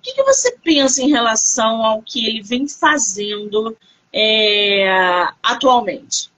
O 0.00 0.02
que, 0.02 0.14
que, 0.14 0.22
você 0.22 0.56
pensa 0.64 1.02
em 1.02 1.10
relação 1.10 1.84
ao 1.84 2.00
que 2.00 2.26
ele 2.26 2.42
vem 2.42 2.66
fazendo 2.66 3.76
é, 4.10 4.88
atualmente? 5.42 6.30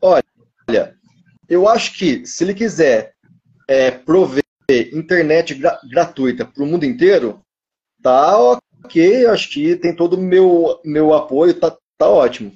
Olha, 0.00 0.96
eu 1.48 1.68
acho 1.68 1.98
que 1.98 2.24
se 2.24 2.44
ele 2.44 2.54
quiser 2.54 3.12
é, 3.66 3.90
prover 3.90 4.44
internet 4.70 5.52
gra 5.54 5.80
gratuita 5.90 6.44
para 6.44 6.62
o 6.62 6.66
mundo 6.66 6.84
inteiro, 6.84 7.40
tá 8.00 8.38
ok, 8.38 9.26
acho 9.26 9.50
que 9.50 9.74
tem 9.74 9.96
todo 9.96 10.14
o 10.14 10.22
meu, 10.22 10.80
meu 10.84 11.12
apoio, 11.12 11.58
tá, 11.58 11.76
tá 11.98 12.08
ótimo. 12.08 12.52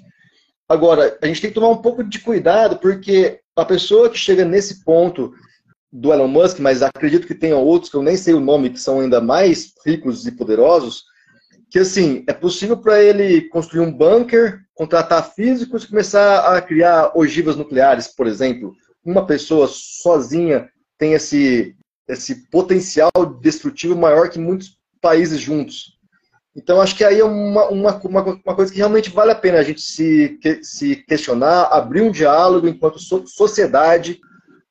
Agora, 0.68 1.18
a 1.20 1.26
gente 1.26 1.40
tem 1.40 1.51
que 1.51 1.57
tomar 1.57 1.70
um 1.70 1.82
pouco 1.82 2.05
de 2.05 2.20
cuidado, 2.20 2.78
porque 2.78 3.40
a 3.57 3.64
pessoa 3.64 4.09
que 4.09 4.16
chega 4.16 4.45
nesse 4.45 4.84
ponto 4.84 5.34
do 5.93 6.12
Elon 6.12 6.28
Musk, 6.28 6.59
mas 6.59 6.82
acredito 6.82 7.26
que 7.26 7.34
tenham 7.34 7.62
outros 7.62 7.90
que 7.90 7.97
eu 7.97 8.03
nem 8.03 8.16
sei 8.16 8.32
o 8.32 8.40
nome, 8.40 8.70
que 8.70 8.80
são 8.80 9.01
ainda 9.01 9.20
mais 9.20 9.74
ricos 9.84 10.26
e 10.26 10.32
poderosos, 10.32 11.05
que 11.70 11.78
assim, 11.78 12.24
é 12.26 12.32
possível 12.32 12.76
para 12.76 13.03
ele 13.03 13.43
construir 13.49 13.80
um 13.80 13.93
bunker, 13.93 14.61
contratar 14.74 15.32
físicos 15.34 15.84
e 15.84 15.88
começar 15.88 16.57
a 16.57 16.61
criar 16.61 17.12
ogivas 17.14 17.57
nucleares, 17.57 18.09
por 18.09 18.26
exemplo. 18.26 18.74
Uma 19.05 19.26
pessoa 19.26 19.68
sozinha 19.68 20.68
tem 20.99 21.12
esse, 21.14 21.74
esse 22.09 22.49
potencial 22.51 23.11
destrutivo 23.40 23.97
maior 23.97 24.30
que 24.30 24.38
muitos 24.38 24.78
países 25.01 25.40
juntos. 25.40 25.99
Então, 26.55 26.80
acho 26.80 26.95
que 26.95 27.05
aí 27.05 27.20
é 27.20 27.24
uma, 27.24 27.68
uma, 27.68 28.01
uma, 28.03 28.55
coisa 28.55 28.70
que 28.70 28.78
realmente 28.78 29.09
vale 29.09 29.32
a 29.32 29.34
pena 29.34 29.59
a 29.59 29.62
gente 29.62 29.80
se, 29.80 30.38
se 30.62 30.97
questionar, 30.97 31.64
abrir 31.72 32.03
um 32.03 32.11
diálogo 32.11 32.68
enquanto 32.68 32.99
sociedade, 32.99 34.20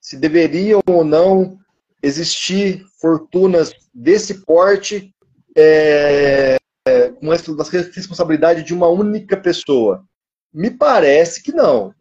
se 0.01 0.17
deveriam 0.17 0.81
ou 0.87 1.03
não 1.05 1.57
existir 2.03 2.83
fortunas 2.99 3.71
desse 3.93 4.43
porte 4.43 5.13
é, 5.55 6.57
é, 6.87 7.09
com 7.09 7.31
essa 7.31 7.53
responsabilidade 7.93 8.63
de 8.63 8.73
uma 8.73 8.87
única 8.87 9.37
pessoa. 9.37 10.03
Me 10.53 10.71
parece 10.71 11.41
que 11.43 11.53
não. 11.53 11.93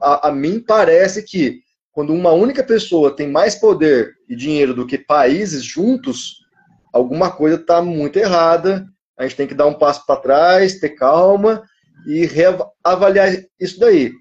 A, 0.00 0.28
a 0.28 0.32
mim 0.32 0.58
parece 0.60 1.22
que 1.22 1.60
quando 1.92 2.12
uma 2.12 2.32
única 2.32 2.62
pessoa 2.62 3.14
tem 3.14 3.30
mais 3.30 3.54
poder 3.54 4.14
e 4.28 4.34
dinheiro 4.34 4.74
do 4.74 4.86
que 4.86 4.98
países 4.98 5.64
juntos, 5.64 6.44
alguma 6.92 7.30
coisa 7.30 7.56
está 7.56 7.80
muito 7.80 8.18
errada 8.18 8.86
a 9.16 9.22
gente 9.22 9.36
tem 9.36 9.46
que 9.46 9.54
dar 9.54 9.66
um 9.66 9.74
passo 9.74 10.04
para 10.06 10.20
trás, 10.20 10.78
ter 10.80 10.90
calma 10.90 11.62
e 12.06 12.26
reavaliar 12.26 13.32
isso 13.58 13.78
daí. 13.78 14.12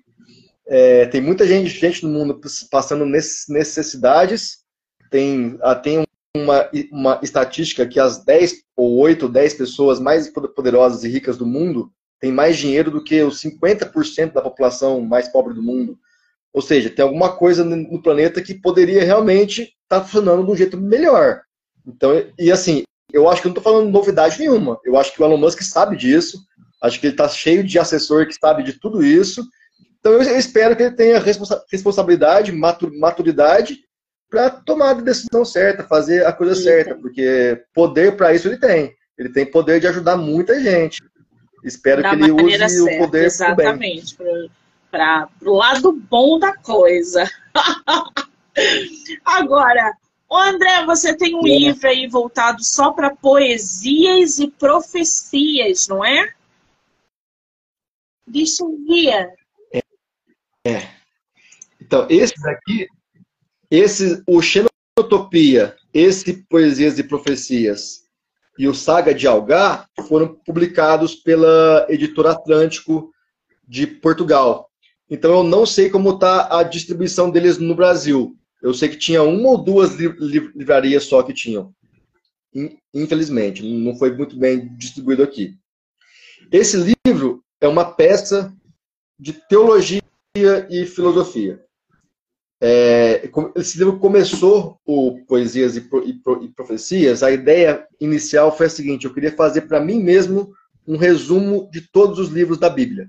É, 0.67 1.05
tem 1.07 1.21
muita 1.21 1.45
gente, 1.45 1.69
gente 1.69 2.03
no 2.03 2.11
mundo 2.11 2.39
passando 2.71 3.05
necessidades. 3.05 4.59
Tem, 5.09 5.57
ah, 5.61 5.75
tem 5.75 6.03
uma, 6.35 6.69
uma 6.91 7.19
estatística 7.21 7.85
que 7.85 7.99
as 7.99 8.23
10 8.23 8.63
ou 8.75 8.97
8 8.97 9.23
ou 9.23 9.31
10 9.31 9.53
pessoas 9.53 9.99
mais 9.99 10.29
poderosas 10.29 11.03
e 11.03 11.09
ricas 11.09 11.37
do 11.37 11.45
mundo 11.45 11.91
têm 12.19 12.31
mais 12.31 12.57
dinheiro 12.57 12.89
do 12.89 13.03
que 13.03 13.21
os 13.21 13.41
50% 13.41 14.33
da 14.33 14.41
população 14.41 15.01
mais 15.01 15.27
pobre 15.27 15.53
do 15.53 15.61
mundo. 15.61 15.97
Ou 16.53 16.61
seja, 16.61 16.89
tem 16.89 17.03
alguma 17.03 17.35
coisa 17.35 17.63
no 17.65 18.01
planeta 18.01 18.41
que 18.41 18.53
poderia 18.53 19.03
realmente 19.03 19.61
estar 19.61 19.99
tá 19.99 20.03
funcionando 20.03 20.45
de 20.45 20.51
um 20.51 20.55
jeito 20.55 20.77
melhor. 20.77 21.41
Então, 21.85 22.11
e 22.39 22.51
assim, 22.51 22.83
eu 23.11 23.27
acho 23.27 23.41
que 23.41 23.47
eu 23.47 23.49
não 23.49 23.57
estou 23.57 23.71
falando 23.71 23.91
novidade 23.91 24.39
nenhuma. 24.39 24.79
Eu 24.85 24.97
acho 24.97 25.13
que 25.13 25.21
o 25.21 25.25
Elon 25.25 25.37
Musk 25.37 25.61
sabe 25.61 25.97
disso. 25.97 26.39
Acho 26.81 26.99
que 26.99 27.07
ele 27.07 27.13
está 27.13 27.27
cheio 27.27 27.63
de 27.63 27.77
assessor 27.77 28.27
que 28.27 28.33
sabe 28.33 28.63
de 28.63 28.73
tudo 28.73 29.03
isso. 29.03 29.43
Então 30.03 30.11
eu 30.11 30.37
espero 30.37 30.75
que 30.75 30.83
ele 30.83 30.95
tenha 30.95 31.17
responsa 31.17 31.63
responsabilidade, 31.71 32.51
maturidade 32.51 33.85
para 34.29 34.49
tomar 34.49 34.89
a 34.89 34.93
decisão 34.95 35.45
certa, 35.45 35.87
fazer 35.87 36.25
a 36.25 36.33
coisa 36.33 36.53
certa, 36.55 36.93
porque 36.93 37.63
poder 37.73 38.17
para 38.17 38.33
isso 38.33 38.49
ele 38.49 38.57
tem. 38.57 38.93
Ele 39.17 39.29
tem 39.29 39.49
poder 39.49 39.79
de 39.79 39.87
ajudar 39.87 40.17
muita 40.17 40.59
gente. 40.59 41.01
Espero 41.63 42.01
da 42.01 42.09
que 42.09 42.15
ele 42.15 42.31
use 42.33 42.57
certa, 42.57 42.95
o 42.95 42.97
poder 42.97 43.23
exatamente 43.23 44.17
para 44.91 45.29
o 45.45 45.53
lado 45.53 45.93
bom 45.93 46.37
da 46.37 46.53
coisa. 46.53 47.23
Agora, 49.23 49.93
André, 50.29 50.85
você 50.85 51.15
tem 51.15 51.33
um 51.33 51.47
é. 51.47 51.49
livro 51.49 51.87
aí 51.87 52.07
voltado 52.07 52.61
só 52.61 52.91
para 52.91 53.15
poesias 53.15 54.37
e 54.37 54.49
profecias, 54.49 55.87
não 55.87 56.03
é? 56.03 56.33
Deixa 58.27 58.65
eu 58.65 58.77
ver. 58.85 59.42
É. 60.65 60.87
Então, 61.81 62.07
esse 62.09 62.33
daqui, 62.41 62.87
esse, 63.69 64.23
o 64.27 64.41
Xenotopia, 64.41 65.75
esse 65.93 66.45
Poesias 66.49 66.97
e 66.97 67.03
Profecias 67.03 68.03
e 68.57 68.67
o 68.67 68.73
Saga 68.73 69.13
de 69.13 69.27
Algar 69.27 69.89
foram 70.07 70.35
publicados 70.45 71.15
pela 71.15 71.85
editora 71.89 72.31
Atlântico 72.31 73.11
de 73.67 73.85
Portugal. 73.87 74.69
Então, 75.09 75.31
eu 75.31 75.43
não 75.43 75.65
sei 75.65 75.89
como 75.89 76.11
está 76.11 76.59
a 76.59 76.63
distribuição 76.63 77.29
deles 77.29 77.57
no 77.57 77.75
Brasil. 77.75 78.37
Eu 78.61 78.73
sei 78.73 78.89
que 78.89 78.97
tinha 78.97 79.21
uma 79.21 79.49
ou 79.49 79.57
duas 79.57 79.95
livrarias 79.95 81.03
só 81.03 81.21
que 81.21 81.33
tinham. 81.33 81.73
Infelizmente, 82.93 83.63
não 83.63 83.95
foi 83.95 84.15
muito 84.15 84.37
bem 84.37 84.73
distribuído 84.77 85.23
aqui. 85.23 85.57
Esse 86.51 86.95
livro 87.05 87.43
é 87.59 87.67
uma 87.67 87.83
peça 87.83 88.53
de 89.19 89.33
teologia 89.33 90.02
e 90.35 90.85
filosofia. 90.87 91.63
É, 92.59 93.29
esse 93.55 93.77
livro 93.77 93.99
começou 93.99 94.79
o 94.83 95.23
Poesias 95.27 95.77
e, 95.77 95.87
e, 96.05 96.47
Profecias. 96.55 97.21
A 97.21 97.29
ideia 97.29 97.85
inicial 97.99 98.55
foi 98.55 98.65
a 98.65 98.69
seguinte: 98.69 99.05
eu 99.05 99.13
queria 99.13 99.35
fazer 99.35 99.61
para 99.61 99.79
mim 99.79 100.01
mesmo 100.01 100.51
um 100.87 100.97
resumo 100.97 101.69
de 101.71 101.81
todos 101.81 102.17
os 102.17 102.29
livros 102.29 102.57
da 102.57 102.69
Bíblia. 102.69 103.07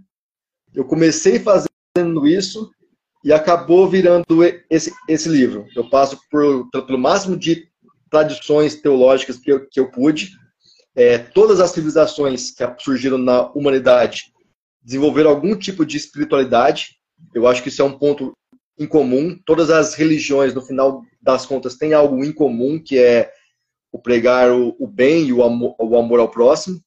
Eu 0.74 0.84
comecei 0.84 1.38
fazendo 1.38 2.26
isso 2.26 2.70
e 3.24 3.32
acabou 3.32 3.88
virando 3.88 4.44
esse, 4.68 4.92
esse 5.08 5.28
livro. 5.28 5.66
Eu 5.74 5.88
passo 5.88 6.18
por, 6.30 6.68
pelo 6.68 6.98
máximo 6.98 7.38
de 7.38 7.66
tradições 8.10 8.74
teológicas 8.74 9.38
que 9.38 9.50
eu, 9.50 9.66
que 9.66 9.80
eu 9.80 9.90
pude. 9.90 10.32
É, 10.94 11.16
todas 11.16 11.58
as 11.58 11.70
civilizações 11.70 12.50
que 12.50 12.64
surgiram 12.80 13.16
na 13.16 13.50
humanidade 13.52 14.32
desenvolveram 14.82 15.30
algum 15.30 15.56
tipo 15.56 15.86
de 15.86 15.96
espiritualidade. 15.96 16.98
Eu 17.34 17.46
acho 17.46 17.62
que 17.62 17.68
isso 17.68 17.82
é 17.82 17.84
um 17.84 17.96
ponto 17.96 18.36
em 18.78 18.86
comum. 18.86 19.38
Todas 19.44 19.70
as 19.70 19.94
religiões, 19.94 20.54
no 20.54 20.62
final 20.62 21.02
das 21.22 21.46
contas, 21.46 21.76
têm 21.76 21.92
algo 21.92 22.24
em 22.24 22.32
comum, 22.32 22.82
que 22.82 22.98
é 22.98 23.30
o 23.92 23.98
pregar 23.98 24.50
o, 24.50 24.86
bem 24.88 25.26
e 25.26 25.32
o 25.32 25.42
amor, 25.42 25.76
o 25.78 25.96
amor 25.96 26.18
ao 26.18 26.28
próximo. 26.28 26.80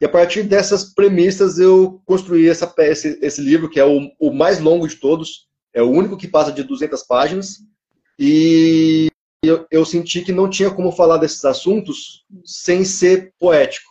E 0.00 0.04
a 0.04 0.08
partir 0.08 0.44
dessas 0.44 0.94
premissas 0.94 1.58
eu 1.58 2.00
construí 2.04 2.48
essa, 2.48 2.72
esse, 2.78 3.18
esse 3.20 3.40
livro, 3.40 3.68
que 3.68 3.80
é 3.80 3.84
o, 3.84 4.10
o, 4.18 4.32
mais 4.32 4.60
longo 4.60 4.86
de 4.86 4.96
todos, 4.96 5.48
é 5.72 5.82
o 5.82 5.90
único 5.90 6.16
que 6.16 6.28
passa 6.28 6.52
de 6.52 6.62
200 6.62 7.02
páginas, 7.04 7.58
e 8.18 9.08
eu, 9.42 9.66
eu, 9.70 9.84
senti 9.84 10.22
que 10.22 10.32
não 10.32 10.48
tinha 10.48 10.70
como 10.70 10.92
falar 10.92 11.18
desses 11.18 11.44
assuntos 11.44 12.24
sem 12.44 12.84
ser 12.84 13.32
poético. 13.38 13.90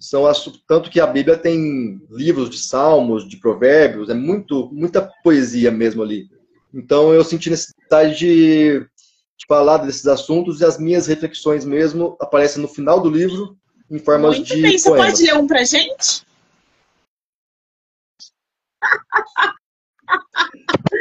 São 0.00 0.24
tanto 0.66 0.88
que 0.88 0.98
a 0.98 1.06
Bíblia 1.06 1.36
tem 1.36 2.00
livros 2.10 2.48
de 2.48 2.58
salmos, 2.58 3.28
de 3.28 3.36
provérbios, 3.36 4.08
é 4.08 4.14
muito 4.14 4.70
muita 4.72 5.02
poesia 5.22 5.70
mesmo 5.70 6.02
ali. 6.02 6.26
Então 6.72 7.12
eu 7.12 7.22
senti 7.22 7.50
necessidade 7.50 8.18
de, 8.18 8.80
de 8.80 9.46
falar 9.46 9.76
desses 9.78 10.06
assuntos 10.06 10.62
e 10.62 10.64
as 10.64 10.78
minhas 10.78 11.06
reflexões 11.06 11.66
mesmo 11.66 12.16
aparecem 12.18 12.62
no 12.62 12.68
final 12.68 12.98
do 12.98 13.10
livro 13.10 13.58
em 13.90 13.98
formas 13.98 14.36
Muito 14.36 14.54
de. 14.54 14.62
Bem, 14.62 14.78
você 14.78 14.88
pode 14.88 15.22
ler 15.22 15.36
um 15.36 15.46
pra 15.46 15.64
gente? 15.64 16.24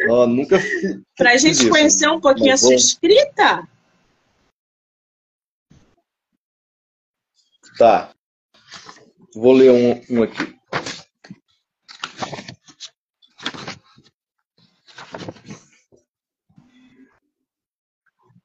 Oh, 0.10 0.28
nunca 0.28 0.60
Para 1.18 1.32
a 1.32 1.38
gente 1.38 1.62
isso. 1.62 1.70
conhecer 1.70 2.10
um 2.10 2.20
pouquinho 2.20 2.52
Mas 2.52 2.64
a 2.64 2.68
sua 2.68 2.76
escrita? 2.76 3.68
Tá. 7.78 8.12
Vou 9.36 9.54
ler 9.54 9.72
um, 9.72 10.18
um 10.18 10.24
aqui. 10.24 10.60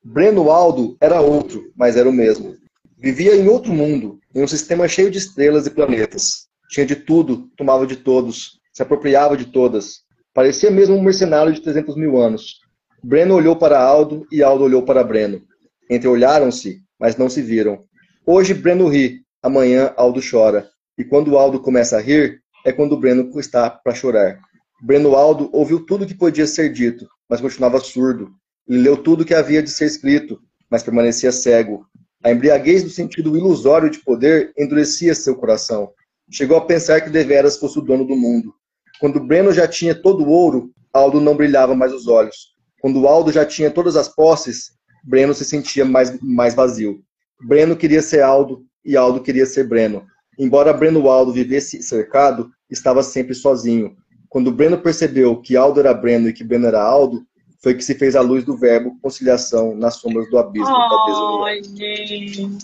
Breno 0.05 0.51
Aldo 0.51 0.97
era 1.01 1.20
outro, 1.20 1.72
mas 1.74 1.97
era 1.97 2.09
o 2.09 2.12
mesmo. 2.12 2.57
Vivia 2.99 3.35
em 3.35 3.49
outro 3.49 3.72
mundo, 3.72 4.20
em 4.35 4.43
um 4.43 4.47
sistema 4.47 4.87
cheio 4.87 5.11
de 5.11 5.18
estrelas 5.18 5.66
e 5.66 5.70
planetas. 5.70 6.47
Tinha 6.68 6.85
de 6.85 6.97
tudo, 6.97 7.49
tomava 7.57 7.87
de 7.87 7.97
todos, 7.97 8.61
se 8.72 8.82
apropriava 8.82 9.37
de 9.37 9.47
todas. 9.47 10.03
Parecia 10.35 10.70
mesmo 10.70 10.97
um 10.97 11.03
mercenário 11.03 11.53
de 11.53 11.62
300 11.62 11.97
mil 11.97 12.16
anos. 12.18 12.59
Breno 13.03 13.35
olhou 13.35 13.57
para 13.57 13.80
Aldo 13.80 14.26
e 14.30 14.43
Aldo 14.43 14.64
olhou 14.64 14.82
para 14.82 15.03
Breno. 15.03 15.43
Entreolharam-se, 15.91 16.80
mas 16.99 17.16
não 17.16 17.28
se 17.28 17.41
viram. 17.41 17.85
Hoje 18.26 18.55
Breno 18.55 18.89
ri, 18.89 19.20
amanhã 19.43 19.93
Aldo 19.97 20.20
chora. 20.20 20.74
E 20.97 21.05
quando 21.05 21.36
Aldo 21.36 21.61
começa 21.61 21.97
a 21.97 22.01
rir, 22.01 22.40
é 22.64 22.72
quando 22.72 22.97
Breno 22.97 23.30
está 23.38 23.68
para 23.68 23.95
chorar. 23.95 24.38
Breno 24.82 25.14
Aldo 25.14 25.51
ouviu 25.53 25.84
tudo 25.84 26.07
que 26.07 26.14
podia 26.14 26.47
ser 26.47 26.72
dito, 26.72 27.07
mas 27.28 27.40
continuava 27.40 27.80
surdo. 27.80 28.30
E 28.68 28.76
leu 28.76 28.97
tudo 28.97 29.24
que 29.24 29.34
havia 29.34 29.62
de 29.62 29.70
ser 29.70 29.86
escrito, 29.86 30.40
mas 30.70 30.82
permanecia 30.82 31.32
cego. 31.32 31.86
A 32.22 32.30
embriaguez 32.30 32.82
do 32.82 32.90
sentido 32.90 33.36
ilusório 33.36 33.90
de 33.90 33.99
poder 33.99 34.53
endurecia 34.57 35.14
seu 35.14 35.36
coração. 35.36 35.90
Chegou 36.30 36.57
a 36.57 36.64
pensar 36.64 37.03
que 37.03 37.11
deveras 37.11 37.59
fosse 37.59 37.78
o 37.78 37.82
dono 37.82 38.07
do 38.07 38.16
mundo. 38.16 38.55
Quando 38.99 39.20
Breno 39.20 39.53
já 39.53 39.68
tinha 39.68 39.95
todo 39.95 40.24
o 40.24 40.30
ouro, 40.30 40.70
Aldo 40.92 41.20
não 41.20 41.36
brilhava 41.36 41.74
mais 41.74 41.92
os 41.92 42.07
olhos. 42.07 42.55
Quando 42.80 43.07
Aldo 43.07 43.32
já 43.32 43.45
tinha 43.45 43.70
todas 43.70 43.97
as 43.97 44.09
posses, 44.09 44.70
Breno 45.05 45.34
se 45.34 45.45
sentia 45.45 45.84
mais, 45.84 46.18
mais 46.20 46.55
vazio. 46.55 47.03
Breno 47.47 47.76
queria 47.76 48.01
ser 48.01 48.22
Aldo 48.22 48.64
e 48.84 48.97
Aldo 48.97 49.20
queria 49.20 49.45
ser 49.45 49.64
Breno. 49.64 50.07
Embora 50.39 50.72
Breno 50.72 51.09
Aldo 51.09 51.32
vivesse 51.32 51.82
cercado, 51.82 52.51
estava 52.70 53.03
sempre 53.03 53.35
sozinho. 53.35 53.97
quando 54.28 54.51
Breno 54.51 54.78
percebeu 54.78 55.41
que 55.41 55.57
Aldo 55.57 55.80
era 55.80 55.95
Breno 55.95 56.28
e 56.28 56.32
que 56.32 56.43
Breno 56.43 56.66
era 56.66 56.82
Aldo, 56.82 57.24
foi 57.62 57.74
que 57.74 57.82
se 57.82 57.95
fez 57.95 58.14
a 58.16 58.20
luz 58.20 58.45
do 58.45 58.57
verbo 58.57 58.99
conciliação 59.01 59.74
nas 59.74 59.97
sombras 59.97 60.28
do 60.28 60.37
abismo 60.37 60.68
oh, 60.68 61.49
gente. 61.76 62.59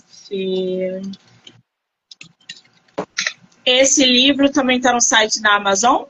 Esse 3.65 4.05
livro 4.05 4.51
também 4.51 4.77
está 4.77 4.93
no 4.93 5.01
site 5.01 5.41
da 5.41 5.55
Amazon? 5.55 6.05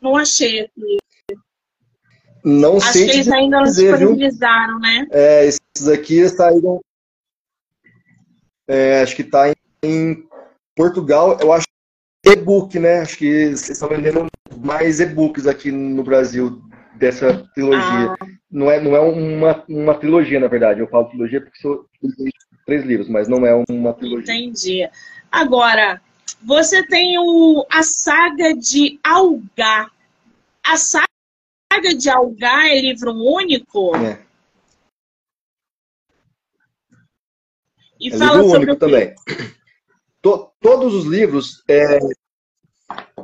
Não 0.00 0.16
achei 0.16 0.60
aqui. 0.60 0.98
Não 2.44 2.78
Acho 2.78 2.92
sei 2.92 3.06
que 3.06 3.12
eles 3.12 3.28
ainda 3.28 3.58
não 3.58 3.64
dizer, 3.64 3.92
disponibilizaram, 3.92 4.80
viu? 4.80 4.80
né? 4.80 5.06
É, 5.10 5.46
esses 5.46 5.88
aqui 5.88 6.28
saíram. 6.28 6.80
É, 8.68 9.02
acho 9.02 9.16
que 9.16 9.22
está 9.22 9.48
em, 9.48 9.54
em, 9.84 10.28
Portugal. 10.74 11.38
Eu 11.40 11.52
acho 11.52 11.66
e-book, 12.24 12.78
né? 12.78 13.00
Acho 13.00 13.18
que 13.18 13.26
eles 13.26 13.68
estão 13.68 13.88
vendendo 13.88 14.26
mais 14.58 15.00
e-books 15.00 15.46
aqui 15.46 15.70
no 15.70 16.02
Brasil 16.02 16.62
dessa 16.94 17.46
trilogia. 17.54 18.14
Ah. 18.20 18.26
Não 18.50 18.70
é, 18.70 18.80
não 18.80 18.94
é 18.94 19.00
uma, 19.00 19.64
uma 19.68 19.94
trilogia, 19.94 20.38
na 20.38 20.46
verdade. 20.46 20.80
Eu 20.80 20.88
falo 20.88 21.08
trilogia 21.08 21.40
porque 21.40 21.60
são 21.60 21.84
três 22.64 22.84
livros, 22.84 23.08
mas 23.08 23.28
não 23.28 23.46
é 23.46 23.64
uma 23.68 23.92
trilogia. 23.92 24.34
Entendi. 24.34 24.88
Agora, 25.30 26.00
você 26.42 26.86
tem 26.86 27.18
o, 27.18 27.66
a 27.70 27.82
saga 27.82 28.54
de 28.54 28.98
Algar. 29.02 29.90
A 30.64 30.76
saga 30.76 31.94
de 31.96 32.08
Algar 32.08 32.66
é 32.66 32.80
livro 32.80 33.12
único? 33.12 33.96
É. 33.96 34.20
E 38.02 38.08
é 38.08 38.18
fala 38.18 38.42
livro 38.42 38.56
único 38.56 38.76
também. 38.76 39.14
todos 40.60 40.92
os 40.92 41.04
livros, 41.04 41.62
é, 41.68 42.00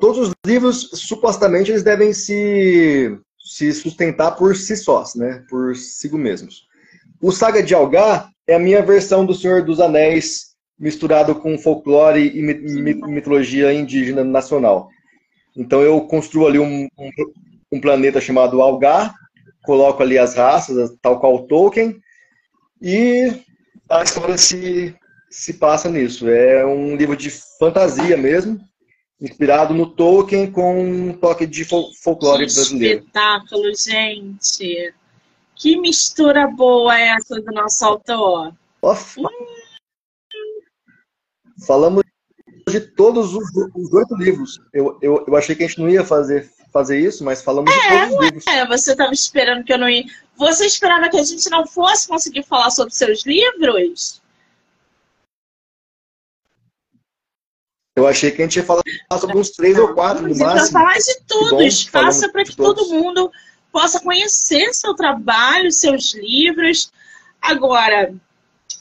todos 0.01 0.29
os 0.29 0.35
livros 0.47 0.91
supostamente 0.95 1.73
eles 1.73 1.83
devem 1.83 2.13
se, 2.13 3.19
se 3.39 3.73
sustentar 3.73 4.37
por 4.37 4.55
si 4.55 4.77
sós, 4.77 5.17
né? 5.17 5.45
Por 5.51 5.75
si 5.75 6.09
mesmos. 6.15 6.69
O 7.21 7.33
Saga 7.33 7.61
de 7.61 7.75
Algar 7.75 8.31
é 8.47 8.55
a 8.55 8.59
minha 8.61 8.81
versão 8.81 9.27
do 9.27 9.35
Senhor 9.35 9.65
dos 9.65 9.81
Anéis 9.81 10.49
misturado 10.79 11.35
com 11.35 11.59
folclore 11.59 12.21
e 12.21 12.41
mitologia 12.41 13.73
indígena 13.73 14.23
nacional. 14.23 14.89
Então 15.57 15.83
eu 15.83 16.01
construo 16.03 16.47
ali 16.47 16.61
um, 16.61 16.87
um, 16.97 17.11
um, 17.73 17.81
planeta 17.81 18.21
chamado 18.21 18.63
Algar, 18.63 19.13
coloco 19.65 20.01
ali 20.01 20.17
as 20.17 20.37
raças, 20.37 20.97
tal 21.03 21.19
qual 21.19 21.49
Tolkien, 21.49 21.99
e 22.81 23.43
a 23.89 24.03
história 24.03 24.37
se, 24.37 24.95
se 25.31 25.55
passa 25.55 25.89
nisso. 25.89 26.29
É 26.29 26.65
um 26.65 26.97
livro 26.97 27.17
de 27.17 27.31
fantasia 27.59 28.17
mesmo, 28.17 28.61
inspirado 29.21 29.75
no 29.75 29.87
Tolkien 29.87 30.51
com 30.51 30.81
um 30.81 31.13
toque 31.13 31.47
de 31.47 31.65
folclore 31.65 32.47
que 32.47 32.55
brasileiro. 32.55 33.01
Espetáculo, 33.01 33.75
gente! 33.75 34.95
Que 35.55 35.77
mistura 35.77 36.47
boa 36.47 36.99
é 36.99 37.09
essa 37.09 37.41
do 37.41 37.53
nosso 37.53 37.85
autor! 37.85 38.55
Hum. 38.83 39.27
Falamos 41.67 42.05
de 42.69 42.81
todos 42.81 43.35
os 43.35 43.93
oito 43.93 44.15
livros. 44.17 44.61
Eu, 44.73 44.99
eu, 45.03 45.25
eu 45.27 45.37
achei 45.37 45.57
que 45.57 45.65
a 45.65 45.67
gente 45.67 45.81
não 45.81 45.89
ia 45.89 46.05
fazer, 46.05 46.49
fazer 46.73 47.01
isso, 47.01 47.25
mas 47.25 47.43
falamos 47.43 47.73
é, 47.73 47.77
de 47.77 47.89
todos 47.89 48.15
os 48.15 48.25
livros. 48.25 48.47
É, 48.47 48.67
você 48.67 48.93
estava 48.93 49.13
esperando 49.13 49.65
que 49.65 49.73
eu 49.73 49.79
não 49.79 49.89
ia. 49.89 50.05
Você 50.37 50.67
esperava 50.67 51.09
que 51.09 51.19
a 51.19 51.25
gente 51.25 51.49
não 51.51 51.67
fosse 51.67 52.07
conseguir 52.07 52.45
falar 52.45 52.71
sobre 52.71 52.95
seus 52.95 53.25
livros? 53.25 54.21
Eu 57.97 58.07
achei 58.07 58.31
que 58.31 58.41
a 58.41 58.45
gente 58.45 58.57
ia 58.57 58.65
falar 58.65 58.83
sobre 59.19 59.37
uns 59.37 59.51
três 59.51 59.77
ou 59.77 59.93
quatro 59.93 60.23
no 60.23 60.37
máximo. 60.37 60.71
falar 60.71 60.99
de 60.99 61.21
todos. 61.27 61.85
Faça 61.85 62.29
para 62.29 62.45
que 62.45 62.55
todo 62.55 62.89
mundo 62.89 63.31
possa 63.73 64.01
conhecer 64.01 64.73
seu 64.73 64.95
trabalho, 64.95 65.73
seus 65.73 66.15
livros. 66.15 66.93
Agora, 67.43 68.15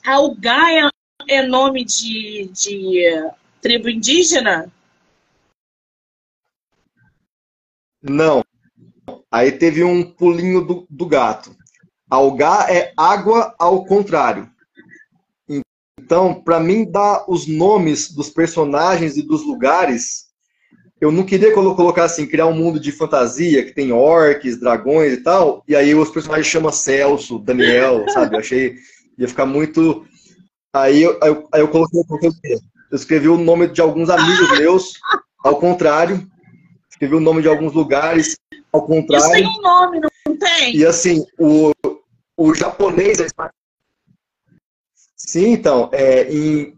a 0.05 0.19
Ugaia 0.19 0.91
é 1.27 1.41
nome 1.41 1.83
de, 1.83 2.49
de 2.53 3.29
tribo 3.59 3.89
indígena? 3.89 4.71
Não. 8.01 8.43
Aí 9.31 9.51
teve 9.51 9.83
um 9.83 10.03
pulinho 10.03 10.61
do, 10.61 10.87
do 10.89 11.05
gato. 11.05 11.55
Algar 12.09 12.69
é 12.69 12.93
água 12.95 13.53
ao 13.59 13.85
contrário. 13.85 14.49
Então, 15.99 16.41
para 16.41 16.59
mim 16.59 16.89
dar 16.89 17.25
os 17.27 17.47
nomes 17.47 18.11
dos 18.11 18.29
personagens 18.29 19.17
e 19.17 19.21
dos 19.21 19.45
lugares, 19.45 20.27
eu 21.01 21.11
não 21.11 21.23
queria 21.23 21.53
colocar 21.53 22.05
assim, 22.05 22.25
criar 22.25 22.47
um 22.47 22.53
mundo 22.53 22.79
de 22.79 22.91
fantasia 22.91 23.65
que 23.65 23.73
tem 23.73 23.91
orques, 23.91 24.59
dragões 24.59 25.13
e 25.13 25.17
tal, 25.17 25.63
e 25.67 25.75
aí 25.75 25.93
os 25.93 26.09
personagens 26.09 26.47
chamam 26.47 26.71
Celso, 26.71 27.39
Daniel, 27.39 28.05
sabe? 28.13 28.35
Eu 28.35 28.39
achei 28.39 28.75
ia 29.17 29.27
ficar 29.27 29.45
muito 29.45 30.07
Aí 30.77 31.01
eu, 31.01 31.17
aí 31.21 31.29
eu, 31.29 31.49
aí 31.53 31.61
eu 31.61 31.67
coloquei, 31.67 32.01
eu 32.91 32.95
escrevi 32.95 33.27
o 33.27 33.37
nome 33.37 33.67
de 33.67 33.81
alguns 33.81 34.09
amigos 34.09 34.59
meus, 34.59 34.93
ao 35.43 35.57
contrário. 35.59 36.27
Escrevi 36.97 37.15
o 37.15 37.19
nome 37.19 37.43
de 37.43 37.47
alguns 37.47 37.73
lugares, 37.73 38.35
ao 38.73 38.81
contrário. 38.81 39.23
Isso 39.23 39.31
tem 39.31 39.47
um 39.47 39.61
nome, 39.61 40.01
não 40.25 40.35
tem? 40.35 40.75
E 40.75 40.83
assim, 40.83 41.23
o, 41.37 41.71
o 42.35 42.55
japonês. 42.55 43.19
É 43.19 43.27
Sim, 45.15 45.51
então, 45.51 45.91
é, 45.93 46.23
em, 46.33 46.73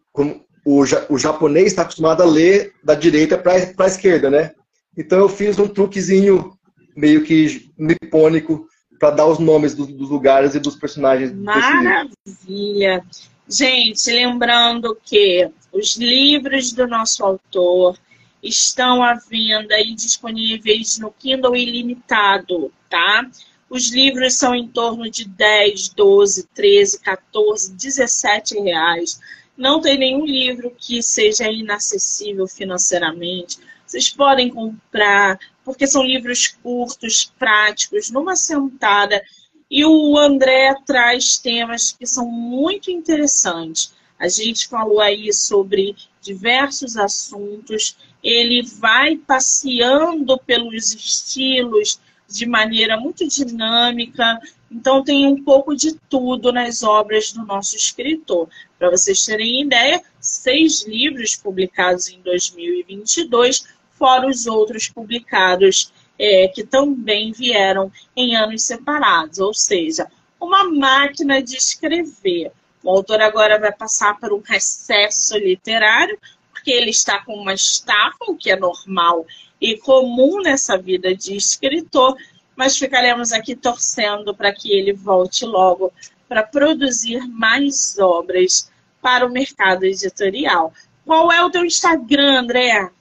o, 0.66 0.84
o 1.10 1.18
japonês 1.18 1.68
está 1.68 1.84
acostumado 1.84 2.22
a 2.22 2.26
ler 2.26 2.74
da 2.84 2.96
direita 2.96 3.38
para 3.38 3.54
a 3.54 3.88
esquerda, 3.88 4.30
né? 4.30 4.52
Então 4.98 5.20
eu 5.20 5.30
fiz 5.30 5.58
um 5.58 5.68
truquezinho 5.70 6.52
meio 6.98 7.24
que 7.24 7.72
nipônico 7.78 8.68
para 9.00 9.12
dar 9.12 9.26
os 9.26 9.40
nomes 9.40 9.74
dos, 9.74 9.88
dos, 9.88 10.10
lugares 10.10 10.54
e 10.54 10.60
dos 10.60 10.76
personagens. 10.76 11.34
Maravilha! 11.34 13.06
Gente, 13.48 14.12
lembrando 14.12 14.98
que 15.02 15.50
os 15.72 15.96
livros 15.96 16.74
do 16.74 16.86
nosso 16.88 17.24
autor 17.24 17.98
estão 18.42 19.04
à 19.04 19.14
venda 19.16 19.80
e 19.80 19.94
disponíveis 19.94 20.98
no 20.98 21.12
Kindle 21.12 21.56
ilimitado, 21.56 22.72
tá? 22.90 23.30
Os 23.70 23.92
livros 23.92 24.36
são 24.36 24.56
em 24.56 24.68
torno 24.68 25.10
de 25.10 25.26
10, 25.26 25.90
12, 25.90 26.48
13, 26.48 27.00
14, 27.02 27.74
17 27.74 28.60
reais. 28.60 29.20
Não 29.56 29.82
tem 29.82 29.98
nenhum 29.98 30.26
livro 30.26 30.74
que 30.78 31.04
seja 31.04 31.52
inacessível 31.52 32.48
financeiramente. 32.48 33.60
Vocês 33.86 34.10
podem 34.10 34.50
comprar, 34.50 35.38
porque 35.64 35.86
são 35.86 36.04
livros 36.04 36.48
curtos, 36.48 37.32
práticos, 37.38 38.10
numa 38.10 38.36
sentada 38.36 39.22
e 39.70 39.86
o 39.86 40.18
André 40.18 40.76
traz 40.86 41.38
temas 41.38 41.92
que 41.92 42.08
são 42.08 42.26
muito 42.26 42.90
interessantes. 42.90 43.94
A 44.18 44.28
gente 44.28 44.68
falou 44.68 45.00
aí 45.00 45.32
sobre 45.32 45.96
diversos 46.22 46.98
assuntos. 46.98 47.96
Ele 48.24 48.62
vai 48.64 49.18
passeando 49.18 50.38
pelos 50.40 50.94
estilos 50.94 52.00
de 52.28 52.46
maneira 52.46 52.98
muito 52.98 53.28
dinâmica. 53.28 54.40
Então, 54.72 55.04
tem 55.04 55.26
um 55.26 55.44
pouco 55.44 55.76
de 55.76 55.96
tudo 56.10 56.52
nas 56.52 56.84
obras 56.84 57.32
do 57.32 57.46
nosso 57.46 57.76
escritor. 57.76 58.48
Para 58.78 58.92
vocês 58.92 59.26
terem 59.26 59.64
ideia, 59.64 60.02
seis 60.20 60.86
livros 60.86 61.36
publicados 61.36 62.10
em 62.10 62.22
2022, 62.22 63.66
fora 63.98 64.28
os 64.28 64.46
outros 64.46 64.88
publicados 64.88 65.92
é, 66.18 66.48
que 66.50 66.64
também 66.64 67.32
vieram 67.32 67.92
em 68.16 68.36
anos 68.36 68.64
separados, 68.64 69.40
ou 69.40 69.54
seja, 69.54 70.08
uma 70.40 70.64
máquina 70.70 71.42
de 71.42 71.56
escrever. 71.56 72.52
O 72.84 72.90
autor 72.90 73.22
agora 73.22 73.60
vai 73.60 73.72
passar 73.72 74.18
por 74.20 74.32
um 74.32 74.42
recesso 74.42 75.38
literário, 75.38 76.18
porque 76.60 76.72
ele 76.72 76.90
está 76.90 77.24
com 77.24 77.34
uma 77.34 77.54
estafa, 77.54 78.26
o 78.28 78.36
que 78.36 78.52
é 78.52 78.56
normal 78.56 79.26
e 79.60 79.78
comum 79.78 80.42
nessa 80.42 80.78
vida 80.78 81.16
de 81.16 81.36
escritor, 81.36 82.16
mas 82.56 82.78
ficaremos 82.78 83.32
aqui 83.32 83.56
torcendo 83.56 84.36
para 84.36 84.54
que 84.54 84.72
ele 84.72 84.94
volte 84.94 85.46
logo 85.46 85.92
para 86.28 86.44
produzir 86.44 87.26
mais 87.28 87.98
obras 87.98 88.70
para 89.02 89.26
o 89.26 89.32
mercado 89.32 89.86
editorial. 89.86 90.74
Qual 91.06 91.32
é 91.32 91.44
o 91.44 91.50
teu 91.50 91.66
Instagram, 91.66 92.42
André? 92.42 92.92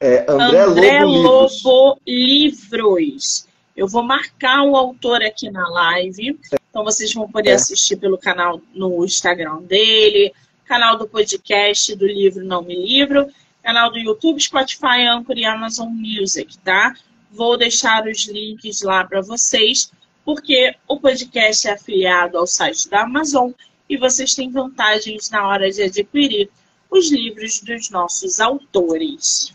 É 0.00 0.24
André, 0.28 0.60
André 0.60 1.04
Lobo, 1.04 1.48
Lobo 1.64 2.00
Livros. 2.06 2.98
Livros. 2.98 3.48
Eu 3.76 3.88
vou 3.88 4.02
marcar 4.02 4.62
o 4.62 4.76
autor 4.76 5.22
aqui 5.22 5.50
na 5.50 5.68
live. 5.68 6.38
Então 6.72 6.82
vocês 6.82 7.12
vão 7.12 7.28
poder 7.28 7.50
é. 7.50 7.52
assistir 7.52 7.96
pelo 7.96 8.16
canal 8.16 8.58
no 8.74 9.04
Instagram 9.04 9.60
dele, 9.60 10.32
canal 10.64 10.96
do 10.96 11.06
podcast 11.06 11.94
do 11.94 12.06
livro 12.06 12.42
Não 12.42 12.62
Me 12.62 12.74
Livro, 12.74 13.30
canal 13.62 13.92
do 13.92 13.98
YouTube, 13.98 14.40
Spotify, 14.40 15.06
Anchor 15.06 15.36
e 15.36 15.44
Amazon 15.44 15.90
Music, 15.90 16.56
tá? 16.60 16.94
Vou 17.30 17.58
deixar 17.58 18.06
os 18.06 18.26
links 18.26 18.80
lá 18.80 19.04
para 19.04 19.20
vocês, 19.20 19.92
porque 20.24 20.74
o 20.88 20.98
podcast 20.98 21.68
é 21.68 21.72
afiliado 21.72 22.38
ao 22.38 22.46
site 22.46 22.88
da 22.88 23.02
Amazon 23.02 23.50
e 23.86 23.98
vocês 23.98 24.34
têm 24.34 24.50
vantagens 24.50 25.28
na 25.28 25.46
hora 25.46 25.70
de 25.70 25.82
adquirir 25.82 26.48
os 26.90 27.12
livros 27.12 27.60
dos 27.60 27.90
nossos 27.90 28.40
autores. 28.40 29.52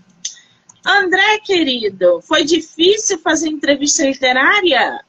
André, 0.85 1.39
querido, 1.39 2.21
foi 2.21 2.43
difícil 2.43 3.17
fazer 3.17 3.49
entrevista 3.49 4.05
literária? 4.05 5.03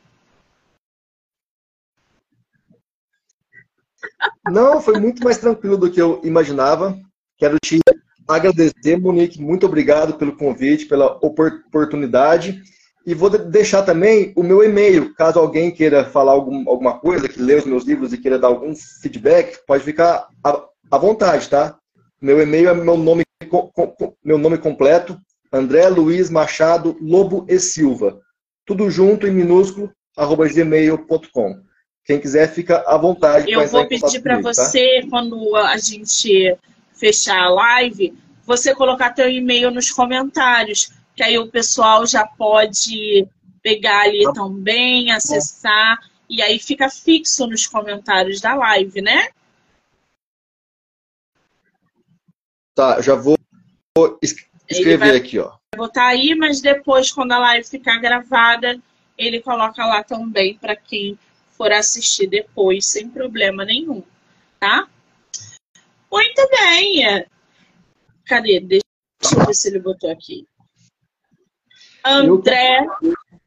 Não, 4.51 4.81
foi 4.81 4.99
muito 4.99 5.23
mais 5.23 5.39
tranquilo 5.39 5.77
do 5.77 5.91
que 5.91 6.01
eu 6.01 6.21
imaginava. 6.25 6.99
Quero 7.37 7.59
te 7.63 7.81
agradecer, 8.27 8.99
Monique. 8.99 9.41
Muito 9.41 9.67
obrigado 9.67 10.15
pelo 10.15 10.37
convite, 10.37 10.87
pela 10.87 11.19
oportunidade. 11.23 12.63
E 13.07 13.15
vou 13.15 13.31
deixar 13.31 13.83
também 13.85 14.35
o 14.37 14.43
meu 14.43 14.63
e-mail, 14.63 15.15
caso 15.15 15.39
alguém 15.39 15.71
queira 15.71 16.05
falar 16.05 16.33
algum, 16.33 16.69
alguma 16.69 16.99
coisa, 16.99 17.27
que 17.27 17.41
lê 17.41 17.55
os 17.55 17.65
meus 17.65 17.85
livros 17.85 18.13
e 18.13 18.19
queira 18.19 18.39
dar 18.39 18.49
algum 18.49 18.75
feedback, 18.75 19.59
pode 19.67 19.83
ficar 19.83 20.29
à, 20.45 20.63
à 20.91 20.99
vontade, 20.99 21.49
tá? 21.49 21.79
Meu 22.21 22.39
e-mail 22.43 22.69
é 22.69 22.75
meu 22.75 22.99
nome, 22.99 23.25
meu 24.23 24.37
nome 24.37 24.59
completo, 24.59 25.19
André 25.51 25.89
Luiz 25.89 26.29
Machado 26.29 26.99
Lobo 27.01 27.47
e 27.49 27.59
Silva. 27.59 28.21
Tudo 28.67 28.91
junto 28.91 29.27
em 29.27 29.31
minúsculo, 29.31 29.91
arroba 30.15 30.47
gmail.com. 30.47 31.68
Quem 32.09 32.19
quiser, 32.19 32.51
fica 32.51 32.83
à 32.87 32.97
vontade. 32.97 33.53
Eu 33.53 33.69
vou 33.69 33.87
pedir 33.87 34.23
para 34.23 34.37
tá? 34.37 34.41
você, 34.41 35.03
tá? 35.03 35.09
quando 35.11 35.55
a 35.57 35.77
gente 35.77 36.57
fechar 36.95 37.39
a 37.39 37.51
live, 37.51 38.19
você 38.47 38.75
colocar 38.75 39.13
teu 39.13 39.29
e-mail 39.29 39.71
nos 39.71 39.91
comentários, 39.91 40.91
que 41.15 41.23
aí 41.23 41.39
o 41.39 41.49
pessoal 41.49 42.07
já 42.07 42.27
pode 42.27 43.29
pegar 43.63 44.05
ali 44.05 44.23
tá. 44.23 44.33
também, 44.33 45.11
acessar, 45.11 45.99
e 46.31 46.41
aí 46.41 46.59
fica 46.59 46.89
fixo 46.89 47.47
nos 47.47 47.67
comentários 47.67 48.41
da 48.41 48.55
live, 48.55 49.03
né? 49.03 49.29
Tá, 52.75 53.03
já 53.03 53.15
vou 53.15 53.37
escrever 54.67 55.15
aqui, 55.15 55.39
ó. 55.41 55.53
Botar 55.77 56.07
aí, 56.07 56.35
mas 56.35 56.63
depois, 56.63 57.13
quando 57.13 57.33
a 57.33 57.39
live 57.39 57.69
ficar 57.69 57.99
gravada, 57.99 58.81
ele 59.19 59.43
coloca 59.43 59.85
lá 59.85 60.03
também 60.03 60.57
para 60.57 60.75
quem 60.75 61.19
for 61.59 61.73
assistir 61.73 62.29
depois, 62.29 62.87
sem 62.87 63.11
problema 63.11 63.65
nenhum, 63.65 64.03
tá? 64.59 64.89
Muito 66.11 66.49
bem. 66.49 67.27
Cadê? 68.25 68.61
Deixa 68.61 68.85
eu 69.37 69.47
ver 69.47 69.55
se 69.55 69.69
ele 69.69 69.81
botou 69.81 70.11
aqui. 70.11 70.47
André 72.05 72.87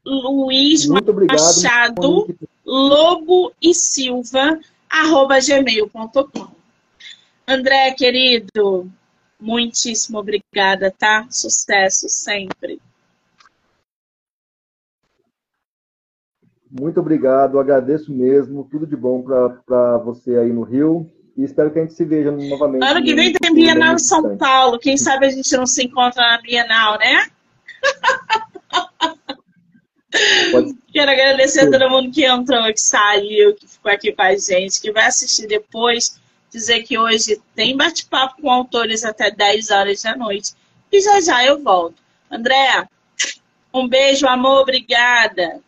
Luiz 0.04 0.86
Machado 0.86 2.28
Lobo 2.64 3.52
e 3.60 3.74
Silva 3.74 4.60
arroba 4.88 5.40
gmail.com 5.40 6.52
André, 7.48 7.92
querido, 7.92 8.90
muitíssimo 9.40 10.18
obrigada, 10.18 10.90
tá? 10.96 11.26
Sucesso 11.28 12.08
sempre. 12.08 12.80
Muito 16.80 17.00
obrigado, 17.00 17.58
agradeço 17.58 18.10
mesmo. 18.12 18.66
Tudo 18.70 18.86
de 18.86 18.96
bom 18.96 19.22
para 19.22 19.98
você 19.98 20.36
aí 20.36 20.50
no 20.50 20.62
Rio. 20.62 21.06
E 21.36 21.44
espero 21.44 21.70
que 21.70 21.78
a 21.78 21.82
gente 21.82 21.94
se 21.94 22.04
veja 22.04 22.30
novamente. 22.30 22.84
Ano 22.84 23.02
que 23.02 23.14
vem 23.14 23.32
tem 23.32 23.54
Bienal 23.54 23.94
em 23.94 23.98
São 23.98 24.36
Paulo. 24.36 24.78
Quem 24.78 24.96
sabe 24.96 25.26
a 25.26 25.30
gente 25.30 25.54
não 25.56 25.66
se 25.66 25.84
encontra 25.84 26.22
na 26.22 26.40
Bienal, 26.40 26.98
né? 26.98 27.26
Pode... 30.50 30.74
Quero 30.92 31.10
agradecer 31.10 31.60
a 31.60 31.70
todo 31.70 31.90
mundo 31.90 32.10
que 32.10 32.24
entrou, 32.24 32.64
que 32.72 32.80
saiu, 32.80 33.54
que 33.54 33.66
ficou 33.66 33.90
aqui 33.90 34.12
com 34.12 34.22
a 34.22 34.36
gente, 34.36 34.80
que 34.80 34.92
vai 34.92 35.06
assistir 35.06 35.46
depois. 35.46 36.20
Dizer 36.50 36.82
que 36.82 36.98
hoje 36.98 37.40
tem 37.54 37.76
bate-papo 37.76 38.40
com 38.40 38.50
autores 38.50 39.04
até 39.04 39.30
10 39.30 39.70
horas 39.70 40.02
da 40.02 40.14
noite. 40.14 40.52
E 40.90 41.00
já 41.00 41.20
já 41.20 41.44
eu 41.44 41.62
volto. 41.62 41.96
André, 42.30 42.86
um 43.72 43.88
beijo, 43.88 44.26
amor, 44.26 44.60
obrigada. 44.60 45.60